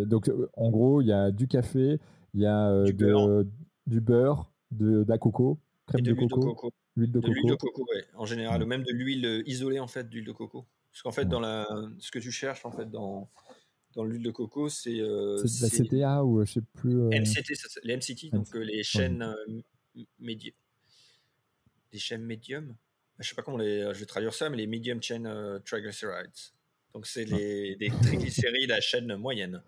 [0.08, 2.00] donc en gros, il y a du café,
[2.34, 3.46] il y a du de,
[3.86, 7.32] du beurre, de, la coco, crème de, coco, l'huile de coco.
[7.32, 10.32] L'huile de coco, ouais, en général, même de l'huile euh, isolée en fait d'huile de
[10.32, 10.66] coco.
[10.90, 11.66] Parce qu'en fait, dans la,
[11.98, 13.30] ce que tu cherches en fait dans
[13.94, 17.00] dans l'huile de coco, c'est euh, c'est de la CTA ou je sais plus.
[17.00, 17.54] Euh, MCT,
[17.84, 19.34] les MCT, donc les chaînes
[20.18, 20.54] médium,
[21.92, 22.74] les chaînes médium.
[23.18, 26.30] Je sais pas comment les, je vais traduire ça, mais les medium chain triglycerides.
[26.94, 29.62] Donc c'est les des triglycérides à chaîne moyenne.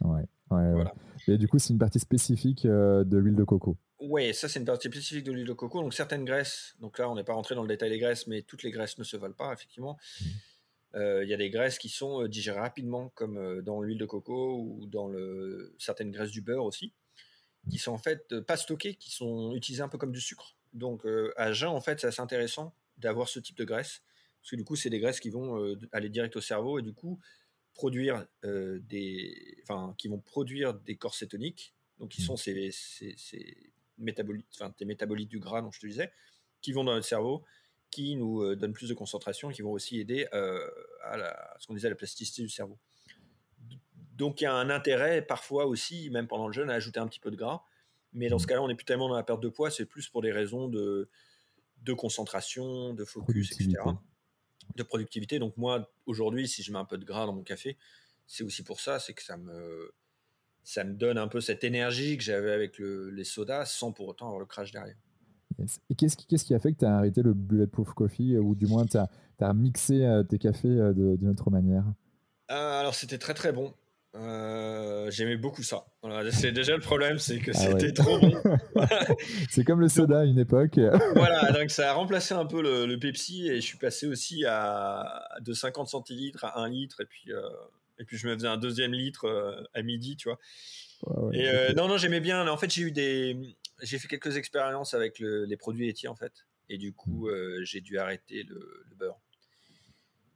[0.00, 0.94] Ouais, ouais, voilà.
[1.30, 3.76] Et du coup, c'est une partie spécifique euh, de l'huile de coco.
[4.00, 5.80] Oui, ça c'est une partie spécifique de l'huile de coco.
[5.80, 8.42] Donc certaines graisses, donc là on n'est pas rentré dans le détail des graisses, mais
[8.42, 9.96] toutes les graisses ne se valent pas, effectivement.
[10.20, 10.24] Mmh.
[10.96, 14.06] Euh, il y a des graisses qui sont euh, digérées rapidement, comme dans l'huile de
[14.06, 16.92] coco ou dans le, certaines graisses du beurre aussi,
[17.70, 20.56] qui sont en fait pas stockées, qui sont utilisées un peu comme du sucre.
[20.72, 21.04] Donc
[21.36, 24.02] à jeun, en fait, c'est assez intéressant d'avoir ce type de graisse.
[24.40, 26.94] Parce que du coup, c'est des graisses qui vont aller direct au cerveau et du
[26.94, 27.20] coup
[27.74, 31.74] produire des, enfin, qui vont produire des corps cétoniques.
[31.98, 32.24] Donc, qui mmh.
[32.24, 36.10] sont ces, ces, métabolites, enfin, des métabolites du gras dont je te disais,
[36.62, 37.44] qui vont dans notre cerveau,
[37.90, 41.90] qui nous donnent plus de concentration, qui vont aussi aider à, la, ce qu'on disait
[41.90, 42.78] la plasticité du cerveau.
[44.14, 47.06] Donc, il y a un intérêt parfois aussi, même pendant le jeûne, à ajouter un
[47.06, 47.64] petit peu de gras.
[48.12, 48.48] Mais dans ce mmh.
[48.48, 50.68] cas-là, on n'est plus tellement dans la perte de poids, c'est plus pour des raisons
[50.68, 51.10] de,
[51.82, 53.74] de concentration, de focus, etc.
[54.76, 55.38] De productivité.
[55.38, 57.76] Donc moi, aujourd'hui, si je mets un peu de gras dans mon café,
[58.26, 59.92] c'est aussi pour ça, c'est que ça me,
[60.62, 64.26] ça me donne un peu cette énergie que j'avais avec les sodas sans pour autant
[64.26, 64.96] avoir le crash derrière.
[65.90, 68.66] Et qu'est-ce qui, qui, a fait que tu as arrêté le Bulletproof Coffee ou du
[68.66, 69.08] moins tu as,
[69.40, 71.84] as, mixé euh, tes cafés euh, d'une autre manière?
[72.50, 73.74] Euh, Alors c'était très très bon.
[74.16, 75.84] Euh, j'aimais beaucoup ça.
[76.32, 78.34] c'est déjà le problème, c'est que ah c'était trop bon.
[79.50, 80.78] c'est comme le soda à une époque.
[81.14, 85.28] voilà, donc ça a remplacé un peu le, Pepsi et je suis passé aussi à
[85.40, 87.40] de 50 centilitres à 1 litre et puis euh,
[88.00, 90.40] et puis je me faisais un deuxième litre euh, à midi, tu vois.
[91.32, 92.48] et non non j'aimais bien.
[92.48, 93.36] En fait j'ai eu des
[93.80, 96.32] j'ai fait quelques expériences avec les produits laitiers en fait
[96.68, 97.62] et du coup mmh.
[97.62, 99.20] j'ai dû arrêter le, le beurre.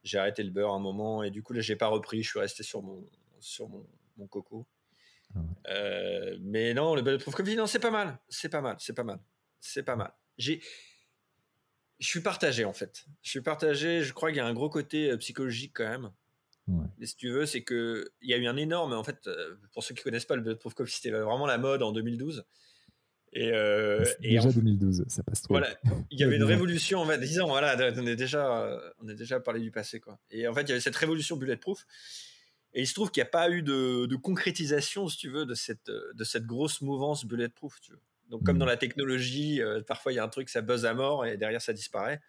[0.05, 2.22] J'ai arrêté le beurre un moment et du coup là j'ai pas repris.
[2.22, 3.05] Je suis resté sur mon
[3.45, 4.66] sur mon, coco.
[5.34, 8.18] Ah euh, mais non, le Bulletproof Coffee, non, c'est pas mal.
[8.28, 9.20] C'est pas mal, c'est pas mal.
[9.61, 10.12] C'est pas mal.
[10.38, 10.61] J'ai.
[12.01, 13.07] Je suis partagé en fait.
[13.22, 14.03] Je suis partagé.
[14.03, 16.11] Je crois qu'il y a un gros côté euh, psychologique quand même.
[16.99, 18.95] Et si tu veux, c'est que il y a eu un énorme.
[18.95, 21.82] En fait, euh, pour ceux qui connaissent pas le Bulletproof Coffee, c'était vraiment la mode
[21.82, 22.45] en 2012.
[23.34, 23.51] Et,
[24.20, 25.55] déjà 2012, ça passe trop.
[25.55, 25.68] Voilà,
[26.11, 27.18] il y avait une révolution en fait.
[27.18, 30.18] Disons, voilà, on est déjà, on est déjà parlé du passé quoi.
[30.30, 31.84] Et en fait, il y avait cette révolution bulletproof.
[32.75, 35.55] Et il se trouve qu'il n'y a pas eu de, concrétisation, si tu veux, de
[35.55, 37.81] cette, de cette grosse mouvance bulletproof.
[37.81, 38.01] Tu veux.
[38.31, 38.68] Donc, comme dans mmh.
[38.68, 41.62] la technologie, euh, parfois il y a un truc, ça buzz à mort et derrière
[41.62, 42.20] ça disparaît.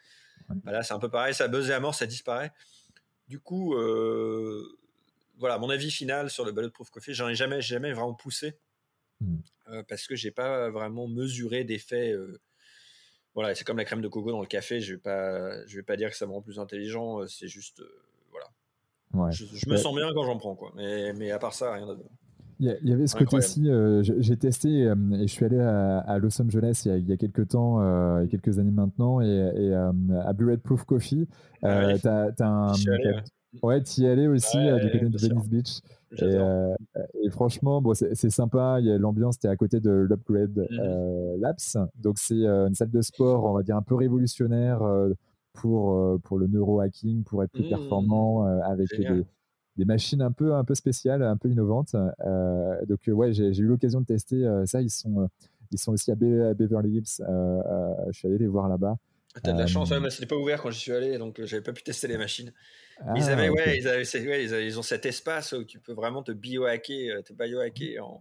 [0.63, 2.51] Voilà, c'est un peu pareil, ça buzz à mort, ça disparaît.
[3.27, 4.77] Du coup, euh,
[5.37, 8.59] voilà, mon avis final sur le bulletproof coffee, j'en ai jamais, jamais vraiment poussé
[9.21, 9.37] mmh.
[9.69, 12.13] euh, parce que j'ai pas vraiment mesuré d'effet.
[13.33, 14.81] voilà, c'est comme la crème de coco dans le café.
[14.81, 17.25] Je vais pas, je vais pas dire que ça me rend plus intelligent.
[17.27, 17.81] C'est juste
[19.31, 20.71] je, me sens bien quand j'en prends, quoi.
[20.75, 22.01] Mais, mais à part ça, rien d'autre.
[22.59, 26.41] Il y, avait ce côté-ci, euh, j'ai testé euh, et je suis allé à, Los
[26.41, 28.71] Angeles il y, a, il y a, quelques temps, euh, il y a quelques années
[28.71, 31.27] maintenant, et, et à Bulletproof Coffee,
[31.63, 32.71] ah tu as, un.
[33.61, 35.79] ouais, y allais aussi du côté de Venice Beach.
[36.21, 38.79] Et, franchement, bon, c'est sympa.
[38.79, 41.41] L'ambiance, tu es à côté de l'Upgrade mmh.
[41.41, 41.89] Labs.
[41.95, 44.81] Donc, c'est une salle de sport, on va dire, un peu révolutionnaire
[45.55, 47.69] pour, euh, pour le neurohacking, pour être plus mmh.
[47.69, 49.23] performant euh, avec des,
[49.77, 51.95] des, machines un peu, un peu spéciales, un peu innovantes.
[51.95, 54.81] Euh, donc, ouais, j'ai eu l'occasion de tester ça.
[54.81, 55.29] Ils sont,
[55.71, 57.03] ils sont aussi à, Beverly Hills.
[57.17, 58.97] je suis allé les voir là-bas.
[59.35, 61.61] Ah, t'as de la chance, mais c'était pas ouvert quand j'y suis allé, donc j'avais
[61.61, 62.53] pas pu tester les machines.
[63.01, 66.23] ils, ah, avaient, ouais, ils, avaient, ouais, ils, ont cet espace où tu peux vraiment
[66.23, 67.99] te biohacker, te biohacker.
[67.99, 68.19] En...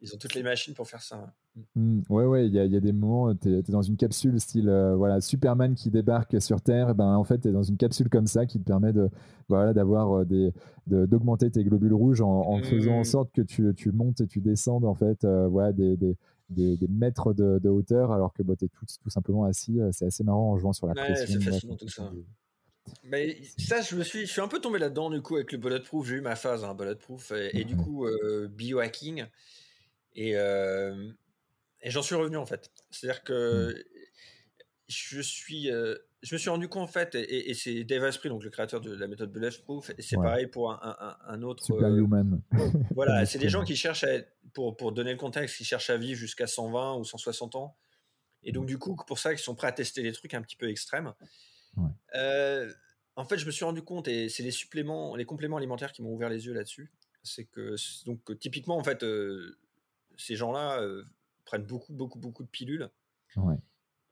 [0.00, 1.34] Ils ont toutes les machines pour faire ça.
[1.76, 4.68] Mmh, ouais, ouais, il y, y, a des moments, tu es, dans une capsule style
[4.68, 6.96] euh, voilà, Superman qui débarque sur Terre.
[6.96, 9.08] Ben, en fait, tu es dans une capsule comme ça qui te permet de,
[9.48, 10.52] voilà, d'avoir euh, des,
[10.86, 13.04] d'augmenter tes globules rouges en, faisant en mmh.
[13.04, 16.16] sorte que tu, tu, montes et tu descendes en fait, euh, voilà, des, des,
[16.50, 19.78] des, mètres de, de, hauteur alors que bah, tu es tout, tout, simplement assis.
[19.92, 22.10] C'est assez marrant en jouant sur la ouais, C'est fascinant tout ça.
[23.04, 25.58] Mais ça, je me suis, je suis un peu tombé là-dedans du coup avec le
[25.58, 26.08] bulletproof.
[26.08, 28.06] J'ai eu ma phase hein, bulletproof et, et du coup
[28.50, 29.24] biohacking.
[30.16, 30.36] Et,
[31.84, 32.72] et j'en suis revenu en fait.
[32.90, 33.82] C'est-à-dire que mmh.
[34.88, 38.42] je suis, euh, je me suis rendu compte en fait, et, c'est Dave Asprey, donc
[38.42, 41.62] le créateur de la méthode Bulletproof, et c'est pareil pour un, un, autre.
[41.62, 42.40] Superhuman.
[42.54, 44.18] Euh, voilà, c'est des gens qui cherchent à,
[44.54, 47.76] pour, pour donner le contexte, qui cherchent à vivre jusqu'à 120 ou 160 ans.
[48.42, 50.56] Et donc, du coup, pour ça, ils sont prêts à tester des trucs un petit
[50.56, 51.12] peu extrêmes.
[52.14, 52.72] Euh,
[53.16, 56.02] en fait, je me suis rendu compte, et c'est les suppléments, les compléments alimentaires qui
[56.02, 56.90] m'ont ouvert les yeux là-dessus.
[57.22, 59.04] C'est que, donc, typiquement, en fait,
[60.16, 60.82] ces gens-là
[61.44, 62.90] prennent beaucoup, beaucoup, beaucoup de pilules.
[63.36, 63.56] Ouais.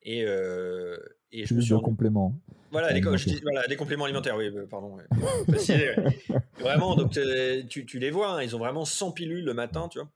[0.05, 0.97] Et, euh,
[1.31, 1.75] et je me suis.
[1.81, 2.39] compléments.
[2.71, 4.97] Voilà, des, voilà, des compléments alimentaires, oui, euh, pardon.
[6.59, 9.89] vraiment, donc euh, tu, tu, les vois, hein, ils ont vraiment 100 pilules le matin,
[9.89, 10.11] tu vois.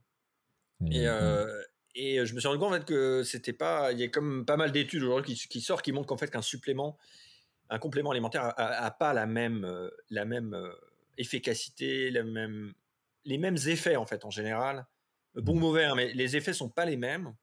[0.90, 1.46] Et, euh,
[1.94, 3.92] et je me suis rendu compte en fait, que c'était pas.
[3.92, 6.30] Il y a comme pas mal d'études aujourd'hui qui, qui sortent qui montrent qu'en fait
[6.30, 6.96] qu'un supplément,
[7.70, 9.66] un complément alimentaire a, pas la même,
[10.10, 10.56] la même
[11.18, 12.72] efficacité, la même,
[13.24, 14.86] les mêmes effets en fait en général
[15.42, 17.34] bon mauvais, hein, mais les effets sont pas les mêmes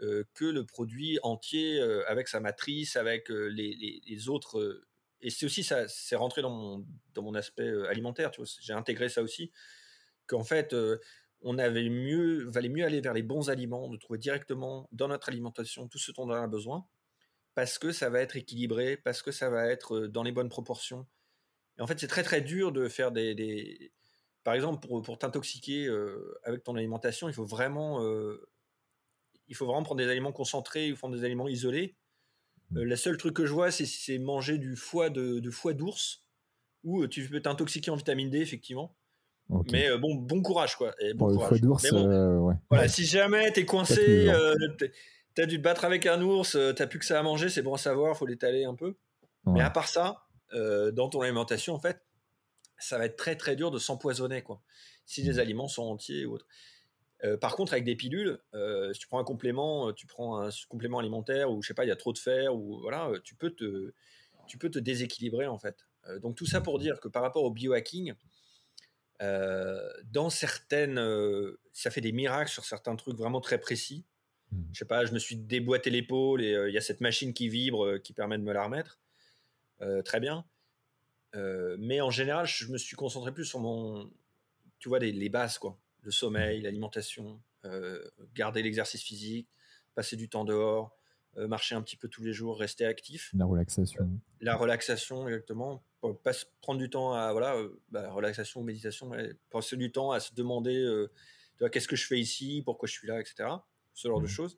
[0.00, 4.80] euh, que le produit entier euh, avec sa matrice, avec euh, les, autres.
[5.20, 8.48] et c'est aussi ça, c'est rentré dans mon, dans mon aspect alimentaire, tu vois.
[8.60, 9.50] J'ai intégré ça aussi,
[10.28, 10.74] qu'en fait,
[11.42, 15.28] on avait mieux, valait mieux aller vers les bons aliments, de trouver directement dans notre
[15.28, 16.86] alimentation tout ce dont on a besoin,
[17.54, 21.08] parce que ça va être équilibré, parce que ça va être dans les bonnes proportions.
[21.76, 23.92] Et en fait, c'est très très dur de faire des,
[24.48, 28.48] par exemple, pour, pour t'intoxiquer euh, avec ton alimentation, il faut vraiment, euh,
[29.46, 31.98] il faut vraiment prendre des aliments concentrés ou prendre des aliments isolés.
[32.74, 36.24] Euh, le seul truc que je vois, c'est manger du foie de, foie d'ours,
[36.82, 38.96] où tu peux t'intoxiquer en vitamine D, effectivement.
[39.70, 40.94] Mais bon, bon courage, quoi.
[40.98, 41.48] Et bon courage.
[41.50, 42.54] Foie d'ours, ouais.
[42.70, 44.32] Voilà, si jamais t'es coincé,
[45.34, 47.74] t'as dû te battre avec un ours, t'as plus que ça à manger, c'est bon
[47.74, 48.96] à savoir, faut l'étaler un peu.
[49.44, 52.00] Mais à part ça, dans ton alimentation, en fait,
[52.78, 54.62] ça va être très très dur de s'empoisonner, quoi.
[55.04, 55.38] Si les mmh.
[55.38, 56.46] aliments sont entiers ou autres.
[57.40, 58.38] par contre, avec des pilules,
[58.92, 61.88] si tu prends un complément, tu prends un complément alimentaire ou je sais pas, il
[61.88, 63.92] y a trop de fer ou voilà, tu peux te,
[64.46, 65.86] tu peux te déséquilibrer en fait.
[66.20, 68.14] donc tout ça pour dire que par rapport au biohacking,
[69.20, 71.00] dans certaines,
[71.72, 74.04] ça fait des miracles sur certains trucs vraiment très précis.
[74.52, 74.62] Mmh.
[74.72, 77.48] Je sais pas, je me suis déboîté l'épaule et il y a cette machine qui
[77.48, 79.00] vibre qui permet de me la remettre.
[80.04, 80.44] très bien.
[81.34, 84.10] Mais en général, je me suis concentré plus sur mon,
[84.78, 88.02] tu vois, les, les bases quoi le sommeil, l'alimentation, euh,
[88.34, 89.48] garder l'exercice physique,
[89.94, 90.96] passer du temps dehors,
[91.36, 93.30] euh, marcher un petit peu tous les jours, rester actif.
[93.34, 94.08] La relaxation.
[94.40, 95.84] la relaxation, exactement.
[96.22, 99.10] Pas, prendre du temps à, voilà, euh, bah, relaxation méditation,
[99.50, 101.06] passer du temps à se demander,
[101.72, 103.48] qu'est-ce que je fais ici, pourquoi je suis là, etc.
[103.94, 104.28] Ce genre de mmh.
[104.28, 104.56] choses.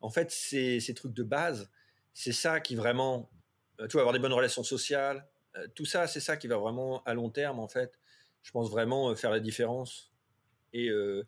[0.00, 1.70] En fait, ces, ces trucs de base,
[2.12, 3.30] c'est ça qui vraiment,
[3.78, 5.26] tu vois, avoir des bonnes relations sociales,
[5.74, 7.98] tout ça, c'est ça qui va vraiment, à long terme, en fait,
[8.42, 10.14] je pense vraiment faire la différence
[10.76, 11.24] euh,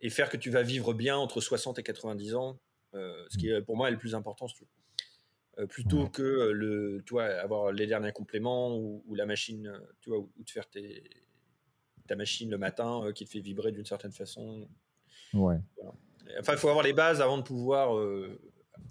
[0.00, 2.58] et, faire que tu vas vivre bien entre 60 et 90 ans,
[2.94, 4.46] euh, ce qui est pour moi est le plus important,
[5.58, 10.30] euh, plutôt que le, toi, avoir les derniers compléments ou, la machine, tu vois, ou,
[10.38, 10.66] de faire
[12.06, 14.68] ta machine le matin qui te fait vibrer d'une certaine façon.
[15.32, 15.58] Ouais.
[16.38, 17.98] Enfin, il faut avoir les bases avant de pouvoir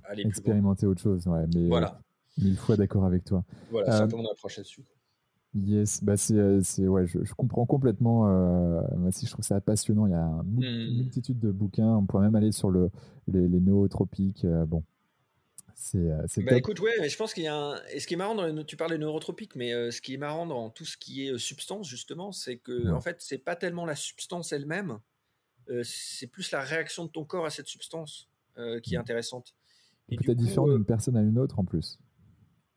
[0.05, 1.27] aller expérimenter autre chose.
[1.27, 2.01] Ouais, mais voilà.
[2.37, 3.43] Mille fois d'accord avec toi.
[3.71, 4.83] Voilà, c'est un peu mon approche là-dessus.
[5.55, 8.27] Yes, bah c'est, euh, c'est ouais, je, je, comprends complètement.
[8.27, 10.05] Euh, moi aussi, je trouve ça passionnant.
[10.05, 10.97] Il y a une mmh.
[10.97, 11.95] multitude de bouquins.
[11.95, 12.91] On pourrait même aller sur le,
[13.29, 14.43] les, les nootropiques.
[14.43, 14.83] Euh, bon,
[15.73, 17.81] c'est, c'est bah, écoute, ouais, mais je pense qu'il y a un...
[17.93, 20.45] Et ce qui est marrant, dans tu parles des neurotropiques, mais ce qui est marrant
[20.45, 23.95] dans tout ce qui est substance, justement, c'est que, en fait, c'est pas tellement la
[23.95, 24.99] substance elle-même,
[25.83, 28.29] c'est plus la réaction de ton corps à cette substance
[28.83, 29.01] qui est mmh.
[29.01, 29.53] intéressante.
[30.09, 31.97] Et peut-être différent d'une personne à une autre en plus.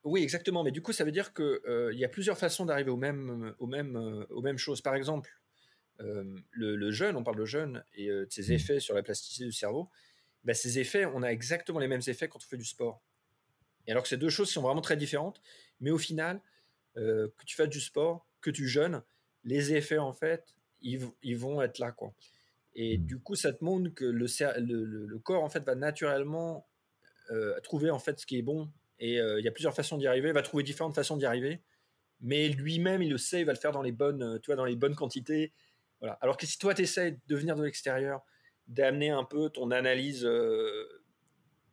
[0.09, 0.65] Oui, exactement.
[0.65, 3.55] Mais du coup, ça veut dire qu'il euh, y a plusieurs façons d'arriver au même,
[3.59, 4.81] au même, euh, aux mêmes choses.
[4.81, 5.39] Par exemple,
[6.01, 8.53] euh, le, jeûne, on parle de jeûne et de ses mmh.
[8.53, 9.91] effets sur la plasticité du cerveau.
[10.45, 13.03] Bah, ces effets, on a exactement les mêmes effets quand on fait du sport.
[13.87, 15.43] Et alors que ces deux choses sont vraiment très différentes,
[15.81, 16.41] mais au final,
[16.95, 19.03] que tu fasses du sport, que tu jeûnes,
[19.45, 21.93] les effets, en fait, ils, ils vont être là.
[21.93, 22.13] Quoi.
[22.75, 23.07] Et mmh.
[23.07, 24.27] du coup, ça te montre que le,
[24.59, 26.67] le, le corps, en fait, va naturellement
[27.63, 28.71] trouver en fait ce qui est bon
[29.01, 30.29] et euh, il y a plusieurs façons d'y arriver.
[30.29, 31.61] Il va trouver différentes façons d'y arriver.
[32.21, 34.57] Mais lui-même, il le sait, il va le faire dans les bonnes, euh, tu vois,
[34.57, 35.53] dans les bonnes quantités.
[36.01, 36.15] Voilà.
[36.21, 38.23] Alors que si toi, tu essaies de venir de l'extérieur,
[38.67, 40.85] d'amener un peu ton analyse euh,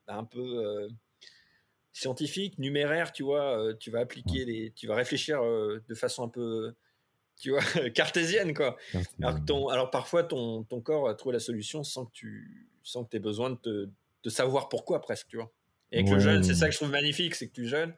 [0.07, 0.87] un peu
[1.91, 6.75] scientifique, numéraire, tu vois, tu vas appliquer les, tu vas réfléchir de façon un peu,
[7.37, 7.61] tu vois,
[7.95, 8.77] cartésienne, quoi.
[9.21, 13.03] Alors, ton, alors parfois, ton, ton corps va trouver la solution sans que tu, sans
[13.03, 13.89] que aies besoin de, te,
[14.23, 15.51] de savoir pourquoi presque, tu vois.
[15.95, 17.93] Et avec le jeûne, c'est ça que je trouve magnifique, c'est que tu jeûnes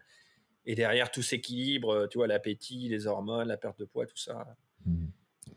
[0.68, 4.18] et derrière tout s'équilibre, euh, tu vois, l'appétit, les hormones, la perte de poids, tout
[4.18, 4.56] ça.
[4.86, 5.06] Mmh.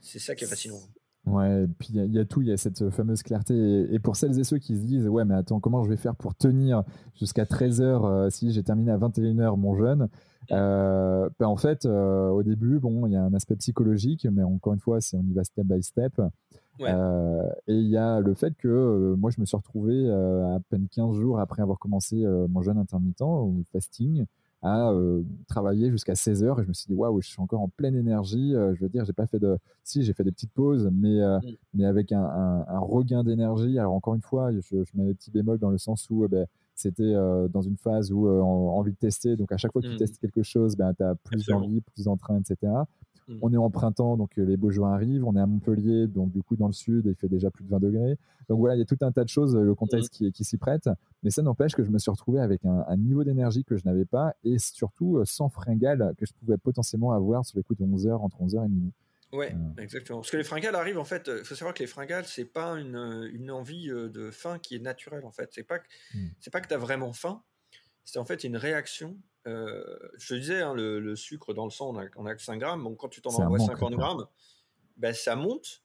[0.00, 0.78] C'est ça qui est fascinant.
[1.26, 3.92] Ouais, puis il y, a tout, il y a cette fameuse clarté.
[3.92, 6.14] Et, pour celles et ceux qui se disent, ouais, mais attends, comment je vais faire
[6.14, 6.82] pour tenir
[7.18, 10.08] jusqu'à 13h euh, si j'ai terminé à 21h mon jeûne
[10.52, 14.72] euh, ben, En fait, au début, bon, il y a un aspect psychologique, mais encore
[14.72, 16.22] une fois, c'est on y va step by step.
[16.88, 20.56] Euh, et il y a le fait que euh, moi, je me suis retrouvé euh,
[20.56, 24.24] à peine 15 jours après avoir commencé mon jeûne intermittent ou fasting
[24.62, 24.92] à
[25.48, 27.96] travailler jusqu'à 16 heures et je me suis dit waouh je suis encore en pleine
[27.96, 31.18] énergie je veux dire j'ai pas fait de si j'ai fait des petites pauses mais
[31.18, 31.40] mmh.
[31.72, 32.22] mais avec un,
[32.68, 33.78] un, regain d'énergie.
[33.78, 36.46] Alors encore une fois je, je mets des petits bémols dans le sens où ben,
[36.74, 37.14] c'était
[37.50, 39.34] dans une phase où on envie de tester.
[39.36, 39.98] Donc à chaque fois que tu mmh.
[39.98, 42.70] testes quelque chose ben, tu as plus d'envie plus d'entrain etc
[43.30, 43.38] Mm.
[43.42, 45.24] On est en printemps, donc euh, les beaux jours arrivent.
[45.24, 47.70] On est à Montpellier, donc du coup dans le sud, il fait déjà plus de
[47.70, 48.18] 20 degrés.
[48.48, 50.32] Donc voilà, il y a tout un tas de choses, le contexte mm.
[50.32, 50.88] qui, s'y prête.
[51.22, 54.04] Mais ça n'empêche que je me suis retrouvé avec un, niveau d'énergie que je n'avais
[54.04, 57.84] pas et surtout euh, sans fringales que je pouvais potentiellement avoir sur les coups de
[57.84, 58.92] 11 h entre 11h et midi.
[59.32, 59.80] Ouais, euh.
[59.80, 60.18] exactement.
[60.18, 61.30] Parce que les fringales arrivent en fait.
[61.32, 65.24] Il faut savoir que les fringales, c'est pas une, envie de faim qui est naturelle
[65.24, 65.50] en fait.
[65.52, 66.30] C'est pas que, mm.
[66.40, 67.42] c'est pas que tu as vraiment faim.
[68.04, 69.16] C'est en fait une réaction
[69.46, 72.42] euh, je te disais, hein, le, sucre dans le sang, on a, on a que
[72.42, 72.82] 5 grammes.
[72.82, 74.26] Bon, quand tu t'en envoies 50 grammes,
[74.96, 75.82] ben, ça monte.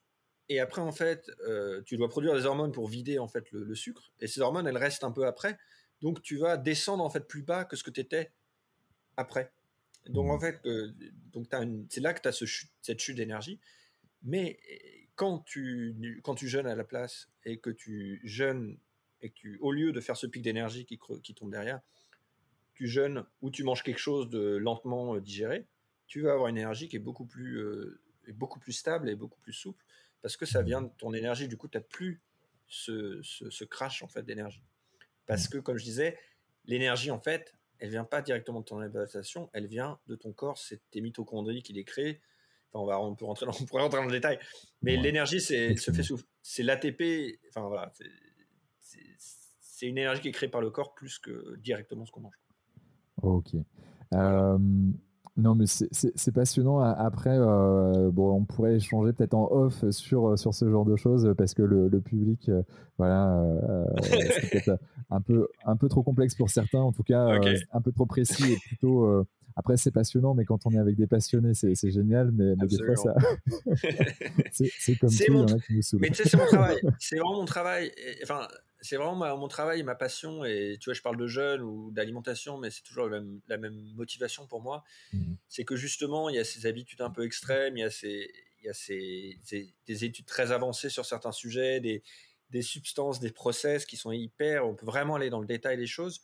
[0.50, 3.74] Et après, en fait, euh, tu dois produire des hormones pour vider en fait le,
[3.76, 4.12] sucre.
[4.20, 5.58] Et ces hormones, elles restent un peu après.
[6.02, 8.32] Donc, tu vas descendre en fait plus bas que ce que tu étais
[9.18, 9.52] après.
[10.08, 10.42] Donc, en mmh.
[10.42, 10.92] fait, euh,
[11.32, 11.48] donc
[11.90, 12.46] c'est là que tu as ce
[12.82, 13.60] cette chute d'énergie.
[14.22, 14.60] Mais
[15.16, 18.78] quand tu, quand tu jeûnes à la place et que tu jeûnes
[19.22, 21.80] et que tu, au lieu de faire ce pic d'énergie qui, qui tombe derrière,
[22.76, 25.66] tu jeûnes ou tu manges quelque chose de lentement euh, digéré,
[26.08, 27.60] tu vas avoir une énergie qui est beaucoup plus,
[28.34, 29.84] beaucoup plus stable et beaucoup plus souple
[30.26, 31.48] parce que ça vient de ton énergie.
[31.48, 32.20] Du coup, tu n'as plus
[32.68, 34.64] ce, ce, crash en fait d'énergie.
[35.28, 36.18] Parce que, comme je disais,
[36.66, 40.58] l'énergie, en fait, elle vient pas directement de ton alimentation, elle vient de ton corps,
[40.58, 42.22] c'est tes mitochondries qui les créent.
[42.72, 44.40] Enfin, on, va, on, peut rentrer dans, on pourrait rentrer dans le détail.
[44.82, 46.02] Mais l'énergie, c'est se fait
[46.42, 47.40] C'est l'ATP.
[47.50, 47.92] Enfin, voilà.
[48.80, 52.40] C'est une énergie qui est créée par le corps plus que directement ce qu'on mange.
[53.26, 53.56] Ok.
[54.14, 54.58] Euh,
[55.38, 56.80] non, mais c'est passionnant.
[56.80, 60.96] Après, euh, bon, on pourrait échanger peut-être en off sur, euh, sur ce genre de
[60.96, 62.62] choses parce que le, public, euh,
[62.98, 63.44] voilà,
[64.02, 64.80] c'est peut-être
[65.10, 67.38] un peu, un peu trop complexe pour certains, en tout cas,
[67.74, 69.26] un peu trop précis et plutôt.
[69.58, 72.96] après, c'est passionnant, mais quand on est avec des passionnés, c'est génial, mais, des fois,
[72.96, 73.16] ça.
[74.54, 75.46] c'est comme tout, mon...
[75.46, 76.78] qui nous Mais tu sais, c'est mon travail.
[77.00, 77.92] C'est vraiment mon travail.
[78.24, 78.48] Enfin,
[78.86, 80.46] c'est vraiment mon travail, ma passion.
[80.46, 84.48] Et tu vois, je parle de jeunes ou d'alimentation, mais c'est toujours la même, motivation
[84.48, 84.84] pour moi.
[85.12, 85.34] Mmh.
[85.48, 88.32] C'est que justement, il y a ces habitudes un peu extrêmes, il y a, ces,
[88.60, 89.40] il y a ces,
[89.88, 92.04] des études très avancées sur certains sujets, des,
[92.52, 94.68] des, substances, des process qui sont hyper.
[94.68, 96.22] On peut vraiment aller dans le détail des choses.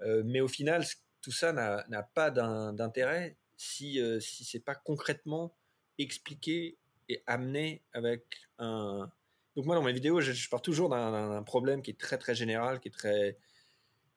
[0.00, 0.84] Euh, mais au final,
[1.20, 5.56] tout ça n'a pas d'intérêt si, euh, si c'est pas concrètement
[5.98, 8.22] expliqué et amené avec
[8.58, 9.10] un,
[9.58, 12.78] donc moi dans mes vidéos, je, pars toujours d'un problème qui est très très général,
[12.78, 13.36] qui est très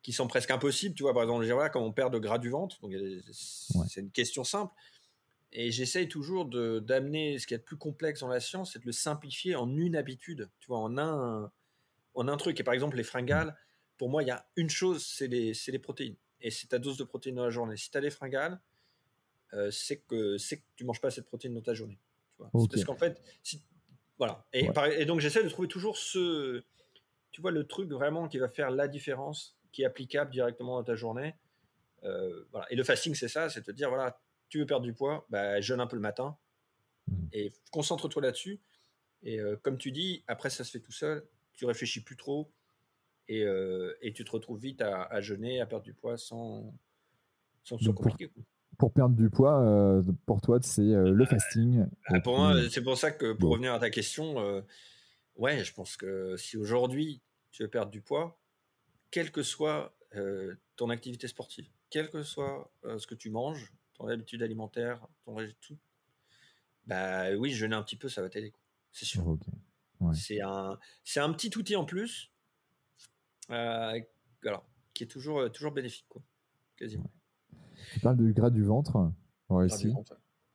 [0.04, 0.94] qui sont presque impossibles.
[0.94, 2.94] Tu vois, par exemple, voilà, quand on perd de gras du ventre, donc
[3.32, 4.72] c'est une question simple.
[5.52, 8.86] Et j'essaye toujours d'amener ce qui est le plus complexe dans la science, c'est de
[8.86, 11.52] le simplifier en une habitude, tu vois, en un,
[12.14, 12.60] en un truc.
[12.60, 13.58] Et par exemple, les fringales,
[13.98, 16.18] pour moi, il y a une chose, c'est les, les, protéines.
[16.40, 17.78] Et c'est ta dose de protéines dans la journée.
[17.78, 18.62] Si tu as des fringales,
[19.54, 21.98] euh, c'est que, que tu manges pas assez de protéines dans ta journée.
[22.30, 22.52] Tu vois.
[22.70, 23.64] Parce qu'en fait, si,
[24.22, 24.46] voilà.
[24.54, 26.64] Et, donc j'essaie de trouver toujours ce,
[27.32, 30.84] tu vois, le truc vraiment qui va faire la différence, qui est applicable directement dans
[30.84, 31.34] ta journée.
[32.04, 32.72] Euh, voilà.
[32.72, 35.60] Et le fasting, c'est ça, c'est te dire, voilà, tu veux perdre du poids, bah,
[35.60, 36.38] jeûne un peu le matin
[37.08, 37.14] mmh.
[37.34, 38.62] et concentre-toi là-dessus.
[39.24, 41.26] Et euh, comme tu dis, après ça se fait tout seul,
[41.56, 42.52] tu réfléchis plus trop
[43.28, 46.72] et, euh, et tu te retrouves vite à, jeûner, à perdre du poids sans,
[47.64, 48.30] sans compliqué
[48.82, 51.86] pour perdre du poids, euh, pour toi, c'est euh, le fasting.
[52.10, 54.62] Bah, pour moi, c'est pour ça que pour revenir à ta question, euh,
[55.36, 57.22] ouais, je pense que si aujourd'hui
[57.52, 58.42] tu veux perdre du poids,
[59.12, 59.96] quelle que soit
[60.78, 65.78] ton activité sportive, quel que soit ce que tu manges, ton habitude alimentaire, ton tout,
[66.88, 68.52] bah oui, jeûner un petit peu, ça va t'aider.
[68.92, 69.38] C'est sûr.
[70.16, 72.32] C'est un, c'est un petit outil en plus,
[73.48, 76.24] alors, qui est toujours, toujours bénéfique, quoi,
[76.78, 77.12] quasiment.
[77.92, 79.12] Tu parles du gras du ventre.
[79.50, 79.68] Ouais,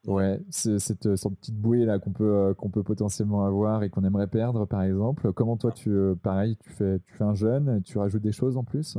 [0.06, 4.04] Ouais, c'est cette, petite bouée là qu'on peut, euh, qu'on peut potentiellement avoir et qu'on
[4.04, 5.32] aimerait perdre, par exemple.
[5.32, 8.56] Comment toi, tu, euh, pareil, tu fais, tu fais un jeûne, tu rajoutes des choses
[8.56, 8.96] en plus?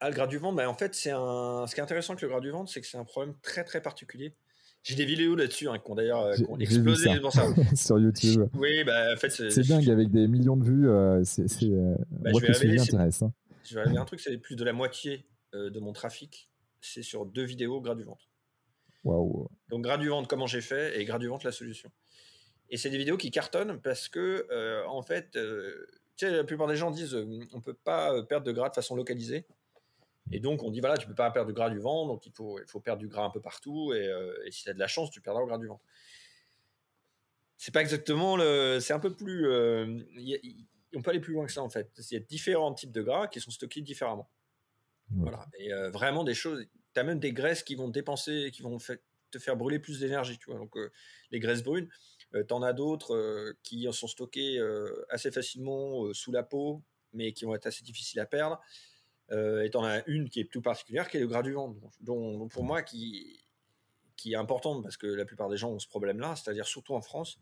[0.00, 1.66] Ah, Le gras du ventre, bah, en fait, c'est un...
[1.68, 3.62] ce qui est intéressant avec le gras du ventre, c'est que c'est un problème très
[3.62, 4.34] très particulier.
[4.82, 7.10] J'ai des vidéos là-dessus hein, qui ont d'ailleurs euh, explosé
[7.74, 8.48] sur YouTube.
[8.54, 11.24] Oui, bah, en fait, c'est dingue avec des millions de vues.
[11.24, 12.80] c'est, bah, je vais révéler.
[12.80, 13.32] Hein.
[13.62, 16.49] Je vais révéler un truc, c'est plus de la moitié de mon trafic
[16.80, 18.30] c'est sur deux vidéos gras du ventre.
[19.04, 21.90] Donc gras du ventre, comment j'ai fait, et gras du ventre, la solution.
[22.70, 25.86] Et c'est des vidéos qui cartonnent parce que, euh, en fait, euh,
[26.16, 28.74] tu sais, la plupart des gens disent euh, on peut pas perdre de gras de
[28.74, 29.46] façon localisée.
[30.30, 32.32] Et donc, on dit voilà, tu peux pas perdre du gras du ventre, donc il
[32.32, 33.92] faut, il faut perdre du gras un peu partout.
[33.92, 34.08] Et,
[34.50, 35.82] si tu as de la chance, tu perdras au gras du ventre.
[37.56, 38.78] C'est pas exactement le.
[38.80, 39.46] C'est un peu plus.
[40.94, 41.90] on peut aller plus loin que ça, en fait.
[42.10, 44.30] Il y a différents types de gras qui sont stockés différemment.
[45.16, 45.46] Voilà.
[45.58, 46.64] Et euh, vraiment des choses.
[46.94, 48.78] Tu as même des graisses qui vont dépenser, qui vont
[49.30, 50.38] te faire brûler plus d'énergie.
[50.38, 50.58] Tu vois.
[50.58, 50.90] Donc, euh,
[51.30, 51.88] les graisses brunes,
[52.34, 54.60] euh, tu en as d'autres qui sont stockées
[55.08, 56.82] assez facilement sous la peau,
[57.12, 58.60] mais qui vont être assez difficiles à perdre.
[59.30, 61.76] et tu en as une qui est tout particulière, qui est le gras du ventre.
[62.00, 63.40] dont pour moi, qui,
[64.16, 67.00] qui est importante parce que la plupart des gens ont ce problème-là, c'est-à-dire surtout en
[67.00, 67.38] France.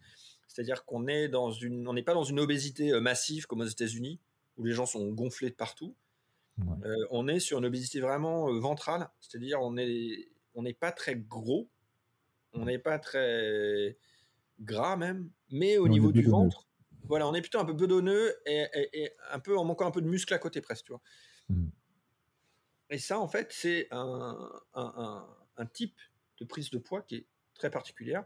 [0.47, 4.21] C'est-à-dire qu'on est dans une, on n'est pas dans une obésité massive comme aux États-Unis,
[4.57, 5.95] où les gens sont gonflés de partout.
[6.85, 10.93] Euh, on est sur une obésité vraiment euh, ventrale, c'est-à-dire on est on n'est pas
[10.93, 11.69] très gros,
[12.53, 13.97] on n'est pas très
[14.61, 16.67] gras même, mais au niveau du ventre,
[17.05, 20.09] voilà, on est plutôt un peu bedonneux et, un peu en manquant un peu de
[20.09, 21.03] muscle à côté presque, tu vois.
[21.49, 21.69] Mmh.
[22.91, 24.37] Et ça, en fait, c'est un,
[25.73, 25.97] type
[26.41, 28.25] de prise de poids qui est très particulière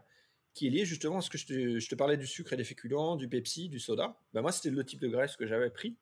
[0.53, 2.57] qui est lié justement à ce que je te, je te parlais du sucre et
[2.57, 4.19] des féculents, du Pepsi, du soda.
[4.33, 5.97] Ben moi, c'était le type de graisse que j'avais pris.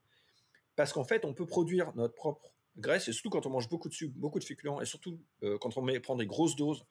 [0.82, 3.88] Parce qu'en fait, on peut produire notre propre graisse, et surtout quand on mange beaucoup
[3.88, 6.84] de sucre, beaucoup de féculents, et surtout euh, quand on met, prend des grosses doses,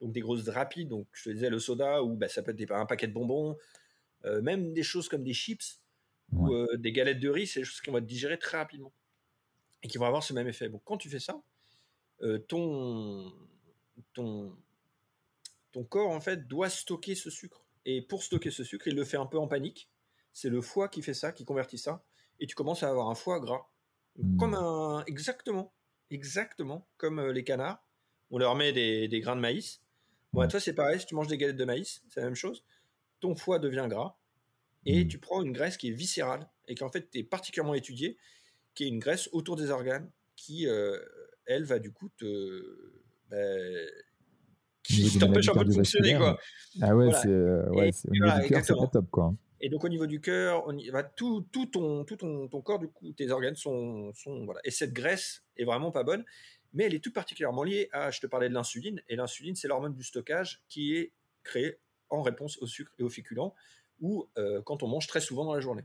[0.00, 2.56] donc des grosses rapides, donc je te disais le soda, ou bah, ça peut être
[2.56, 3.58] des, un paquet de bonbons,
[4.26, 5.80] euh, même des choses comme des chips,
[6.30, 8.92] ou euh, des galettes de riz, c'est des choses qui vont être digérées très rapidement,
[9.82, 10.68] et qui vont avoir ce même effet.
[10.68, 11.42] Donc quand tu fais ça,
[12.46, 13.32] ton,
[14.12, 14.56] ton,
[15.72, 17.66] ton corps, en fait, doit stocker ce sucre.
[17.86, 19.90] Et pour stocker ce sucre, il le fait un peu en panique.
[20.32, 22.04] C'est le foie qui fait ça, qui convertit ça.
[22.42, 23.72] Et tu commences à avoir un foie gras
[24.18, 24.36] Hmm.
[24.36, 25.72] Comme un, exactement,
[26.10, 27.82] exactement comme euh, les canards.
[28.30, 29.80] On leur met des, des grains de maïs.
[30.32, 32.64] Bon, toi, c'est pareil, si tu manges des galettes de maïs, c'est la même chose.
[33.20, 34.16] Ton foie devient gras
[34.84, 35.08] et hmm.
[35.08, 38.16] tu prends une graisse qui est viscérale et qui en fait est particulièrement étudiée,
[38.74, 40.98] qui est une graisse autour des organes qui, euh,
[41.46, 42.92] elle, va du coup te.
[43.30, 43.36] Bah,
[44.82, 46.38] qui t'empêche un peu de fonctionner, quoi.
[46.80, 47.90] Ah ouais, c'est euh, ouais,
[48.90, 49.34] top, quoi.
[49.62, 50.66] Et donc au niveau du cœur,
[51.16, 54.60] tout, tout, ton, tout ton, ton, corps, du coup, tes organes sont, sont voilà.
[54.64, 56.24] Et cette graisse est vraiment pas bonne,
[56.72, 59.68] mais elle est tout particulièrement liée à, je te parlais de l'insuline, et l'insuline c'est
[59.68, 61.12] l'hormone du stockage qui est
[61.44, 61.78] créée
[62.10, 63.54] en réponse au sucre et aux féculents,
[64.00, 65.84] ou euh, quand on mange très souvent dans la journée.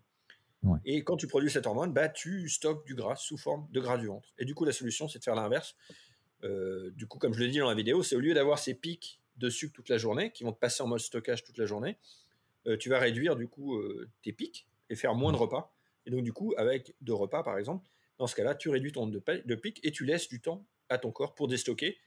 [0.83, 3.97] Et quand tu produis cette hormone, bah, tu stockes du gras sous forme de gras
[3.97, 4.33] du ventre.
[4.37, 5.75] Et du coup, la solution, c'est de faire l'inverse.
[6.43, 8.73] Euh, du coup, comme je le dis dans la vidéo, c'est au lieu d'avoir ces
[8.73, 11.65] pics de sucre toute la journée, qui vont te passer en mode stockage toute la
[11.65, 11.97] journée,
[12.79, 15.73] tu vas réduire du coup euh, tes pics et faire moins de repas.
[16.05, 19.05] Et donc du coup, avec deux repas par exemple, dans ce cas-là, tu réduis ton
[19.05, 21.97] nombre de, pics et tu laisses du temps à ton corps pour déstocker.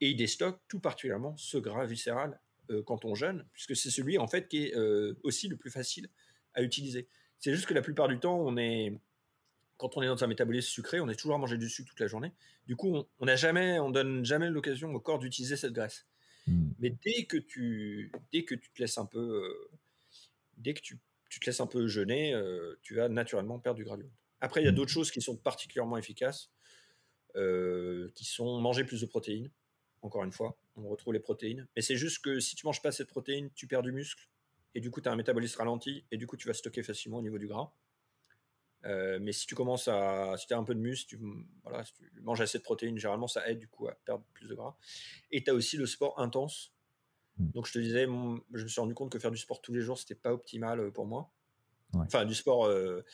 [0.00, 4.18] Et il déstocke tout particulièrement ce gras viscéral euh, quand on jeûne, puisque c'est celui
[4.18, 4.74] en fait qui est
[5.22, 6.08] aussi le plus facile
[6.54, 7.08] à utiliser.
[7.38, 8.98] C'est juste que la plupart du temps, on est
[9.82, 11.98] quand on est dans un métabolisme sucré, on est toujours à manger du sucre toute
[11.98, 12.32] la journée.
[12.68, 16.06] Du coup, on n'a jamais, on donne jamais l'occasion au corps d'utiliser cette graisse.
[16.46, 16.70] Hmm.
[16.78, 19.68] Mais dès que tu, dès que tu te laisses un peu
[20.56, 20.98] dès que tu,
[21.28, 23.96] te laisses un peu jeûner, euh, tu vas naturellement perdre du gras
[24.40, 26.50] Après, il y a d'autres choses qui sont particulièrement efficaces,
[27.36, 29.50] euh, qui sont manger plus de protéines.
[30.02, 31.68] Encore une fois, on retrouve les protéines.
[31.76, 34.28] Mais c'est juste que si tu manges pas assez de protéines, tu perds du muscle.
[34.74, 36.04] Et du coup, tu as un métabolisme ralenti.
[36.10, 37.72] Et du coup, tu vas stocker facilement au niveau du gras.
[38.84, 40.34] Euh, mais si tu commences à.
[40.36, 41.18] Si tu as un peu de muscle, tu,
[41.84, 44.54] si tu manges assez de protéines, généralement, ça aide du coup à perdre plus de
[44.54, 44.76] gras.
[45.30, 46.72] Et tu as aussi le sport intense.
[47.38, 49.80] Donc je te disais, je me suis rendu compte que faire du sport tous les
[49.80, 51.30] jours, c'était pas optimal euh, pour moi.
[51.94, 52.66] Enfin, du sport.
[52.66, 53.04] Euh,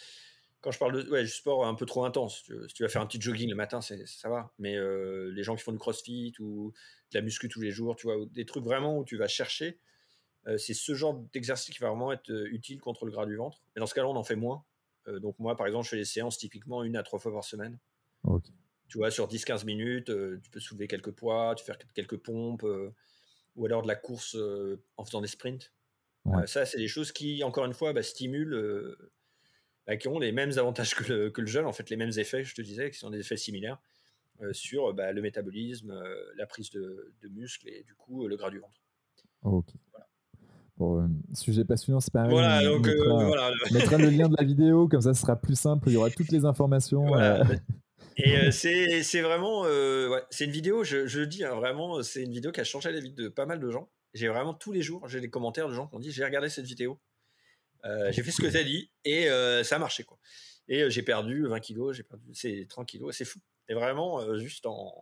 [0.60, 3.00] quand je parle de ouais, du sport un peu trop intense, si tu vas faire
[3.00, 4.52] un petit jogging le matin, ça va.
[4.58, 6.72] Mais euh, les gens qui font du crossfit ou
[7.12, 9.78] de la muscu tous les jours, tu vois, des trucs vraiment où tu vas chercher,
[10.56, 13.60] c'est ce genre d'exercice qui va vraiment être utile contre le gras du ventre.
[13.74, 14.64] Mais dans ce cas-là, on en fait moins.
[15.06, 17.78] donc moi, par exemple, je fais des séances typiquement une à trois fois par semaine.
[18.88, 22.64] Tu vois, sur 10-15 minutes, tu peux soulever quelques poids, tu fais quelques pompes
[23.58, 25.72] ou alors de la course euh, en faisant des sprints.
[26.26, 29.10] Euh, ça, c'est des choses qui, encore une fois, bah, stimulent, euh,
[29.86, 32.44] bah, qui ont les mêmes avantages que le, que le, en fait, les mêmes effets,
[32.44, 33.78] je te disais, qui sont des effets similaires
[34.52, 36.00] sur bah, le métabolisme,
[36.36, 38.80] la prise de, muscles et du coup le gras du ventre.
[39.42, 39.66] Ok.
[40.76, 42.30] Bon, sujet passionnant, c'est pareil.
[42.30, 43.32] Voilà, donc on
[43.72, 46.10] mettra, le lien de la vidéo, comme ça ce sera plus simple, il y aura
[46.10, 47.04] toutes les informations.
[47.04, 47.44] Voilà.
[48.18, 48.50] Et euh,
[49.02, 52.52] c'est vraiment, euh, ouais, c'est une vidéo, je, je dis hein, vraiment, c'est une vidéo
[52.52, 53.88] qui a changé la vie de pas mal de gens.
[54.14, 56.48] J'ai vraiment tous les jours, j'ai des commentaires de gens qui ont dit j'ai regardé
[56.48, 56.98] cette vidéo,
[57.84, 59.28] euh, j'ai fait ce que tu as dit et
[59.64, 60.18] ça a marché quoi.
[60.70, 63.38] Et j'ai perdu 20 kilos, j'ai perdu c'est 30 kilos, c'est fou.
[63.68, 64.92] Et vraiment juste en,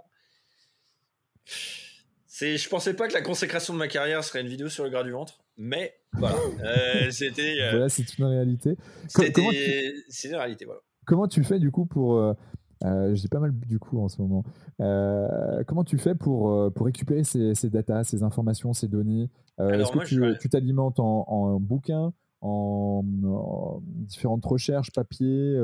[2.27, 4.91] c'est, je pensais pas que la consécration de ma carrière serait une vidéo sur le
[4.91, 6.37] gras du ventre, mais voilà,
[7.11, 7.71] c'était.
[7.71, 8.77] voilà, c'est une réalité.
[9.09, 10.81] C'est une réalité, voilà.
[11.07, 12.21] Comment tu fais du coup pour
[12.85, 14.45] euh, J'ai pas mal du coup en ce moment.
[14.81, 19.31] Euh, comment tu fais pour, euh, pour récupérer ces, ces datas, ces informations, ces données?
[19.61, 22.13] Euh, Est-ce que tu t'alimentes en, en bouquins
[22.43, 23.03] en,
[23.83, 25.59] différentes recherches, papier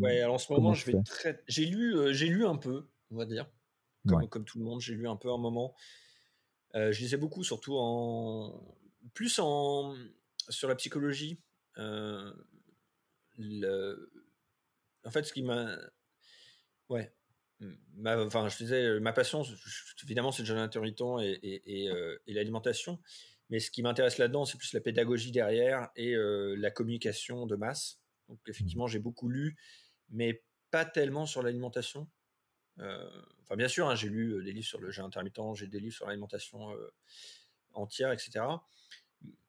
[0.00, 1.40] Ouais, alors en ce moment, je vais très...
[1.46, 3.48] j'ai lu, j'ai lu un peu, on va dire,
[4.06, 5.74] comme, comme, tout le monde, j'ai lu un peu un moment.
[6.74, 8.60] je lisais beaucoup, surtout en
[9.14, 9.94] plus en
[10.48, 11.40] sur la psychologie.
[13.38, 14.10] Le...
[15.04, 15.68] En fait, ce qui m'a
[16.88, 17.12] Ouais.
[17.96, 19.42] Ma, enfin, je disais, ma passion,
[20.04, 23.00] évidemment, c'est le jeûne intermittent et, et, euh, et, l'alimentation.
[23.50, 27.56] Mais ce qui m'intéresse là-dedans, c'est plus la pédagogie derrière et euh, la communication de
[27.56, 27.98] masse.
[28.28, 28.50] Donc, mmh.
[28.50, 29.56] effectivement, j'ai beaucoup lu,
[30.10, 32.08] mais pas tellement sur l'alimentation.
[32.78, 33.10] Euh,
[33.42, 35.94] enfin, bien sûr, hein, j'ai lu des livres sur le jeûne intermittent, j'ai des livres
[35.94, 36.68] sur l'alimentation
[37.72, 38.44] entière, etc.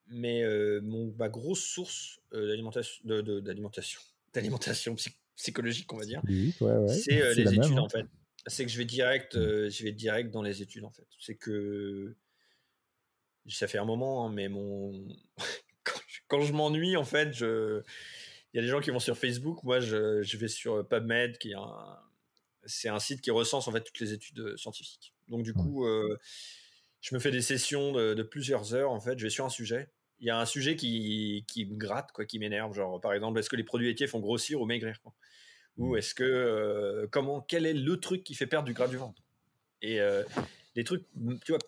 [0.08, 0.44] Mais
[0.82, 3.04] mon, ma grosse source d'alimentation,
[3.42, 4.02] d'alimentation,
[4.34, 5.29] d'alimentation psychologique,
[5.92, 6.22] on va dire.
[6.88, 7.90] C'est euh, les études, en hein.
[7.90, 8.06] fait.
[8.48, 9.40] C'est que je vais direct, mmh.
[9.40, 11.08] euh, je vais direct dans les études, en fait.
[11.20, 12.16] C'est que
[13.48, 15.08] ça fait un moment, hein, mais mon
[16.28, 17.82] quand je m'ennuie, en fait, je
[18.54, 19.64] il y a des gens qui vont sur Facebook.
[19.64, 22.00] Moi, je, je vais sur PubMed, qui est un,
[22.66, 25.14] c'est un site qui recense en fait toutes les études scientifiques.
[25.28, 26.18] Donc du coup, euh,
[27.02, 28.92] je me fais des sessions de, plusieurs heures.
[28.92, 29.92] En fait, je vais sur un sujet.
[30.20, 32.74] Il y a un sujet qui, qui me gratte, quoi, qui m'énerve.
[32.74, 35.14] Genre, par exemple, est-ce que les produits laitiers font grossir ou maigrir quoi?
[35.78, 35.98] Ou mmh.
[35.98, 39.22] est-ce que euh, comment Quel est le truc qui fait perdre du gras du ventre?
[39.82, 40.24] Et euh,
[40.76, 41.06] les trucs,
[41.46, 41.60] tu vois,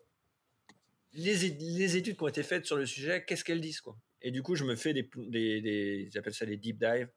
[1.13, 3.97] les, les, études qui ont été faites sur le sujet, qu'est-ce qu'elles disent quoi?
[4.21, 7.07] Et du coup, je me fais des, des, des j'appelle ça des deep dives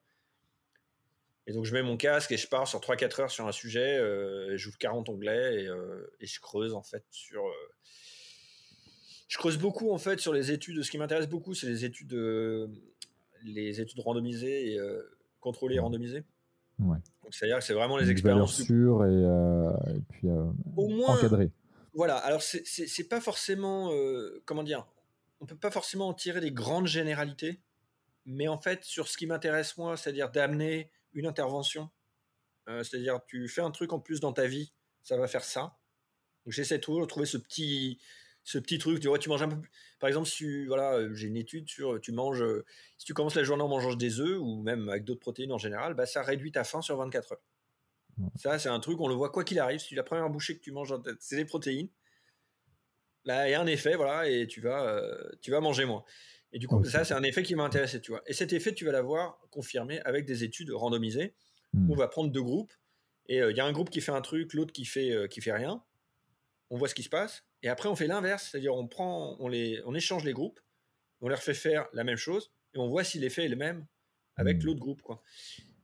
[1.47, 3.99] et donc, je mets mon casque et je pars sur 3-4 heures sur un sujet.
[3.99, 7.45] Euh, j'ouvre 40 onglets euh, et, je creuse en fait sur.
[9.35, 10.83] Euh, je creuse beaucoup en fait sur les études.
[10.83, 12.15] Ce qui m'intéresse beaucoup, c'est les études,
[13.43, 14.81] les études randomisées et
[15.41, 16.25] contrôlées et randomisées.
[16.79, 16.99] Ouais.
[17.23, 18.63] Donc, c'est-à-dire que c'est vraiment les expériences.
[18.63, 20.29] sûres et, et, puis
[20.77, 21.51] Au moins, encadrées.
[21.95, 22.17] Voilà.
[22.17, 23.91] Alors, c'est pas forcément.
[24.45, 24.87] comment dire
[25.41, 27.61] On peut pas forcément en tirer des grandes généralités.
[28.27, 31.91] Mais en fait, sur ce qui m'intéresse moi, c'est-à-dire d'amener une intervention.
[32.69, 35.79] Euh, c'est-à-dire, tu fais un truc en plus dans ta vie, ça va faire ça.
[36.45, 37.99] Donc, j'essaie toujours de trouver ce petit,
[38.45, 39.01] ce petit truc.
[39.01, 39.71] Tu vois, tu manges un peu plus.
[39.99, 42.65] Par exemple, si voilà, euh, j'ai une étude sur, tu manges, euh,
[42.99, 45.59] si tu commences la journée en mangeant des œufs ou même avec d'autres protéines en
[45.59, 47.43] général, bah, ça réduit ta faim sur 24 heures.
[48.37, 49.81] Ça, c'est un truc, on le voit quoi qu'il arrive.
[49.81, 51.89] Si la première bouchée que tu manges, c'est des protéines.
[53.25, 55.03] Là, il y a un effet, voilà, et tu vas,
[55.41, 56.05] tu vas manger moins.
[56.53, 58.23] Et du coup, ça, c'est un effet qui m'a intéressé, tu vois.
[58.27, 61.35] Et cet effet, tu vas l'avoir confirmé avec des études randomisées.
[61.73, 61.91] Hmm.
[61.91, 62.73] On va prendre deux groupes,
[63.27, 65.27] et euh, il y a un groupe qui fait un truc, l'autre qui fait euh,
[65.27, 65.83] qui fait rien.
[66.71, 69.49] On voit ce qui se passe, et après on fait l'inverse, c'est-à-dire on prend, on
[69.49, 70.61] les, on échange les groupes,
[71.21, 73.85] on leur fait faire la même chose, et on voit si l'effet est le même
[74.37, 74.67] avec hmm.
[74.67, 75.23] l'autre groupe, quoi.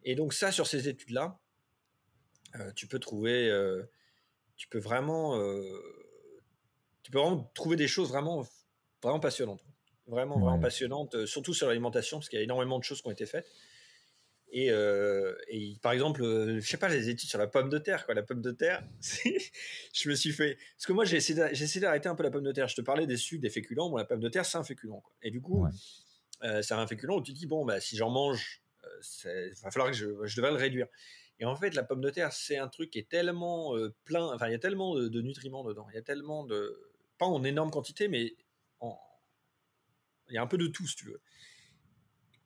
[0.05, 1.41] Et donc ça, sur ces études-là,
[2.57, 3.51] euh, tu peux trouver,
[4.57, 5.37] tu peux vraiment,
[7.03, 8.47] tu peux vraiment trouver des choses vraiment,
[9.03, 9.65] vraiment passionnantes
[10.11, 13.09] vraiment, vraiment passionnante, euh, surtout sur l'alimentation, parce qu'il y a énormément de choses qui
[13.09, 13.49] ont été faites.
[14.53, 17.79] Et, euh, et, par exemple, euh, je sais pas, les études sur la pomme de
[17.79, 18.15] terre, quoi.
[18.15, 20.59] La pomme de terre, je me suis fait.
[20.77, 22.69] Parce que moi, j'ai essayé d'arrêter un peu la pomme de terre.
[22.69, 23.91] Je te parlais des sucres, des féculents.
[23.91, 25.01] Bon, la pomme de terre, c'est un féculent.
[25.03, 25.13] Quoi.
[25.23, 25.67] Et du coup,
[26.63, 28.63] c'est un féculent où tu te dis, bon, bah, si j'en mange,
[29.25, 30.87] il va falloir que je, je devrais le réduire.
[31.39, 33.75] Et en fait, la pomme de terre, c'est un truc qui est tellement
[34.05, 34.27] plein.
[34.35, 35.87] Enfin, il y a tellement de, de, nutriments dedans.
[35.91, 36.77] Il y a tellement de.
[37.19, 38.35] Pas en énorme quantité, mais
[38.81, 38.99] en,
[40.31, 41.21] il y a un peu de tout, si tu veux.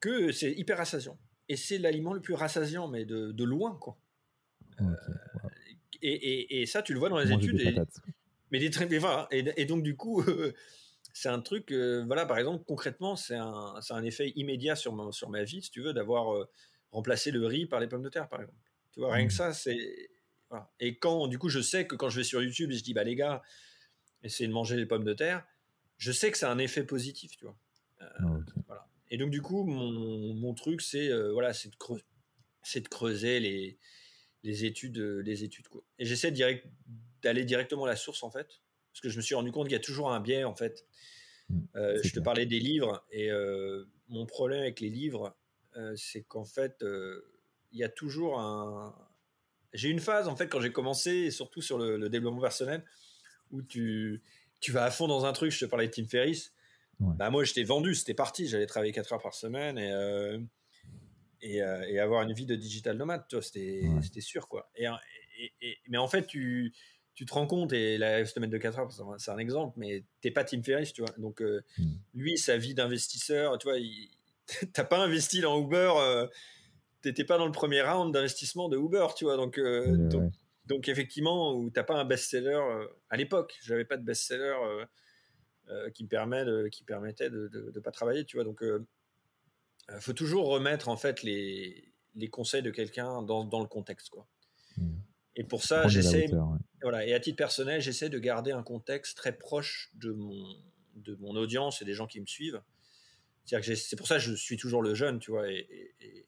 [0.01, 1.19] Que c'est hyper rassasiant.
[1.49, 3.97] Et c'est l'aliment le plus rassasiant, mais de, loin, quoi.
[4.81, 4.85] Euh,
[6.03, 7.61] et, ça, tu le vois dans les études.
[7.61, 7.75] et,
[8.51, 10.23] mais des très voilà, et, donc, du coup,
[11.13, 15.13] c'est un truc, euh, voilà, par exemple, concrètement, c'est un, un, effet immédiat sur ma,
[15.13, 16.49] sur ma vie, si tu veux, d'avoir euh,
[16.91, 18.59] remplacé le riz par les pommes de terre, par exemple.
[18.93, 19.37] Tu vois, rien que mmh.
[19.37, 20.11] ça, c'est.
[20.79, 22.95] Et quand, du coup, je sais que quand je vais sur YouTube et je dis,
[22.95, 23.43] bah les gars,
[24.23, 25.45] essayez de manger des pommes de terre,
[25.99, 27.57] je sais que c'est un effet positif, tu vois.
[28.03, 28.43] Euh, voilà.
[29.15, 32.03] Et donc, du coup, mon, mon truc, c'est euh, voilà, c'est de, creuser,
[32.75, 33.79] de creuser les,
[34.43, 34.99] les études.
[34.99, 35.85] Les études quoi.
[36.01, 36.67] Et j'essaie direct,
[37.23, 38.61] d'aller directement à la source, en fait.
[38.91, 40.85] Parce que je me suis rendu compte qu'il y a toujours un biais, en fait.
[41.49, 43.07] Mmh, euh, je te parlais des livres.
[43.13, 43.31] Et
[44.09, 45.37] mon problème avec les livres,
[45.95, 46.85] c'est qu'en fait,
[47.71, 48.97] il y a toujours un.
[49.75, 52.85] J'ai une phase, en fait, quand j'ai commencé, et surtout sur le, le, développement personnel,
[53.53, 54.25] où tu,
[54.59, 55.53] tu vas à fond dans un truc.
[55.53, 56.53] Je te parlais de Tim Ferriss.
[57.01, 58.47] Bah moi, j'étais vendu, c'était parti.
[58.47, 60.39] J'allais travailler 4 heures par semaine et, euh,
[61.45, 64.49] euh, et, avoir une vie de digital nomade, c'était sûr.
[64.49, 64.71] quoi.
[64.77, 64.87] Et,
[65.89, 66.73] mais en fait, tu,
[67.15, 70.31] tu te rends compte, et la semaine de 4 heures, c'est un exemple, mais t'es
[70.31, 71.15] pas Tim Ferriss, tu vois.
[71.19, 71.93] Donc, euh, mm.
[72.15, 73.79] lui, sa vie d'investisseur, tu vois,
[74.73, 75.93] t'as pas investi dans Uber,
[77.03, 79.37] t'étais pas dans le premier round d'investissement de Uber, tu vois.
[79.37, 80.33] Donc, donc,
[80.67, 82.61] donc, effectivement, où t'as pas un best-seller
[83.11, 84.87] à l'époque, j'avais pas de best-seller
[85.71, 88.45] euh, qui, permet de, qui permettait de ne pas travailler, tu vois.
[88.45, 88.87] Donc, il euh,
[89.91, 94.11] euh, faut toujours remettre en fait les, les conseils de quelqu'un dans, dans, le contexte,
[94.11, 94.27] quoi.
[94.77, 94.93] Mmh.
[95.37, 96.29] Et pour ça, j'essaie,
[96.83, 100.45] voilà, et à titre personnel, j'essaie de garder un contexte très proche de mon,
[100.97, 102.61] de mon audience et des gens qui me suivent.
[103.47, 106.27] C'est pour ça que je suis toujours le jeune, tu vois, et,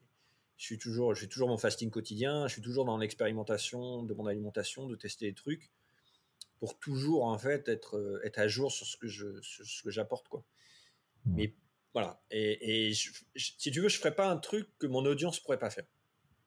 [0.57, 4.13] je suis toujours, je fais toujours mon fasting quotidien, je suis toujours dans l'expérimentation de
[4.15, 5.71] mon alimentation, de tester des trucs
[6.59, 9.89] pour toujours en fait être, euh, être à jour sur ce que je ce que
[9.89, 10.43] j'apporte quoi.
[11.25, 11.53] Mais
[11.93, 12.21] voilà.
[12.31, 15.85] Et, si tu veux, je ferai pas un truc que mon audience pourrait pas faire.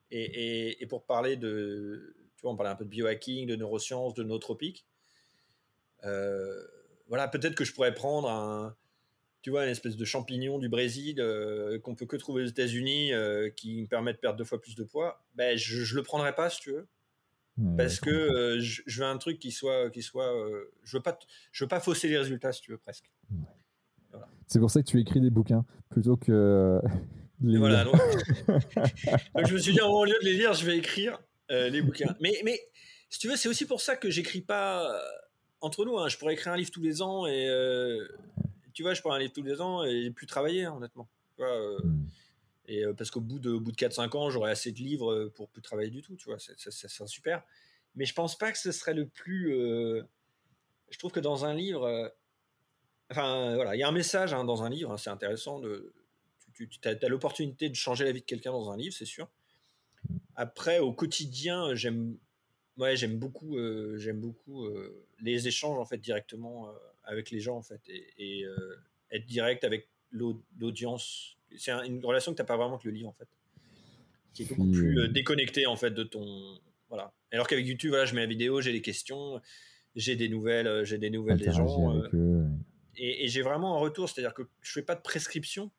[0.09, 4.13] Et, et, pour parler de, tu vois, on parlait un peu de biohacking, de neurosciences,
[4.13, 4.87] de nootropiques.
[6.03, 6.63] Euh,
[7.07, 8.75] voilà, peut-être que je pourrais prendre un,
[9.41, 13.11] tu vois, une espèce de champignon du Brésil euh, qu'on peut que trouver aux États-Unis,
[13.55, 15.23] qui me permet de perdre deux fois plus de poids.
[15.35, 16.87] Ben, je, je le prendrais pas si tu veux
[17.77, 20.33] parce que je, veux un truc qui soit, qui soit,
[20.83, 21.17] je veux pas,
[21.51, 23.11] je veux pas fausser les résultats si tu veux presque.
[24.47, 26.79] C'est pour ça que tu écris des bouquins plutôt que
[27.41, 27.95] les voilà, donc,
[29.45, 31.19] je me suis dit, au lieu de les lire, je vais écrire
[31.49, 32.15] les bouquins.
[32.19, 32.59] Mais, mais
[33.09, 34.89] si tu veux, c'est aussi pour ça que j'écris pas
[35.59, 35.97] entre nous.
[35.99, 36.07] Hein.
[36.07, 37.47] Je pourrais écrire un livre tous les ans et
[38.73, 41.09] tu vois, je prends un livre tous les ans et plus travailler, hein, honnêtement.
[41.37, 42.05] Hmm.
[42.71, 45.89] Et parce qu'au bout de, de 4-5 ans, j'aurai assez de livres pour plus travailler
[45.89, 47.43] du tout, tu vois, ça, super.
[47.95, 49.49] Mais je pense pas que ce serait le plus.
[49.51, 52.13] je trouve que dans un livre,
[53.09, 55.61] enfin voilà, il y a un message hein, dans un livre, hein, c'est intéressant.
[56.53, 59.29] Tu, as, l'opportunité de changer la vie de quelqu'un dans un livre, c'est sûr.
[60.37, 62.17] Après, au quotidien, j'aime,
[62.77, 63.57] ouais, j'aime beaucoup,
[63.97, 64.65] j'aime beaucoup
[65.19, 66.73] les échanges en fait directement
[67.03, 68.45] avec les gens en fait et,
[69.11, 73.09] être direct avec l'audience c'est une relation que tu n'as pas vraiment avec le livre
[73.09, 73.27] en fait.
[74.33, 76.59] Qui est beaucoup plus euh, déconnecté en fait de ton
[76.89, 77.13] voilà.
[77.31, 79.41] Alors qu'avec YouTube voilà je mets la vidéo j'ai des questions
[79.95, 82.47] j'ai des nouvelles euh, j'ai des nouvelles des gens euh,
[82.97, 84.09] et, j'ai vraiment un retour.
[84.09, 85.71] C'est à dire que je fais pas de prescription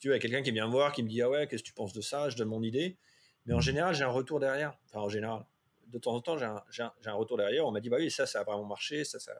[0.00, 1.74] tu vois quelqu'un qui vient me voir qui me dit ah ouais qu'est-ce que tu
[1.74, 2.96] penses de ça je donne mon idée.
[3.44, 3.62] Mais en mmh.
[3.62, 4.78] général j'ai un retour derrière.
[4.86, 5.44] Enfin en général.
[5.88, 6.44] De temps en temps j'ai
[6.82, 7.66] un, un, retour derrière.
[7.66, 9.32] On m'a dit bah oui ça ça a vraiment marché ça ça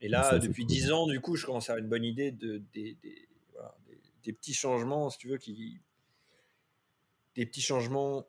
[0.00, 2.60] et là depuis dix ans du coup je commence à avoir une bonne idée de,
[2.72, 3.28] des des
[4.30, 5.80] petits changements, si tu veux, qui.
[7.34, 8.24] Des petits changements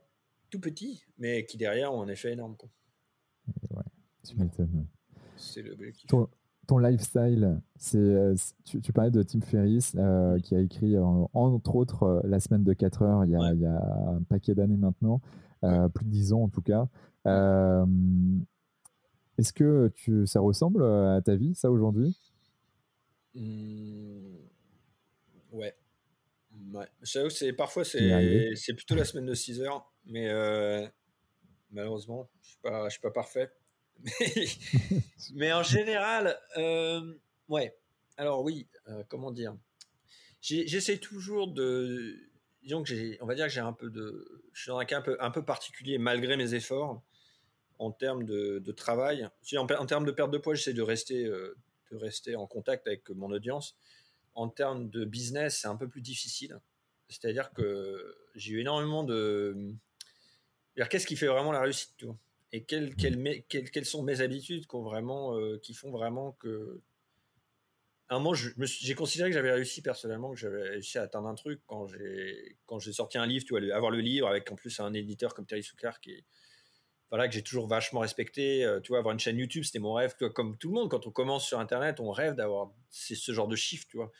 [0.49, 2.55] tout petits, mais qui derrière ont un effet énorme.
[2.55, 2.69] Quoi.
[3.71, 3.83] Ouais,
[4.23, 4.87] tu m'étonnes.
[5.35, 6.07] C'est l'objectif.
[6.07, 6.29] Ton,
[6.67, 11.75] ton, lifestyle, c'est, euh, tu, tu, parlais de Tim Ferriss, euh, qui a écrit, entre
[11.75, 14.55] autres, euh, La semaine de 4 heures, il y a, il y a un paquet
[14.55, 15.21] d'années maintenant,
[15.61, 16.87] plus de 10 ans en tout cas.
[19.37, 22.17] est-ce que tu, ça ressemble à ta vie, ça, aujourd'hui?
[23.35, 24.37] Mmh,
[25.53, 25.75] Ouais.
[26.73, 26.87] Ouais.
[27.03, 30.87] c'est parfois c'est c'est plutôt la semaine de 6 heures, mais euh,
[31.71, 33.51] malheureusement, je suis pas je suis pas parfait.
[35.35, 37.13] Mais, en général, euh,
[37.47, 37.77] ouais.
[38.17, 39.55] Alors oui, euh, comment dire?
[40.41, 42.15] J'essaie toujours de
[42.63, 44.85] disons que j'ai on va dire que j'ai un peu de je suis dans un
[44.85, 47.03] cas un peu un peu particulier malgré mes efforts
[47.77, 49.29] en termes de, de travail.
[49.55, 53.09] En, en, termes de perte de poids, j'essaie de rester de rester en contact avec
[53.11, 53.77] mon audience
[54.35, 56.59] en termes de business, c'est un peu plus difficile.
[57.07, 59.73] C'est-à-dire que j'ai eu énormément de.
[60.89, 62.17] Qu'est-ce qui fait vraiment la réussite toi
[62.51, 66.81] Et quelles, quelles, sont mes habitudes qui, vraiment, euh, qui font vraiment que.
[68.09, 71.35] À un moment, j'ai considéré que j'avais réussi personnellement, que j'avais réussi à atteindre un
[71.35, 74.93] truc quand j'ai sorti un livre, tu vois, avoir le livre avec en plus un
[74.93, 76.23] éditeur comme Terry Soukar qui
[77.13, 78.65] voilà que j'ai toujours vachement respecté.
[78.65, 80.15] Euh, tu vois, avoir une chaîne YouTube, c'était mon rêve.
[80.33, 83.55] Comme tout le monde, quand on commence sur Internet, on rêve d'avoir ce genre de
[83.55, 84.11] chiffre, tu vois.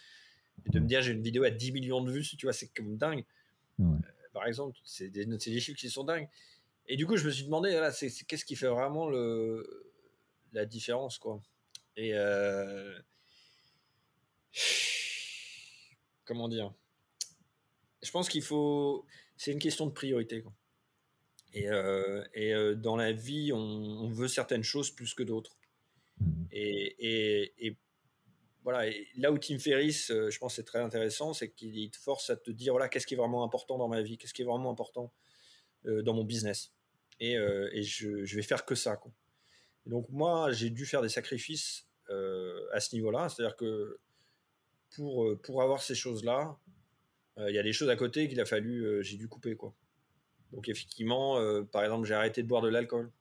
[0.68, 2.68] Et de me dire, j'ai une vidéo à 10 millions de vues, tu vois, c'est
[2.68, 3.26] comme dingue.
[3.80, 3.86] Euh,
[4.32, 6.30] par exemple, c'est des, des, chiffres qui sont dingues.
[6.86, 9.92] Et du coup, je me suis demandé, voilà, c'est, qu'est-ce qui fait vraiment le,
[10.52, 11.42] la différence, quoi.
[11.98, 12.96] Et euh,
[16.26, 16.72] comment dire?
[18.04, 19.04] Je pense qu'il faut.
[19.36, 20.54] C'est une question de priorité, quoi.
[21.54, 25.56] Et, euh, et euh, dans la vie, on, veut certaines choses plus que d'autres.
[26.20, 26.44] Mmh.
[26.52, 27.78] Et, et,
[28.64, 32.30] voilà, là où Tim Ferriss, euh, je pense, c'est très intéressant, c'est qu'il te force
[32.30, 34.46] à te dire voilà, qu'est-ce qui est vraiment important dans ma vie, qu'est-ce qui est
[34.46, 35.14] vraiment important
[35.86, 36.72] dans mon business.
[37.20, 38.96] Et, et je, je, vais faire que ça.
[38.96, 39.12] Quoi.
[39.86, 43.28] donc, moi, j'ai dû faire des sacrifices à ce niveau-là.
[43.28, 44.00] C'est-à-dire que
[44.96, 46.58] pour, pour avoir ces choses-là,
[47.36, 49.58] il y a des choses à côté qu'il a fallu, j'ai dû couper.
[49.58, 49.76] quoi.
[50.54, 53.12] Donc effectivement, euh, par exemple, j'ai arrêté de boire de l'alcool.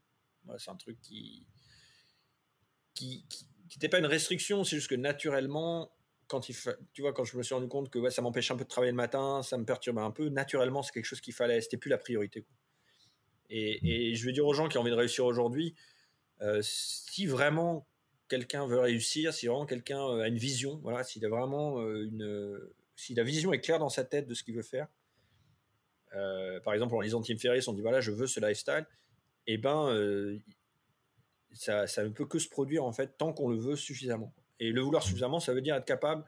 [0.59, 1.47] c'est un truc qui
[2.95, 3.25] qui
[3.75, 5.91] n'était pas une restriction, c'est juste que naturellement,
[6.27, 8.65] quand tu vois, quand je me suis rendu compte que ouais, ça m'empêchait un peu
[8.65, 11.61] de travailler le matin, ça me perturbait un peu, naturellement, c'est quelque chose qu'il fallait,
[11.61, 12.47] c'était plus la priorité.
[13.51, 15.75] Et, et, je veux dire aux gens qui ont envie de réussir aujourd'hui,
[16.41, 17.87] euh, si vraiment
[18.29, 22.59] quelqu'un veut réussir, si vraiment quelqu'un euh, a une vision, voilà, s'il a vraiment une,
[22.97, 24.89] si la vision est claire dans sa tête de ce qu'il veut faire,
[26.15, 28.87] euh, par exemple, en lisant Tim Ferriss, on dit voilà, je veux ce lifestyle.
[29.47, 30.39] Et eh ben, euh,
[31.53, 34.33] ça, ça, ne peut que se produire en fait tant qu'on le veut suffisamment.
[34.61, 36.25] Et le vouloir suffisamment, ça veut dire être capable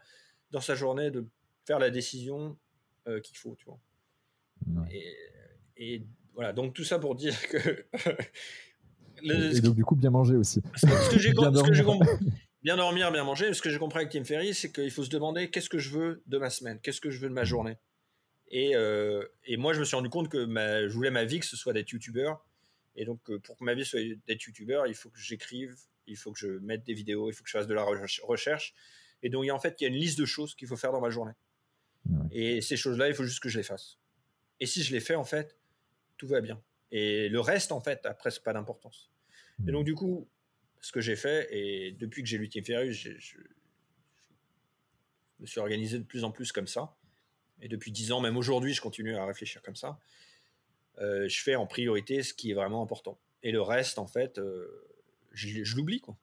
[0.50, 1.24] dans sa journée de
[1.64, 2.56] faire la décision
[3.06, 3.78] euh, qu'il faut, tu vois.
[5.76, 7.86] Et, voilà, donc tout ça pour dire que.
[9.22, 10.62] et donc, du coup, bien manger aussi.
[10.76, 11.84] Ce que, j'ai bien, dormir.
[12.62, 13.52] bien dormir, bien manger.
[13.54, 15.90] Ce que j'ai compris avec Tim Ferriss, c'est qu'il faut se demander qu'est-ce que je
[15.90, 17.76] veux de ma semaine, qu'est-ce que je veux de ma journée.
[18.52, 21.56] Euh, et, moi, je me suis rendu compte que je voulais ma vie que ce
[21.56, 22.44] soit d'être youtubeur.
[22.96, 25.74] Et donc, euh, pour que ma vie soit d'être youtubeur, il faut que j'écrive,
[26.06, 27.84] il faut que je mette des vidéos, il faut que je fasse de la
[28.22, 28.74] recherche.
[29.22, 31.00] Et donc, en fait, il y a une liste de choses qu'il faut faire dans
[31.00, 31.32] ma journée.
[32.30, 33.98] Et ces choses-là, il faut juste que je les fasse.
[34.60, 35.56] Et si je les fais, en fait,
[36.18, 36.62] tout va bien.
[36.90, 39.10] Et le reste, en fait, a presque pas d'importance.
[39.66, 40.28] Et donc, du coup,
[40.80, 43.38] ce que j'ai fait, et depuis que j'ai lutté Ferrus, je, je,
[45.40, 46.94] me suis organisé de plus en plus comme ça.
[47.60, 49.98] Et depuis dix ans, même aujourd'hui, je continue à réfléchir comme ça.
[50.98, 53.18] Euh, je fais en priorité ce qui est vraiment important.
[53.42, 54.86] Et le reste, en fait, euh,
[55.32, 56.00] je, je l'oublie.
[56.00, 56.16] Quoi.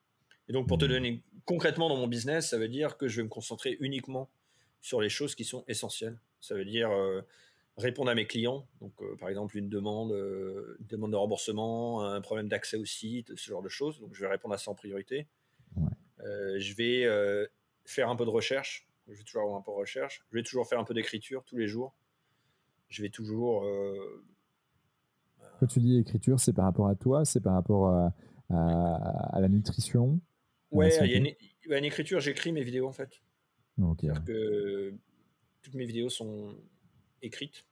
[0.47, 3.23] Et donc, pour te donner concrètement dans mon business, ça veut dire que je vais
[3.23, 4.29] me concentrer uniquement
[4.81, 6.19] sur les choses qui sont essentielles.
[6.39, 7.21] Ça veut dire euh,
[7.77, 8.67] répondre à mes clients.
[8.79, 13.49] Donc, par exemple, une demande, une demande de remboursement, un problème d'accès au site, ce
[13.49, 13.99] genre de choses.
[13.99, 15.27] Donc, je vais répondre à ça en priorité.
[15.75, 16.59] Ouais.
[16.59, 17.47] je vais
[17.85, 18.87] faire un peu de recherche.
[19.11, 20.23] Je vais toujours avoir un peu de recherche.
[20.31, 21.93] Je vais toujours faire un peu d'écriture tous les jours.
[22.89, 23.65] Je vais toujours.
[25.59, 28.13] Quand tu dis écriture, c'est par rapport à toi, c'est par rapport à,
[28.49, 30.19] à, à la nutrition
[30.71, 31.27] Ouais, il y a une,
[31.77, 33.21] une écriture, j'écris mes vidéos en fait.
[33.81, 33.99] Ok.
[34.01, 34.93] C'est-à-dire que
[35.61, 36.55] toutes mes vidéos sont
[37.21, 37.65] écrites.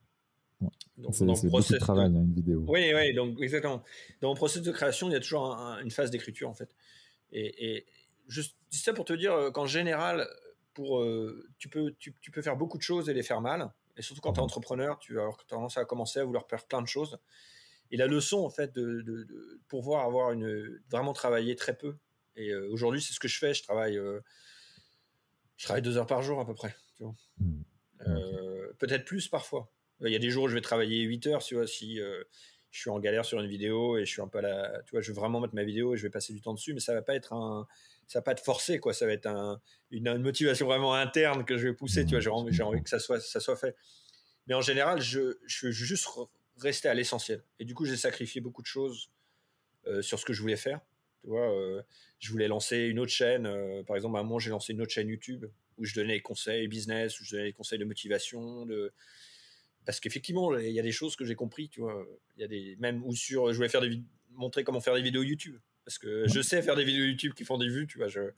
[0.61, 0.67] Ouais.
[0.97, 2.65] Donc, C'est dans le beaucoup de process travail, hein, une vidéo.
[2.67, 3.81] Oui, oui, donc exactement.
[4.19, 6.53] Dans mon processus de création, il y a toujours un- un- une phase d'écriture en
[6.53, 6.75] fait.
[7.31, 7.85] Et,
[8.27, 10.27] dis ça pour te dire euh, qu'en général,
[10.79, 13.69] pour, euh, tu, peux, tu, tu peux faire beaucoup de choses et les faire mal.
[13.97, 14.45] Et surtout quand tu es Mhm.
[14.45, 17.19] entrepreneur, tu vas avoir tendance à commencer à vouloir faire plein de choses.
[17.91, 21.97] Et la leçon, en fait, de, de, de pouvoir avoir une, vraiment travailler très peu.
[22.37, 23.53] Et euh, aujourd'hui, c'est ce que je fais.
[23.53, 24.21] Je travaille, euh,
[25.57, 26.73] je travaille deux heures par jour à peu près.
[26.95, 27.15] tu vois.
[27.39, 27.63] Mhm.
[28.07, 29.69] Euh, Peut-être plus parfois.
[30.01, 31.99] Il y a des jours où je vais travailler 8 heures, tu vois, si
[32.71, 34.91] je suis en galère sur une vidéo et je suis un peu à la, tu
[34.91, 36.79] vois, je veux vraiment mettre ma vidéo et je vais passer du temps dessus, mais
[36.79, 37.67] ça va pas être un,
[38.07, 38.93] ça va pas être forcé, quoi.
[38.93, 42.19] Ça va être un, une, motivation vraiment interne que je vais pousser, tu vois.
[42.19, 43.75] J'ai envie, envie que ça soit, ça soit fait.
[44.47, 47.43] Mais en général, je, je veux juste re- rester à l'essentiel.
[47.59, 49.11] Et du coup, j'ai sacrifié beaucoup de choses
[49.87, 50.79] euh, sur ce que je voulais faire.
[51.21, 51.81] Tu vois, euh,
[52.19, 53.45] je voulais lancer une autre chaîne.
[53.45, 55.45] euh, par exemple, à un moment, j'ai lancé une autre chaîne YouTube
[55.77, 58.91] où je donnais des conseils business, où je donnais des conseils de motivation, de
[59.85, 62.05] parce qu'effectivement, il y a des choses que j'ai compris, tu vois.
[62.37, 64.01] Il y a des même ou sur, je voulais faire des
[64.31, 65.57] montrer comment faire des vidéos YouTube
[65.89, 68.07] parce que je sais faire des vidéos YouTube qui font des vues, tu vois.
[68.07, 68.31] Je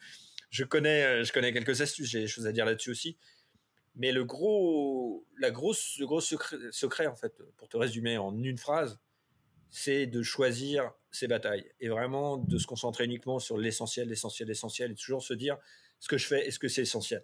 [0.50, 3.18] je connais euh, je connais quelques astuces, j'ai des choses à dire là-dessus aussi.
[3.96, 8.42] Mais le gros la grosse le gros secret, secret en fait pour te résumer en
[8.42, 9.00] une phrase,
[9.70, 14.92] c'est de choisir ses batailles et vraiment de se concentrer uniquement sur l'essentiel, l'essentiel, l'essentiel
[14.92, 15.58] et toujours se dire
[16.00, 17.24] ce que je fais, est-ce que c'est essentiel?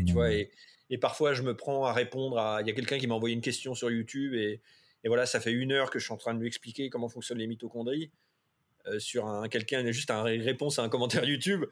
[0.00, 0.50] Et tu vois, et,
[0.90, 2.60] et parfois je me prends à répondre à.
[2.62, 4.60] Il y a quelqu'un qui m'a envoyé une question sur YouTube et,
[5.04, 7.38] voilà, ça fait une heure que je suis en train de lui expliquer comment fonctionnent
[7.38, 8.10] les mitochondries
[8.86, 11.64] euh, sur un quelqu'un juste une réponse à un commentaire YouTube.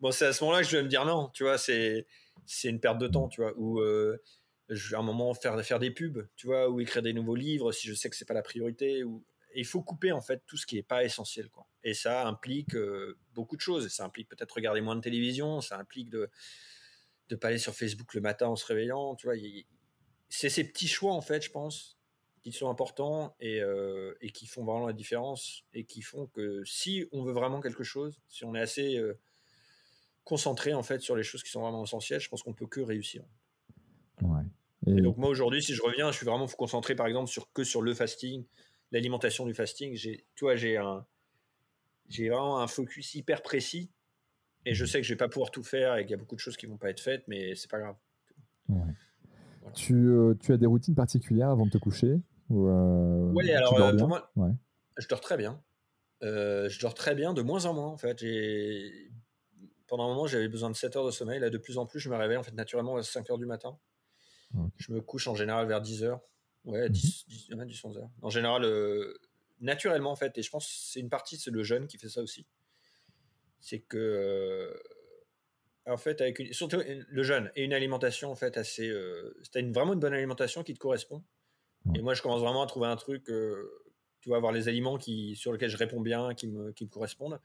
[0.00, 2.06] Bon, c'est à ce moment-là que je vais me dire non, tu vois, c'est
[2.46, 4.22] c'est une perte de temps, tu vois, ou euh,
[4.70, 7.88] à un moment faire faire des pubs, tu vois, ou écrire des nouveaux livres si
[7.88, 9.02] je sais que c'est pas la priorité.
[9.54, 11.66] Il faut couper en fait tout ce qui est pas essentiel, quoi.
[11.84, 13.88] Et ça implique euh, beaucoup de choses.
[13.88, 16.30] Ça implique peut-être regarder moins de télévision, ça implique de
[17.28, 19.36] de pas aller sur Facebook le matin en se réveillant, tu vois.
[20.28, 21.98] C'est ces petits choix, en fait, je pense,
[22.42, 26.62] qui sont importants et, euh, et qui font vraiment la différence et qui font que
[26.64, 29.18] si on veut vraiment quelque chose, si on est assez euh,
[30.24, 32.80] concentré, en fait, sur les choses qui sont vraiment essentielles, je pense qu'on peut que
[32.80, 33.24] réussir.
[34.22, 34.42] Ouais.
[34.86, 37.64] Et donc, moi, aujourd'hui, si je reviens, je suis vraiment concentré, par exemple, sur, que
[37.64, 38.44] sur le fasting,
[38.90, 39.94] l'alimentation du fasting.
[39.94, 41.04] J'ai, tu vois, j'ai un,
[42.08, 43.90] j'ai vraiment un focus hyper précis
[44.64, 46.34] et je sais que je vais pas pouvoir tout faire et qu'il y a beaucoup
[46.34, 47.96] de choses qui vont pas être faites, mais c'est pas grave.
[48.68, 48.76] Ouais.
[49.60, 49.74] Voilà.
[49.74, 52.20] Tu, euh, tu as des routines particulières avant de te coucher
[52.50, 54.50] ou, euh, alors euh, pour moi, Ouais.
[54.98, 55.62] je dors très bien.
[56.22, 58.24] Je dors très bien, de moins en moins en fait.
[59.86, 61.40] Pendant un moment, j'avais besoin de 7 heures de sommeil.
[61.40, 63.46] Là, de plus en plus, je me réveille en fait naturellement à 5 heures du
[63.46, 63.78] matin.
[64.76, 66.20] Je me couche en général vers 10 heures.
[66.64, 66.88] Ouais, Mhm.
[66.88, 68.10] 10, 10, ouais, 10 11 heures.
[68.22, 68.66] En général,
[69.60, 70.36] naturellement en fait.
[70.38, 72.46] Et je pense que c'est une partie, c'est le jeûne qui fait ça aussi.
[73.60, 74.74] C'est que, euh,
[75.86, 78.88] en fait, avec une, surtout le jeûne et une alimentation en fait assez.
[78.88, 81.24] Euh, c'était une, vraiment une bonne alimentation qui te correspond.
[81.86, 81.98] Ouais.
[81.98, 83.28] Et moi, je commence vraiment à trouver un truc.
[83.30, 83.70] euh,
[84.20, 86.90] tu vas avoir les aliments qui, sur lesquels je réponds bien, qui me, qui me
[86.90, 87.40] correspondent.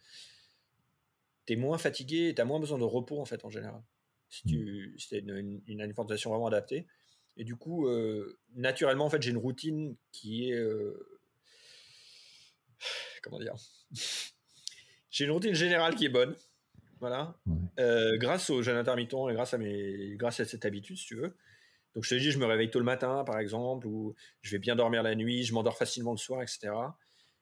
[1.46, 3.82] Tu es moins fatigué, tu as moins besoin de repos en fait en général.
[4.30, 6.88] Si tu si as une, une- une alimentation vraiment adaptée.
[7.38, 10.60] Et du coup, euh, naturellement, en fait, j'ai une routine qui est.
[13.22, 13.56] comment dire?
[15.14, 16.36] J'ai une routine générale qui est bonne.
[17.00, 17.38] Voilà.
[17.46, 17.56] Ouais.
[17.80, 21.16] Euh, grâce au jeûne intermittent et grâce à, mes, grâce à cette habitude, si tu
[21.16, 21.38] veux.
[21.94, 24.58] Donc, je te dis, je me réveille tôt le matin, par exemple, ou je vais
[24.58, 26.74] bien dormir la nuit, je m'endors facilement le soir, etc.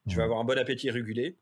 [0.05, 1.37] Je vais avoir un bon appétit régulé.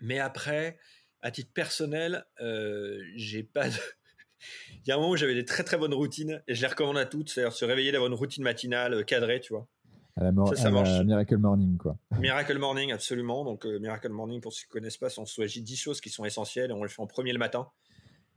[0.00, 0.78] Mais après,
[1.20, 3.76] à titre personnel, euh, j'ai pas de...
[4.72, 6.68] Il y a un moment où j'avais des très très bonnes routines et je les
[6.68, 9.68] recommande à toutes, c'est-à-dire se réveiller d'avoir une routine matinale euh, cadrée, tu vois.
[10.16, 11.00] À la, mor- Ça, ça à la marche.
[11.04, 11.98] Miracle Morning, quoi.
[12.18, 13.44] Miracle Morning, absolument.
[13.44, 16.08] Donc, euh, Miracle Morning, pour ceux qui ne connaissent pas, on de 10 choses qui
[16.10, 17.68] sont essentielles et on les fait en premier le matin.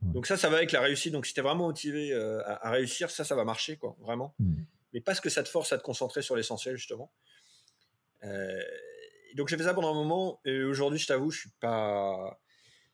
[0.02, 0.12] Ouais.
[0.12, 1.12] Donc, ça, ça va avec la réussite.
[1.12, 3.96] Donc, si tu es vraiment motivé euh, à, à réussir, ça, ça va marcher, quoi,
[4.00, 4.34] vraiment.
[4.40, 4.54] Mm.
[4.94, 7.12] Mais parce que ça te force à te concentrer sur l'essentiel, justement.
[9.36, 10.40] donc j'ai fait ça pendant un moment.
[10.44, 12.40] Et aujourd'hui, je t'avoue, je suis pas.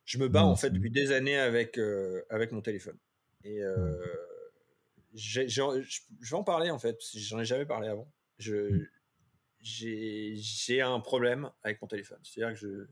[0.05, 1.81] Je me bats en fait depuis des années avec,
[2.28, 2.98] avec mon téléphone.
[3.44, 3.61] Et
[5.15, 8.11] je vais en parler en fait, j'en ai jamais parlé avant.
[8.39, 8.85] Je,
[9.61, 12.19] j'ai un problème avec mon téléphone.
[12.23, 12.86] C'est-à-dire que je,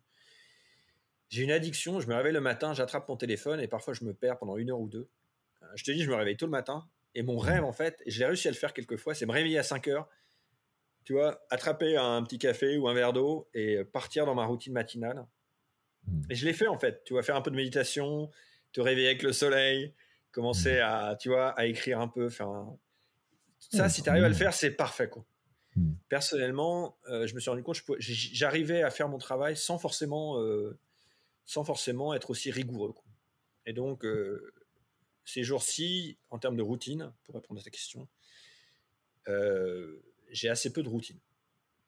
[1.29, 2.01] j'ai une addiction.
[2.01, 4.71] Je me réveille le matin, j'attrape mon téléphone et parfois je me perds pendant une
[4.71, 5.09] heure ou deux.
[5.63, 8.03] Euh, je te dis, je me réveille tôt le matin et mon rêve en fait,
[8.07, 10.09] j'ai réussi à le faire quelques fois, c'est me réveiller à 5 heures,
[11.05, 14.73] tu vois, attraper un petit café ou un verre d'eau et partir dans ma routine
[14.73, 15.27] matinale.
[16.07, 16.23] Hmm.
[16.31, 17.03] Et je l'ai fait en fait.
[17.05, 18.31] Tu vas faire un peu de méditation,
[18.73, 19.95] te réveiller avec le soleil,
[20.31, 20.85] commencer hmm.
[20.85, 22.51] à, tu vois, à écrire un peu, faire
[23.59, 25.25] Ça, si tu arrives à le faire, c'est parfait quoi.
[25.77, 25.93] Hmm.
[26.09, 30.39] Personnellement, euh, je me suis rendu compte que j'arrivais à faire mon travail sans forcément,
[30.41, 30.79] euh,
[31.47, 32.95] sans forcément être aussi rigoureux.
[33.65, 34.53] Et donc, euh,
[35.25, 38.09] ces jours-ci, en termes de routine, pour répondre à ta question,
[40.31, 41.19] j'ai assez peu de routine.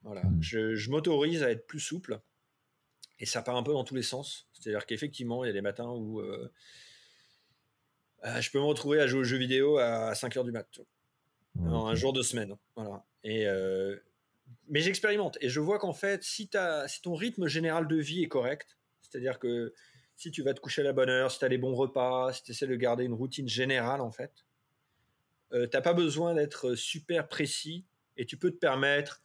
[0.03, 0.23] Voilà.
[0.23, 0.41] Hmm.
[0.41, 2.19] Je, m'autorise à être plus souple
[3.19, 4.47] et ça part un peu dans tous les sens.
[4.53, 6.21] C'est-à-dire qu'effectivement, il y a des matins où
[8.23, 10.79] je peux me retrouver à jouer aux jeux vidéo à 5 heures du mat.
[11.59, 12.55] un jour de semaine.
[12.75, 13.05] Voilà.
[13.25, 13.97] Euh,
[14.67, 18.77] mais j'expérimente et je vois qu'en fait, si, ton rythme général de vie est correct,
[19.01, 19.73] c'est-à-dire que
[20.15, 22.33] si tu vas te coucher à la bonne heure, si tu as les bons repas,
[22.33, 24.45] si tu essaies de garder une routine générale, en fait,
[25.53, 27.85] euh, tu n'as pas besoin d'être super précis
[28.17, 29.21] et tu peux te permettre,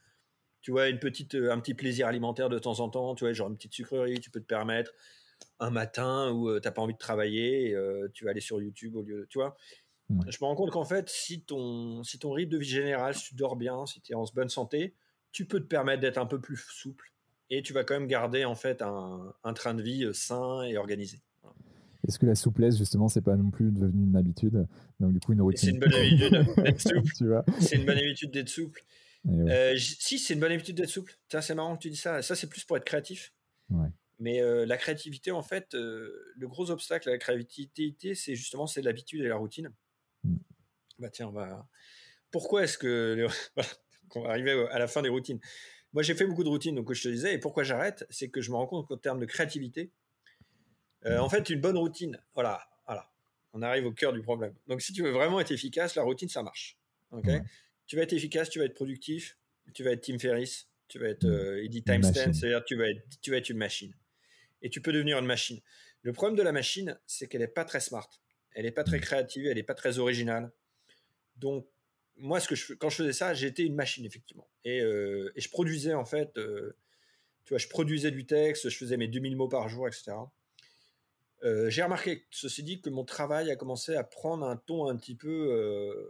[0.60, 3.32] tu vois, une petite, euh, un petit plaisir alimentaire de temps en temps, tu vois,
[3.32, 4.92] genre une petite sucrerie, tu peux te permettre
[5.58, 7.74] un matin où tu n'as pas envie de travailler,
[8.12, 9.56] tu vas aller sur YouTube au lieu, tu vois.
[10.28, 13.28] Je me rends compte qu'en fait, si ton, si ton rythme de vie général, si
[13.28, 14.94] tu dors bien, si tu es en bonne santé,
[15.32, 17.12] tu peux te permettre d'être un peu plus souple
[17.50, 20.62] et tu vas quand même garder en fait un, un train de vie euh, sain
[20.62, 21.20] et organisé.
[22.06, 24.66] Est-ce que la souplesse, justement, c'est pas non plus devenu une habitude?
[25.00, 25.68] Donc, du coup, une routine.
[25.68, 27.42] C'est une bonne habitude d'être souple.
[27.60, 28.82] c'est une bonne habitude d'être souple.
[29.28, 31.18] Euh, si, c'est une bonne habitude d'être souple.
[31.28, 32.22] C'est marrant que tu dis ça.
[32.22, 33.34] Ça, c'est plus pour être créatif.
[34.18, 38.82] Mais euh, la créativité, en fait, le gros obstacle à la créativité, c'est justement c'est
[38.82, 39.70] l'habitude et la routine.
[40.98, 41.66] Bah tiens, on va.
[42.30, 43.26] Pourquoi est-ce que
[44.08, 45.40] qu'on va arriver à la fin des routines
[45.92, 48.40] Moi, j'ai fait beaucoup de routines, donc je te disais, et pourquoi j'arrête, c'est que
[48.40, 49.92] je me rends compte qu'en termes de créativité,
[51.06, 53.10] euh, en fait, une bonne routine, voilà, voilà,
[53.52, 54.54] on arrive au cœur du problème.
[54.66, 56.76] Donc, si tu veux vraiment être efficace, la routine, ça marche.
[57.10, 57.28] Ok?
[57.86, 59.38] Tu vas être efficace, tu vas être productif,
[59.72, 63.02] tu vas être Tim Ferriss, tu vas être euh, Eddie Timestamp, c'est-à-dire tu vas être,
[63.20, 63.94] tu vas être une machine.
[64.62, 65.60] Et tu peux devenir une machine.
[66.02, 68.08] Le problème de la machine, c'est qu'elle n'est pas très smart.
[68.54, 70.50] Elle n'est pas très créative, elle n'est pas très originale.
[71.36, 71.66] Donc,
[72.16, 74.48] moi, ce que je, quand je faisais ça, j'étais une machine, effectivement.
[74.64, 76.76] Et, euh, je produisais, en fait, euh,
[77.44, 80.12] tu vois, je produisais du texte, je faisais mes 2000 mots par jour, etc.
[81.42, 84.96] Euh, j'ai remarqué, ceci dit, que mon travail a commencé à prendre un ton un
[84.96, 86.06] petit peu.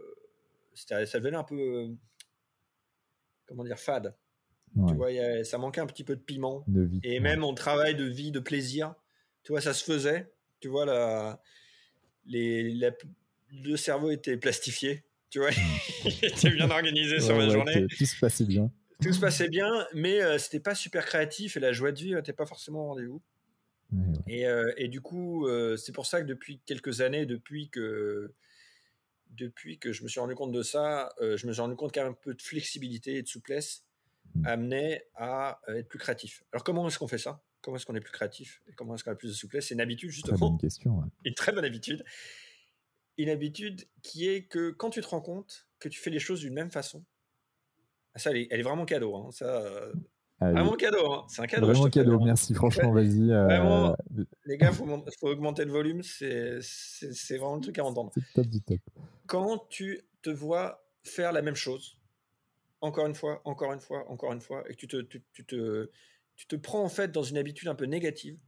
[0.75, 1.89] ça devenait un peu.
[3.45, 4.15] comment dire Fade.
[4.87, 5.09] Tu vois,
[5.43, 6.65] ça manquait un petit peu de piment.
[7.03, 8.95] et même mon travail de vie, de plaisir,
[9.43, 10.31] tu vois, ça se faisait.
[10.59, 11.41] Tu vois, la,
[12.31, 12.91] les,
[13.63, 15.49] le cerveau était plastifié, tu vois,
[16.05, 17.85] il était bien organisé sur la journée.
[17.97, 18.71] Tout se passait bien.
[19.01, 22.13] Tout se passait bien, mais euh, c'était pas super créatif et la joie de vie
[22.13, 23.21] n'était pas forcément au rendez-vous.
[24.27, 28.33] et, euh, et, du coup, euh, c'est pour ça que depuis quelques années, depuis que,
[29.31, 32.13] depuis que je me suis rendu compte de ça, je me suis rendu compte qu'un
[32.13, 33.83] peu de flexibilité et de souplesse
[34.35, 34.45] mm.
[34.45, 36.43] amenait à être plus créatif.
[36.53, 37.41] Alors comment est-ce qu'on fait ça?
[37.61, 39.67] Comment est-ce qu'on est plus créatif et comment est-ce qu'on a plus de souplesse?
[39.67, 40.37] C'est une habitude justement.
[40.37, 41.11] Très bonne question.
[41.25, 42.03] Une très bonne habitude.
[43.17, 46.39] Une habitude qui est que quand tu te rends compte que tu fais les choses
[46.39, 47.03] d'une même façon,
[48.13, 49.15] ah, ça, elle est, vraiment cadeau.
[49.15, 49.93] Hein, ça, euh,
[50.39, 51.13] vraiment cadeau.
[51.13, 51.67] Hein, c'est un cadeau.
[51.67, 52.19] Vraiment cadeau.
[52.19, 52.53] Merci.
[52.53, 53.31] Franchement, vas-y.
[53.31, 53.95] Euh, vraiment,
[54.45, 54.85] les gars, faut,
[55.19, 56.03] faut augmenter le volume.
[56.03, 58.11] C'est, c'est, vraiment le truc à entendre.
[58.15, 58.79] C'est top du top.
[59.27, 61.97] Quand tu te vois faire la même chose,
[62.81, 65.89] encore une fois, encore une fois, encore une fois, et que tu te, tu te
[66.41, 68.39] tu te prends en fait dans une habitude un peu négative,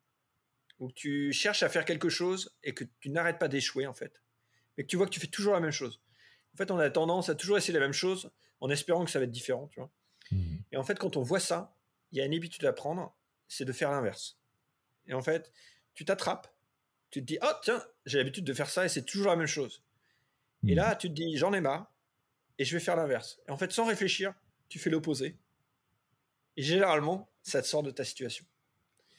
[0.79, 4.23] où tu cherches à faire quelque chose et que tu n'arrêtes pas d'échouer en fait,
[4.77, 6.01] et que tu vois que tu fais toujours la même chose.
[6.55, 9.19] En fait, on a tendance à toujours essayer la même chose en espérant que ça
[9.19, 9.91] va être différent, tu vois.
[10.31, 10.55] Mmh.
[10.71, 11.77] Et en fait, quand on voit ça,
[12.11, 13.15] il y a une habitude à prendre,
[13.47, 14.39] c'est de faire l'inverse.
[15.05, 15.51] Et en fait,
[15.93, 16.51] tu t'attrapes,
[17.11, 19.45] tu te dis, oh tiens, j'ai l'habitude de faire ça et c'est toujours la même
[19.45, 19.83] chose.
[20.67, 20.77] Et mmh.
[20.77, 21.93] là, tu te dis, j'en ai marre
[22.57, 23.39] et je vais faire l'inverse.
[23.47, 24.33] Et en fait, sans réfléchir,
[24.67, 25.37] tu fais l'opposé.
[26.57, 28.45] Et généralement, ça te sort de ta situation.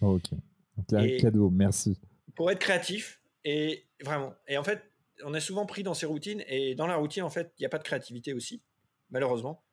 [0.01, 0.31] ok.
[0.77, 2.01] Donc un cadeau, merci.
[2.35, 4.35] Pour être créatif, et vraiment.
[4.49, 4.83] Et en fait,
[5.23, 7.67] on est souvent pris dans ces routines, et dans la routine, en fait, il n'y
[7.67, 8.63] a pas de créativité aussi,
[9.11, 9.65] malheureusement.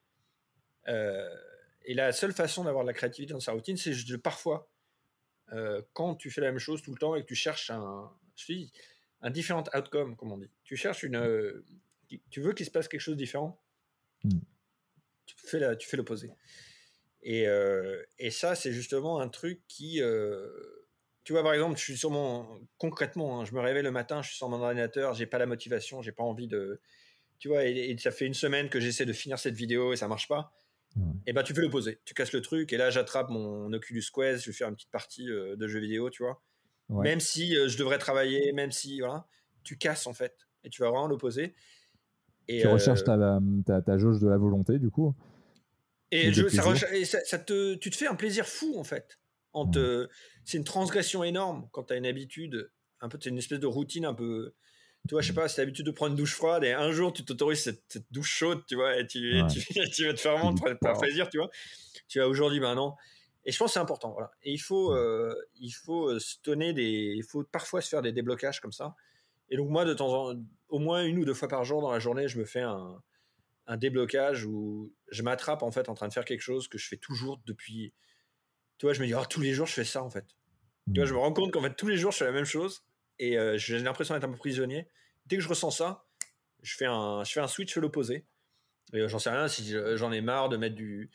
[0.88, 1.28] Euh,
[1.84, 4.70] et la seule façon d'avoir de la créativité dans sa routine, c'est de parfois,
[5.52, 8.10] euh, quand tu fais la même chose tout le temps et que tu cherches un,
[9.22, 10.50] un différent outcome, comme on dit.
[10.64, 11.64] Tu cherches une, euh,
[12.30, 13.60] tu veux qu'il se passe quelque chose de différent.
[14.22, 16.30] Tu fais tu fais l'opposé.
[17.22, 17.46] Et,
[18.18, 20.00] et ça, c'est justement un truc qui.
[21.24, 22.46] tu vois, par exemple, je suis sur mon.
[22.78, 25.46] Concrètement, hein, je me réveille le matin, je suis sur mon ordinateur, j'ai pas la
[25.46, 26.80] motivation, j'ai pas envie de.
[27.38, 30.08] Tu vois, et, ça fait une semaine que j'essaie de finir cette vidéo et ça
[30.08, 30.52] marche pas.
[31.26, 32.00] Et ben, tu fais le poser.
[32.04, 34.90] Tu casses le truc, et là, j'attrape mon Oculus Quest, je vais faire une petite
[34.90, 36.42] partie de jeux vidéo, tu vois.
[36.90, 39.00] Même si je devrais travailler, même si.
[39.00, 39.26] Voilà,
[39.62, 40.36] tu casses en fait.
[40.64, 41.54] Et tu vas vraiment le poser.
[42.48, 45.14] Et tu recherches ta, ta, ta, jauge de la volonté, du coup.
[46.12, 49.18] Et, ça, te, tu te fais un plaisir fou, en fait.
[50.44, 52.70] C'est une transgression énorme quand tu as une habitude,
[53.00, 54.54] un peu, c'est une espèce de routine un peu.
[55.08, 57.12] Tu vois, je sais pas, c'est l'habitude de prendre une douche froide et un jour
[57.12, 59.42] tu t'autorises cette, douche chaude, tu vois, et tu,
[59.92, 61.50] tu, vas te faire vraiment te plaisir, tu vois.
[62.08, 62.96] Tu vas aujourd'hui, maintenant.
[63.44, 64.30] Et je pense que c'est important, voilà.
[64.42, 67.14] Et il faut, euh, il faut euh, se donner des.
[67.16, 68.94] Il faut parfois se faire des déblocages comme ça.
[69.48, 70.36] Et donc, moi, de temps en
[70.68, 73.02] au moins une ou deux fois par jour dans la journée, je me fais un,
[73.72, 76.86] un déblocage où je m'attrape en fait en train de faire quelque chose que je
[76.86, 77.92] fais toujours depuis.
[78.78, 80.26] Tu vois, je me dis, oh, tous les jours je fais ça en fait.
[80.92, 82.44] Tu vois, je me rends compte qu'en fait tous les jours je fais la même
[82.44, 82.84] chose
[83.18, 84.88] et euh, j'ai l'impression d'être un peu prisonnier.
[85.26, 86.04] Dès que je ressens ça,
[86.62, 88.26] je fais un, je fais un switch, l'opposé.
[88.92, 91.10] Et euh, j'en sais rien, si j'en ai marre de mettre du,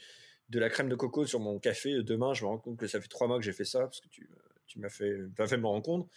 [0.49, 2.99] de la crème de coco sur mon café, demain je me rends compte que ça
[3.01, 4.29] fait trois mois que j'ai fait ça parce que tu,
[4.65, 5.17] tu m'as fait,
[5.47, 6.09] fait me rendre compte.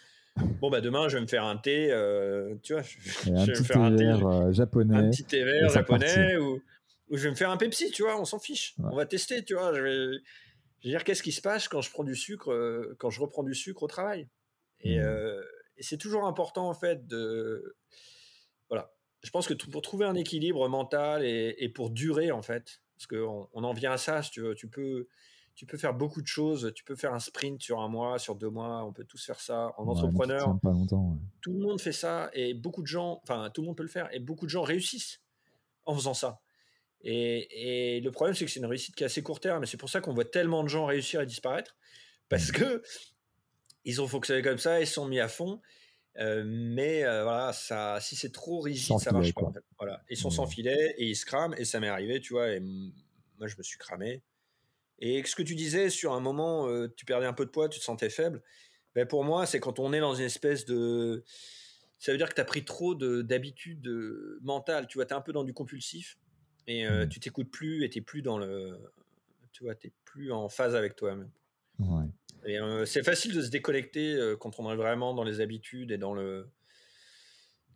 [0.60, 3.64] Bon, bah demain, je vais me faire un thé, euh, tu vois, je, vais me
[3.64, 4.96] faire un thé euh, japonais.
[4.96, 6.62] Un petit thé vert japonais ou,
[7.08, 8.74] ou, je vais me faire un Pepsi, tu vois, on s'en fiche.
[8.78, 9.72] On va tester, tu vois.
[9.74, 10.18] Je vais,
[10.80, 13.20] je vais dire qu'est-ce qui se passe quand je prends du sucre, euh, quand je
[13.20, 14.28] reprends du sucre au travail.
[14.82, 15.42] Et, mmh.
[15.76, 17.76] et c'est toujours important, en fait, de.
[18.68, 18.92] Voilà.
[19.22, 23.06] Je pense que pour trouver un équilibre mental et, et pour durer, en fait, parce
[23.06, 25.08] qu'on on en vient à ça, si tu veux, tu peux
[25.61, 26.73] tu peux faire beaucoup de choses.
[26.74, 28.82] Tu peux faire un sprint sur un mois, sur deux mois.
[28.82, 29.74] On peut tous faire ça.
[29.77, 33.61] En entrepreneur, pas longtemps, tout le monde fait ça et beaucoup de gens, enfin, tout
[33.61, 35.20] le monde peut le faire et beaucoup de gens réussissent
[35.85, 36.41] en faisant ça.
[37.03, 39.62] Et, le problème, c'est que c'est une réussite qui est assez court terme.
[39.62, 41.77] Et c'est pour ça qu'on voit tellement de gens réussir et disparaître
[42.31, 42.82] parce que
[43.85, 45.61] ils ont fonctionné comme ça, ils sont mis à fond.
[46.16, 49.53] Euh, mais euh, voilà, ça, si c'est trop rigide, ça marche pas.
[49.78, 51.55] Voilà, ils sont sans filet et ils se crament.
[51.59, 52.51] Et ça m'est arrivé, tu vois.
[52.51, 54.23] Et moi, je me suis cramé.
[55.01, 57.68] Et ce que tu disais, sur un moment, euh, tu perdais un peu de poids,
[57.68, 58.43] tu te sentais faible.
[58.94, 61.24] Ben pour moi, c'est quand on est dans une espèce de.
[61.98, 64.86] Ça veut dire que tu as pris trop d'habitudes euh, mentales.
[64.86, 66.18] Tu vois, tu es un peu dans du compulsif
[66.66, 67.09] et euh, mmh.
[67.09, 68.78] tu t'écoutes plus et tu plus dans le.
[69.52, 71.31] Tu vois, tu plus en phase avec toi-même.
[71.78, 72.06] Ouais.
[72.47, 76.14] Et c'est facile de se déconnecter quand on est vraiment dans les habitudes et dans
[76.14, 76.48] le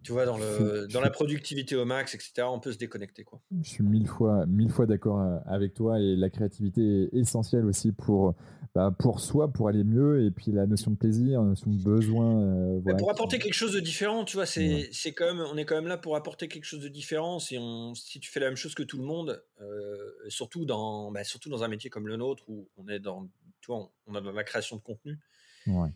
[0.05, 3.25] tu vois, dans, le, dans la productivité au max, etc., on peut se déconnecter.
[3.25, 3.41] Quoi.
[3.63, 7.65] Je suis mille fois, mille fois d'accord euh, avec toi et la créativité est essentielle
[7.65, 8.35] aussi pour,
[8.75, 11.83] bah, pour soi, pour aller mieux et puis la notion de plaisir, la notion de
[11.83, 12.43] besoin.
[12.43, 15.65] Euh, pour apporter quelque chose de différent, tu vois, c'est, c'est quand même, on est
[15.65, 17.39] quand même là pour apporter quelque chose de différent.
[17.39, 21.11] Si, on, si tu fais la même chose que tout le monde, euh, surtout, dans,
[21.11, 23.27] bah, surtout dans un métier comme le nôtre où on est dans,
[23.63, 25.19] tu vois, on, a dans la création de contenu.
[25.67, 25.89] Ouais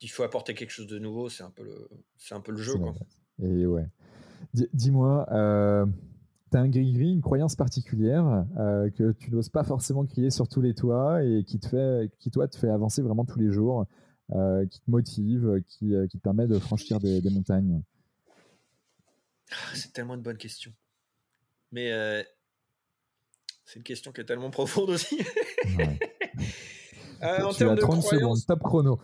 [0.00, 2.58] il faut apporter quelque chose de nouveau, c'est un peu le, c'est un peu le
[2.58, 2.74] jeu.
[2.74, 2.94] Quoi.
[3.42, 3.86] Et ouais.
[4.54, 5.86] Dis-moi, euh,
[6.50, 10.48] tu as un gris-gris, une croyance particulière euh, que tu n'oses pas forcément crier sur
[10.48, 13.50] tous les toits et qui, te fait, qui toi, te fait avancer vraiment tous les
[13.50, 13.86] jours,
[14.32, 17.82] euh, qui te motive, qui, qui, te permet de franchir des, montagnes?
[19.50, 20.72] Ah, C'est tellement une bonne question.
[21.72, 21.90] Mais
[23.64, 25.18] c'est une question qui est tellement profonde aussi.
[25.76, 25.98] Ouais.
[27.22, 29.00] Euh, en termes de 30 secondes, top chrono.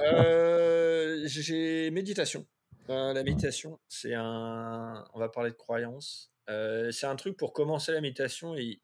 [0.00, 2.46] Euh, j'ai méditation.
[2.88, 5.04] Euh, la méditation, c'est un.
[5.14, 6.32] On va parler de croyance.
[6.46, 8.54] c'est un truc pour commencer la méditation.
[8.56, 8.80] Et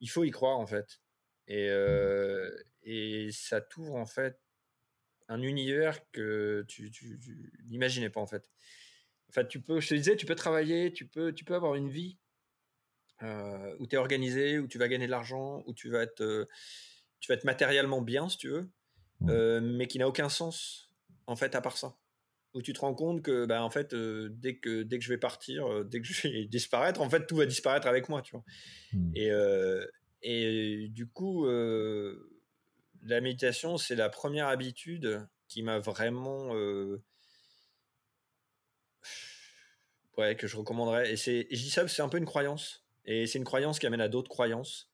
[0.00, 1.00] il faut y croire en fait.
[1.46, 1.68] Et,
[2.82, 4.40] et ça t'ouvre en fait
[5.28, 6.90] un univers que tu,
[7.66, 8.48] n'imaginais pas en fait.
[9.28, 11.74] En fait, tu peux, je te disais, tu peux travailler, tu peux, tu peux avoir
[11.74, 12.18] une vie
[13.22, 16.46] où tu es organisé, où tu vas gagner de l'argent, où tu vas être
[17.20, 18.70] tu vas être matériellement bien, si tu veux,
[19.28, 20.90] euh, mais qui n'a aucun sens,
[21.26, 21.96] en fait, à part ça.
[22.54, 25.10] Où tu te rends compte que, bah, en fait, euh, dès, que, dès que je
[25.10, 28.22] vais partir, euh, dès que je vais disparaître, en fait, tout va disparaître avec moi,
[28.22, 28.44] tu vois.
[28.92, 29.12] Hmm.
[29.14, 29.30] Et,
[30.22, 36.52] et du coup, la méditation, c'est la première habitude qui m'a vraiment.
[40.18, 41.12] ouais, que je recommanderais.
[41.12, 42.84] Et, et je dis ça, c'est un peu une croyance.
[43.04, 44.89] Et c'est une croyance qui amène à d'autres croyances.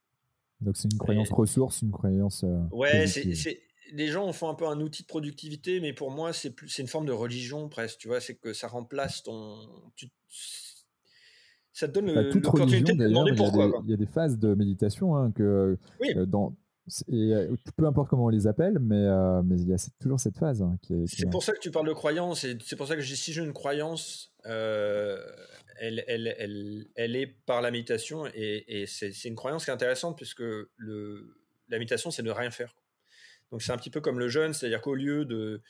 [0.61, 2.43] Donc c'est une croyance ressource, une croyance.
[2.43, 3.61] Euh, ouais, c'est
[3.93, 6.81] les gens font un peu un outil de productivité, mais pour moi c'est plus c'est
[6.81, 7.99] une forme de religion presque.
[7.99, 9.55] Tu vois, c'est que ça remplace ton.
[11.71, 13.71] ça te donne bah, l'opportunité de demander pourquoi.
[13.85, 15.77] Il y, a des phases de méditation hein, que
[16.15, 16.53] euh, dans
[17.07, 17.33] Et
[17.77, 19.07] peu importe comment on les appelle, mais
[19.43, 21.07] mais il y a toujours cette phase hein, qui est.
[21.07, 23.41] C'est pour ça que tu parles de croyance, et c'est pour ça que si j'ai
[23.41, 24.33] une croyance,
[25.79, 29.73] elle, elle, elle, elle, est par la méditation, et, et c'est une croyance qui est
[29.73, 30.43] intéressante puisque
[30.77, 31.35] le,
[31.69, 32.75] la méditation, c'est ne rien faire.
[33.51, 35.61] Donc c'est un petit peu comme le jeûne, c'est-à-dire qu'au lieu de,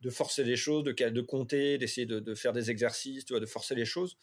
[0.00, 3.40] de forcer les choses, de, de compter, d'essayer de, de, faire des exercices, tu vois,
[3.40, 4.16] de forcer les choses,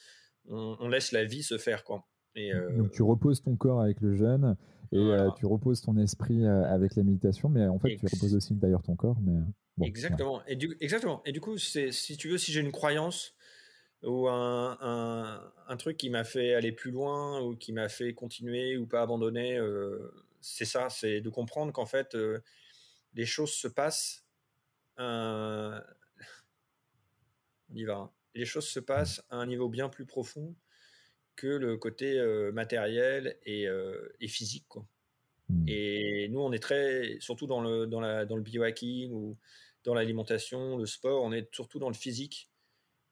[0.49, 1.83] on, laisse la vie se faire.
[1.83, 2.07] Quoi.
[2.35, 4.55] Et, Donc tu reposes ton corps avec le jeûne
[4.91, 8.35] et euh, tu reposes ton esprit euh, avec la méditation, mais en fait tu reposes
[8.35, 9.17] aussi d'ailleurs ton corps.
[9.21, 10.41] Mais, exactement.
[10.47, 11.21] Et du, exactement.
[11.25, 13.35] Et du coup, si tu veux, si j'ai une croyance
[14.03, 18.13] ou un, un, un truc qui m'a fait aller plus loin ou qui m'a fait
[18.13, 20.11] continuer ou pas abandonner, euh,
[20.41, 22.15] c'est ça, c'est de comprendre qu'en fait
[23.13, 24.23] les choses se passent.
[24.99, 25.81] on
[27.75, 27.95] y va.
[27.95, 28.11] Hein.
[28.33, 30.55] Les choses se passent à un niveau bien plus profond
[31.35, 34.65] que le côté euh, matériel et, euh, et, physique.
[34.67, 34.85] Quoi.
[35.49, 35.65] Mmh.
[35.67, 39.37] Et nous, on est très, surtout dans le, dans la, dans le biohacking ou
[39.83, 42.49] dans l'alimentation, le sport, on est surtout dans le physique.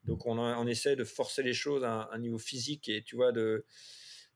[0.05, 3.31] Donc on, on essaie de forcer les choses à un, niveau physique et tu vois,
[3.31, 3.65] de,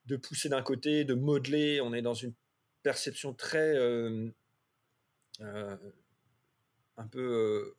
[0.06, 1.82] de pousser d'un côté, de modeler.
[1.82, 2.34] On est dans une
[2.84, 3.76] perception très.
[3.78, 4.30] Euh,
[6.98, 7.76] un peu.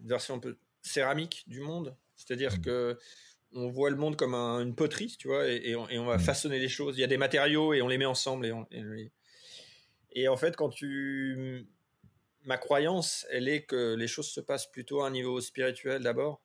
[0.00, 1.96] une version un peu céramique du monde.
[2.16, 2.60] C'est-à-dire mmh.
[2.60, 2.98] que
[3.54, 6.20] on voit le monde comme une poterie, tu vois, et, on, va mm.
[6.20, 6.96] façonner les choses.
[6.96, 8.46] Il y a des matériaux et on les met ensemble.
[8.70, 9.10] Et,
[10.12, 11.66] et, en fait, quand tu.
[12.44, 16.41] Ma croyance, elle est que les choses se passent plutôt à un niveau spirituel d'abord,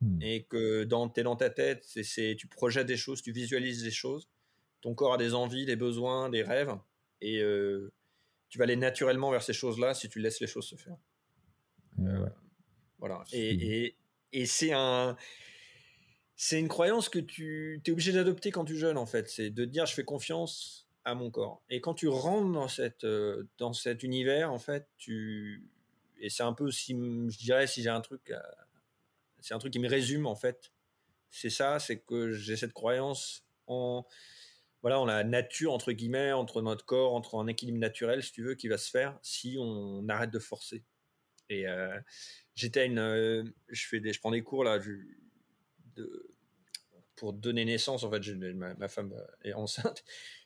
[0.00, 0.22] mm.
[0.22, 3.90] et que dans, es dans ta tête, c'est, tu projettes des choses, tu visualises des
[3.90, 4.28] choses.
[4.80, 6.74] Ton corps a des envies, des besoins, des rêves,
[7.20, 7.92] et euh,
[8.48, 10.96] tu vas aller naturellement vers ces choses-là si tu laisses les choses se faire.
[11.98, 12.26] Euh,
[12.98, 13.22] voilà.
[13.32, 13.96] Et,
[14.32, 15.16] et c'est un
[16.42, 19.28] c'est une croyance que tu es obligé d'adopter quand tu jeûnes, en fait.
[19.28, 21.62] C'est de dire je fais confiance à mon corps.
[21.68, 25.68] Et quand tu rentres dans, cette, euh, dans cet univers, en fait, tu.
[26.18, 28.32] Et c'est un peu, si, je dirais, si j'ai un truc.
[29.42, 30.72] C'est un truc qui me résume, en fait.
[31.30, 34.04] C'est ça, c'est que j'ai cette croyance en.
[34.82, 38.42] Voilà, on la nature, entre guillemets, entre notre corps, entre un équilibre naturel, si tu
[38.42, 40.84] veux, qui va se faire si on arrête de forcer.
[41.50, 41.98] Et euh,
[42.54, 42.98] j'étais à une.
[42.98, 44.80] Euh, je, fais des, je prends des cours, là.
[44.80, 44.92] Je,
[47.16, 49.14] pour donner naissance, en fait, ma, femme
[49.44, 50.02] est enceinte.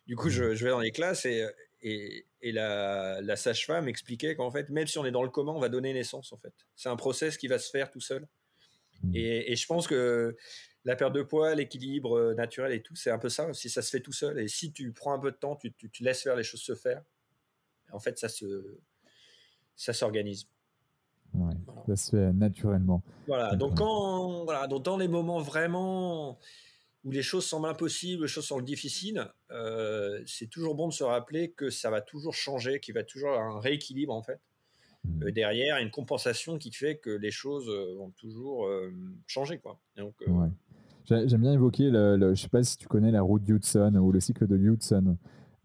[0.06, 1.46] Du coup, je, je vais dans les classes et,
[1.82, 5.52] et, et la, la sage-femme expliquait qu'en fait, même si on est dans le coma,
[5.52, 6.52] on va donner naissance, en fait.
[6.74, 8.26] C'est un process qui va se faire tout seul.
[9.04, 9.14] Mmh.
[9.14, 10.36] Et, et je pense que
[10.84, 13.70] la perte de poids, l'équilibre euh, naturel et tout, c'est un peu ça aussi.
[13.70, 14.38] Ça se fait tout seul.
[14.38, 16.60] Et si tu prends un peu de temps, tu, tu, tu laisses faire les choses
[16.60, 17.02] se faire,
[17.92, 18.78] en fait, ça se,
[19.76, 20.46] ça s'organise.
[21.88, 23.02] Ça se fait naturellement.
[23.26, 26.38] Voilà, donc, quand, voilà, donc dans les moments vraiment
[27.02, 31.02] où les choses semblent impossibles, les choses semblent difficiles, euh, c'est toujours bon de se
[31.02, 34.40] rappeler que ça va toujours changer, qu'il va toujours avoir un rééquilibre en fait.
[35.04, 35.22] Mmh.
[35.24, 38.68] Euh, derrière, une compensation qui fait que les choses euh, vont toujours
[39.26, 39.58] changer.
[39.58, 39.78] Quoi.
[39.96, 40.14] Donc,
[41.06, 44.10] J'aime bien évoquer, le, je ne sais pas si tu connais la route d'Hudson ou
[44.10, 45.16] le cycle de Hudson.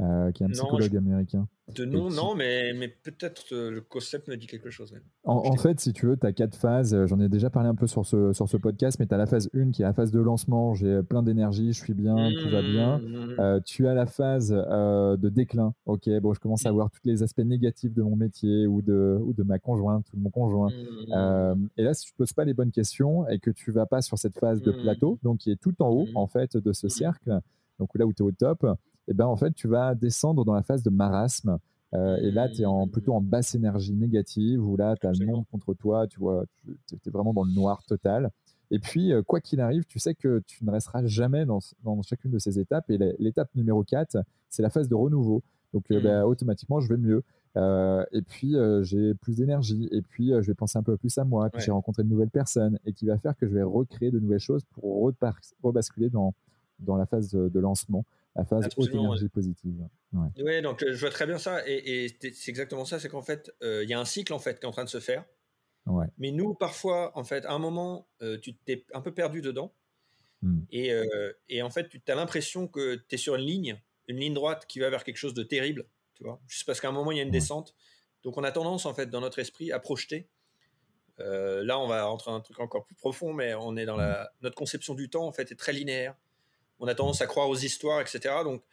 [0.01, 1.47] Euh, qui est un psychologue américain.
[1.75, 4.93] De nom, non, mais, mais peut-être euh, le concept me dit quelque chose.
[5.23, 6.93] En, fait, si tu veux, tu as quatre phases.
[6.93, 9.17] Euh, j'en ai déjà parlé un peu sur ce, sur ce podcast, mais tu as
[9.17, 10.73] la phase 1 qui est la phase de lancement.
[10.73, 12.99] J'ai plein d'énergie, je suis bien, tout va bien.
[12.99, 13.61] Mmh.
[13.65, 15.73] tu as la phase de déclin.
[15.85, 16.73] Ok, bon, je commence à mmh.
[16.73, 20.17] voir tous les aspects négatifs de mon métier ou de, ou de ma conjointe ou
[20.17, 20.69] de mon conjoint.
[20.69, 21.67] Mmh.
[21.77, 24.01] et là, si tu ne poses pas les bonnes questions et que tu vas pas
[24.01, 26.87] sur cette phase de plateau, donc qui est tout en haut en fait de ce
[26.87, 27.39] cercle,
[27.79, 28.65] donc là où tu es au top,
[29.09, 31.57] et ben en fait, tu vas descendre dans la phase de marasme.
[31.95, 35.11] Euh, et là, tu es en, plutôt en basse énergie négative, où là, tu as
[35.11, 38.29] le monde contre toi, tu vois, tu es vraiment dans le noir total.
[38.69, 41.99] Et puis, euh, quoi qu'il arrive, tu sais que tu ne resteras jamais dans, dans
[42.03, 42.87] chacune de ces étapes.
[42.91, 44.17] Et l'étape numéro 4,
[44.49, 45.41] c'est la phase de renouveau.
[45.73, 47.23] Donc, euh, bah, automatiquement, je vais mieux.
[47.55, 49.89] et puis, j'ai plus d'énergie.
[49.91, 51.49] Et puis, je vais penser un peu plus à moi.
[51.49, 54.19] Puis, j'ai rencontré de nouvelles personnes et qui va faire que je vais recréer de
[54.19, 55.11] nouvelles choses pour
[55.63, 56.35] rebasculer dans,
[56.77, 58.05] dans la phase de lancement
[58.39, 59.87] la phase haute énergie positive.
[60.13, 61.61] Oui, donc euh, je vois très bien ça.
[61.67, 64.59] Et, c'est exactement ça, c'est qu'en fait, euh, il y a un cycle en fait
[64.59, 65.25] qui est en train de se faire.
[65.85, 66.05] Ouais.
[66.17, 69.73] Mais nous, parfois, en fait, à un moment, euh, tu t'es un peu perdu dedans.
[70.41, 70.61] Hmm.
[70.71, 70.91] Et,
[71.49, 74.65] et, en fait, tu as l'impression que tu es sur une ligne, une ligne droite
[74.67, 75.85] qui va vers quelque chose de terrible.
[76.13, 77.75] Tu vois Juste parce qu'à un moment, il y a une descente.
[78.23, 80.29] Donc, on a tendance, en fait, dans notre esprit, à projeter.
[81.17, 84.23] là, on va rentrer dans un truc encore plus profond, mais on est dans la.
[84.23, 84.43] Hmm.
[84.43, 86.15] Notre conception du temps, en fait, est très linéaire
[86.79, 88.35] on a tendance à croire aux histoires, etc.
[88.43, 88.63] Donc,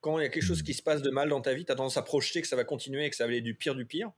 [0.00, 1.72] quand il y a quelque chose qui se passe de mal dans ta vie, tu
[1.72, 3.74] as tendance à projeter que ça va continuer et que ça va aller du pire
[3.74, 4.12] du pire.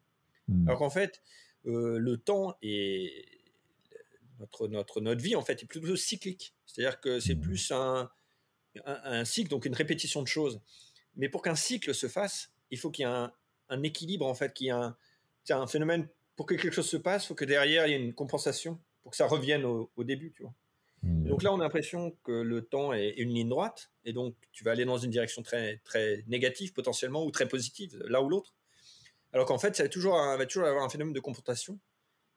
[0.49, 0.69] Hmm.
[0.69, 1.23] Alors qu'en fait,
[1.67, 3.27] euh, le temps et
[4.39, 6.55] notre, notre, notre vie, en fait, est plutôt cyclique.
[6.67, 7.41] C'est-à-dire que c'est hmm.
[7.41, 8.11] plus un,
[8.85, 10.61] un, cycle, donc une répétition de choses.
[11.17, 13.33] Mais pour qu'un cycle se fasse, il faut qu'il y ait un,
[13.71, 14.97] un, équilibre en fait, qui est un,
[15.51, 18.01] un phénomène pour que quelque chose se passe, il faut que derrière il y ait
[18.01, 20.55] une compensation pour que ça revienne au, début, tu vois.
[21.03, 21.29] Mmh.
[21.29, 24.65] Donc là, on a l'impression que le temps est une ligne droite, et donc tu
[24.65, 28.55] vas aller dans une direction très, très négative potentiellement ou très positive, l'un ou l'autre.
[29.33, 31.79] Alors qu'en fait, ça va toujours, va toujours avoir un phénomène de confrontation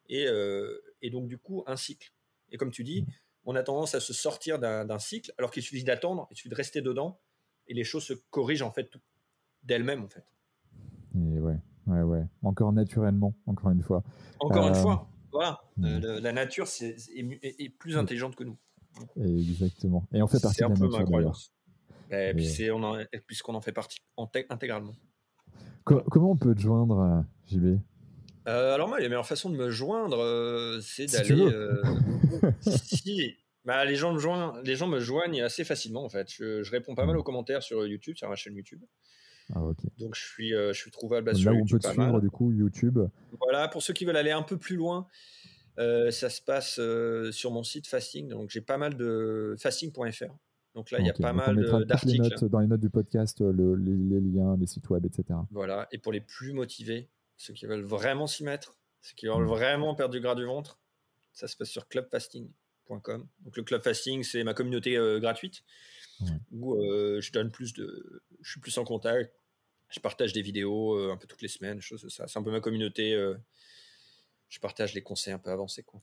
[0.09, 2.13] et, euh, et, donc du coup un cycle.
[2.51, 3.05] Et comme tu dis,
[3.45, 6.55] on a tendance à se sortir d'un cycle, alors qu'il suffit d'attendre, il suffit de
[6.55, 7.19] rester dedans,
[7.67, 8.89] et les choses se corrigent en fait
[9.63, 10.25] d'elles-mêmes en fait.
[11.15, 11.57] Et ouais,
[11.87, 12.23] ouais, ouais.
[12.43, 14.03] Encore naturellement, encore une fois.
[14.39, 15.61] Encore une euh, fois, voilà.
[15.83, 18.57] Euh, la nature c'est est, plus intelligente que nous.
[19.17, 20.07] Exactement.
[20.13, 21.39] Et on fait partie de la nature d'ailleurs.
[23.25, 23.99] Puisqu'on en fait partie
[24.49, 24.93] intégralement.
[25.83, 27.79] comment on peut te joindre, JB
[28.47, 31.39] euh, alors moi, la meilleure façon de me joindre, euh, c'est d'aller.
[31.39, 31.81] Euh,
[32.61, 36.31] si, bah, les gens me joignent, les gens me joignent assez facilement en fait.
[36.31, 38.81] Je, réponds pas mal aux commentaires sur YouTube, sur ma chaîne YouTube.
[39.53, 39.59] Ah,
[39.99, 41.79] Donc je suis, je suis trouvable Là sur YouTube.
[41.83, 42.99] On peut te suivre du coup YouTube.
[43.39, 45.07] Voilà, pour ceux qui veulent aller un peu plus loin,
[45.77, 46.79] ça se passe
[47.31, 48.29] sur mon site Fasting.
[48.29, 50.33] Donc j'ai pas mal de fasting.fr.
[50.73, 51.55] Donc là, il y a pas mal
[51.85, 52.49] d'articles.
[52.49, 55.39] Dans les notes du podcast, les, liens, les sites web, etc.
[55.51, 55.87] Voilà.
[55.91, 59.95] Et pour les plus motivés, ceux qui veulent vraiment s'y mettre, ceux qui veulent vraiment
[59.95, 60.79] perdre du gras du ventre,
[61.33, 63.27] ça se passe sur clubfasting.com.
[63.39, 65.63] Donc le club fasting, c'est ma communauté euh, gratuite
[66.51, 69.33] où euh, je donne plus de, je suis plus en contact,
[69.91, 72.27] je partage des vidéos euh, un peu toutes les semaines, choses ça.
[72.27, 73.11] C'est un peu ma communauté.
[74.49, 76.01] je partage les conseils un peu avancés quoi.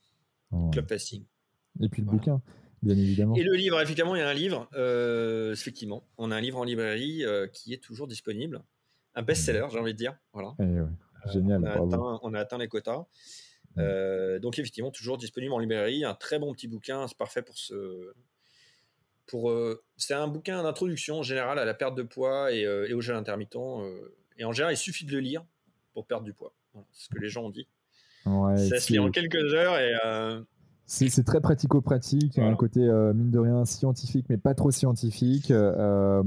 [0.72, 1.24] Club fasting.
[1.80, 2.40] Et puis le bouquin.
[2.80, 3.34] Bien évidemment.
[3.34, 4.68] Et le livre, effectivement, il y a un livre.
[5.52, 8.62] effectivement, on a un livre en librairie qui est toujours disponible.
[9.14, 10.16] Un best-seller, j'ai envie de dire.
[10.32, 10.54] Voilà.
[10.60, 10.88] Et ouais.
[11.26, 11.62] Génial.
[12.22, 13.06] On a, atteint, les quotas.
[13.76, 16.04] Euh, donc effectivement, toujours disponible en librairie.
[16.04, 18.12] Un très bon petit bouquin, c'est parfait pour ce.
[19.28, 22.96] Pour, euh, c'est un bouquin d'introduction en général à la perte de poids et, euh,
[22.96, 23.56] au gel intermittent.
[24.38, 25.44] et en général, il suffit de le lire
[25.92, 26.52] pour perdre du poids.
[26.92, 27.68] c'est ce que les gens ont dit.
[28.24, 29.94] ça se lit en quelques heures et
[30.88, 35.50] c'est très pratico-pratique, un côté euh, mine de rien scientifique, mais pas trop scientifique.
[35.50, 36.22] Euh,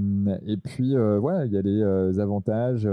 [0.46, 2.84] et puis, euh, voilà, il y a des avantages,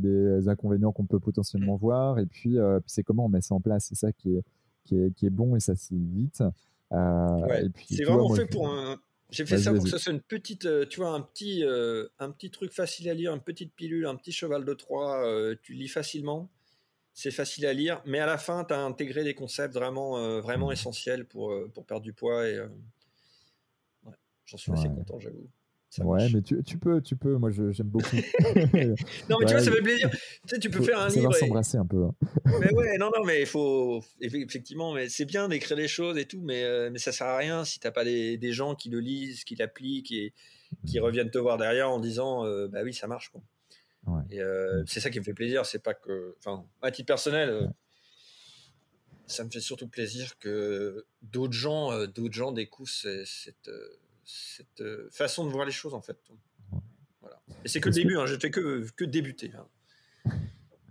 [0.00, 1.80] des inconvénients qu'on peut potentiellement mm.
[1.80, 2.18] voir.
[2.18, 3.86] Et puis, c'est comment on met ça en place.
[3.88, 4.42] C'est ça qui est,
[4.84, 6.42] qui est, qui, est, bon et ça c'est vite.
[6.90, 8.96] c'est vraiment fait pour un.
[9.30, 11.62] J'ai fait ça pour que ce soit une petite, tu vois, un petit,
[12.18, 15.22] un petit truc facile à lire, une petite pilule, un petit cheval de Troie.
[15.62, 16.50] tu lis facilement
[17.18, 20.40] c'est facile à lire, mais à la fin, tu as intégré des concepts vraiment, euh,
[20.40, 22.46] vraiment essentiels pour, euh, pour perdre du poids.
[22.46, 22.68] Et euh,
[24.44, 25.48] j'en suis assez content, j'avoue.
[25.98, 27.36] Ouais, mais tu, tu, peux, tu peux.
[27.36, 28.16] Moi, j'aime beaucoup.
[28.16, 28.22] non,
[28.74, 30.10] mais tu vois, ça fait plaisir.
[30.10, 31.34] Tu sais, tu peux faire un livre.
[31.34, 32.04] S'embrasser un peu.
[32.04, 32.14] Hein.
[32.60, 36.24] mais ouais, non, non, mais il faut effectivement, mais c'est bien d'écrire des choses et
[36.24, 39.00] tout, mais mais ça sert à rien si t'as pas des, des, gens qui le
[39.00, 40.32] lisent, qui l'appliquent et
[40.86, 41.02] qui mmh.
[41.02, 43.42] reviennent te voir derrière en disant, bah oui, ça marche quoi.
[44.30, 47.50] Et euh, c'est ça qui me fait plaisir, c'est pas que, enfin, à titre personnel,
[47.50, 47.66] euh,
[49.26, 53.70] ça me fait surtout plaisir que d'autres gens, euh, d'autres gens découvrent cette, cette
[55.10, 56.18] façon de voir les choses en fait.
[57.20, 57.40] Voilà.
[57.64, 59.52] Et c'est que le début, hein, je fais que, que débuter.
[59.54, 59.66] Hein.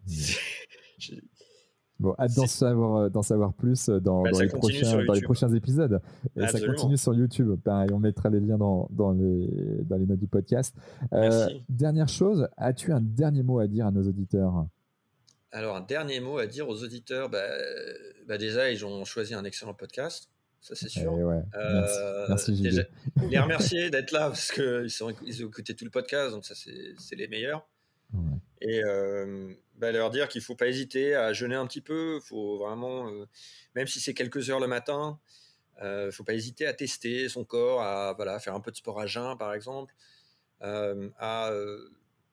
[1.99, 5.14] Bon, hâte d'en savoir, euh, d'en savoir plus euh, dans, bah, dans les, prochains, dans
[5.14, 5.99] les prochains épisodes.
[6.35, 7.59] Et ça continue sur YouTube.
[7.64, 9.47] Pareil, on mettra les liens dans, dans, les,
[9.84, 10.76] dans les notes du podcast.
[11.14, 14.68] Euh, dernière chose, as-tu un dernier mot à dire à nos auditeurs?
[15.51, 17.47] Alors, un dernier mot à dire aux auditeurs, bah,
[18.27, 20.30] bah déjà, ils ont choisi un excellent podcast.
[20.61, 21.13] Ça, c'est sûr.
[21.17, 21.99] Eh ouais, merci.
[22.29, 22.88] merci
[23.29, 24.88] les remercier d'être là parce qu'ils
[25.25, 27.65] ils ont écouté tout le podcast, donc ça, c'est les meilleurs.
[28.61, 32.19] Et euh, bah, leur dire qu'il ne faut pas hésiter à jeûner un petit peu.
[32.21, 33.25] faut vraiment, euh,
[33.75, 35.19] même si c'est quelques heures le matin,
[35.79, 38.71] il euh, ne faut pas hésiter à tester son corps, à voilà, faire un peu
[38.71, 39.93] de sport à jeun, par exemple,
[40.61, 41.51] à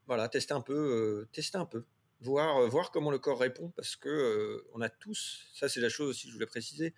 [0.06, 1.84] voilà, tester un peu, tester un peu,
[2.20, 6.10] voir, voir comment le corps répond, parce que on a tous, ça c'est la chose
[6.10, 6.94] aussi que je voulais préciser,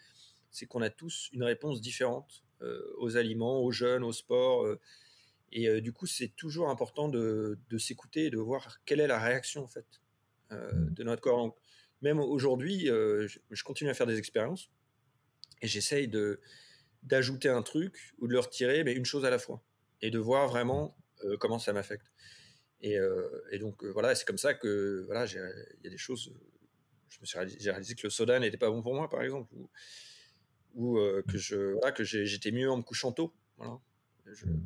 [0.57, 2.43] c'est qu'on a tous une réponse différente
[2.99, 4.67] aux aliments, aux jeûnes, au sport
[5.53, 9.19] et euh, du coup, c'est toujours important de, s'écouter et de voir quelle est la
[9.19, 9.87] réaction en fait
[10.53, 11.57] euh, de notre corps.
[12.03, 14.71] même aujourd'hui, euh, je, continue à faire des expériences
[15.63, 16.41] et j'essaye de
[17.03, 19.63] d'ajouter un truc ou de le retirer, mais une chose à la fois,
[20.03, 20.97] et de voir vraiment
[21.39, 22.11] comment ça m'affecte.
[22.81, 22.99] Et,
[23.61, 26.33] donc voilà, c'est comme ça que voilà, il y a des choses.
[27.23, 29.55] J'ai réalisé que le soda n'était pas bon pour moi, par exemple,
[30.77, 33.33] que je voilà, que j'étais mieux en me couchant tôt.
[33.57, 33.79] Voilà.
[34.27, 34.65] Je, mmh.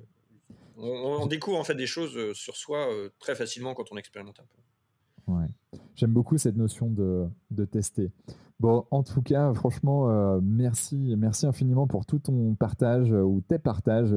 [0.82, 4.40] On, découvre en fait des choses euh, sur soi euh, très facilement quand on expérimente
[4.40, 5.32] un peu.
[5.32, 5.46] Ouais.
[5.94, 8.10] J'aime beaucoup cette notion de, tester.
[8.58, 13.58] Bon, en tout cas, franchement, euh, merci, merci infiniment pour tout ton partage ou tes
[13.58, 14.14] partages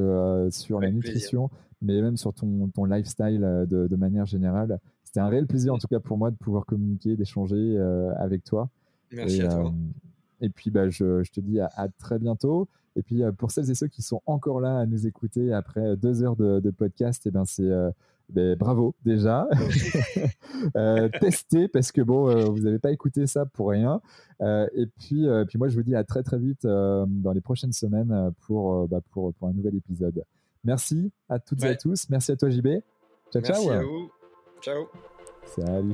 [0.50, 1.50] sur la nutrition,
[1.82, 4.80] mais même sur ton, ton lifestyle de, manière générale.
[5.04, 7.78] c'était un réel plaisir en tout cas pour moi de pouvoir communiquer, d'échanger
[8.18, 8.70] avec toi.
[9.12, 9.74] Merci et, à toi.
[10.44, 12.68] Et puis bah, je, je, te dis à, très bientôt.
[12.96, 16.22] Et puis pour celles et ceux qui sont encore là à nous écouter après deux
[16.22, 17.72] heures de, de podcast, et eh ben c'est
[18.30, 19.48] ben, bravo déjà.
[20.76, 24.02] euh, testez parce que bon, euh, vous n'avez pas écouté ça pour rien.
[24.42, 27.42] Euh, et puis, euh, puis moi, je vous dis à très très vite dans les
[27.42, 30.24] prochaines semaines pour, bah, pour, pour un nouvel épisode.
[30.64, 32.10] Merci à toutes et à tous.
[32.10, 32.68] Merci à toi, JB.
[33.32, 33.56] Ciao, ciao.
[33.56, 34.12] Merci à vous.
[34.62, 34.88] Ciao.
[35.46, 35.94] Salut.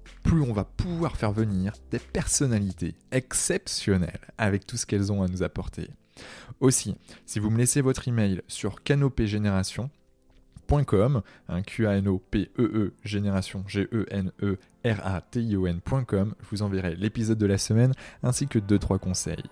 [0.23, 5.27] plus on va pouvoir faire venir des personnalités exceptionnelles avec tout ce qu'elles ont à
[5.27, 5.89] nous apporter.
[6.59, 6.95] Aussi,
[7.25, 12.63] si vous me laissez votre email sur canopégénération.com, un Q A N O P E
[12.63, 16.95] E génération G E N E R A T I O N.com, je vous enverrai
[16.95, 17.93] l'épisode de la semaine
[18.23, 19.43] ainsi que 2 3 conseils.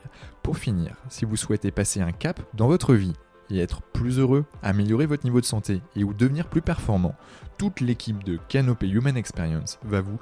[0.43, 3.13] Pour finir, si vous souhaitez passer un cap dans votre vie
[3.49, 7.15] et être plus heureux, améliorer votre niveau de santé et ou devenir plus performant,
[7.57, 10.19] toute l'équipe de Canopé Human Experience va vous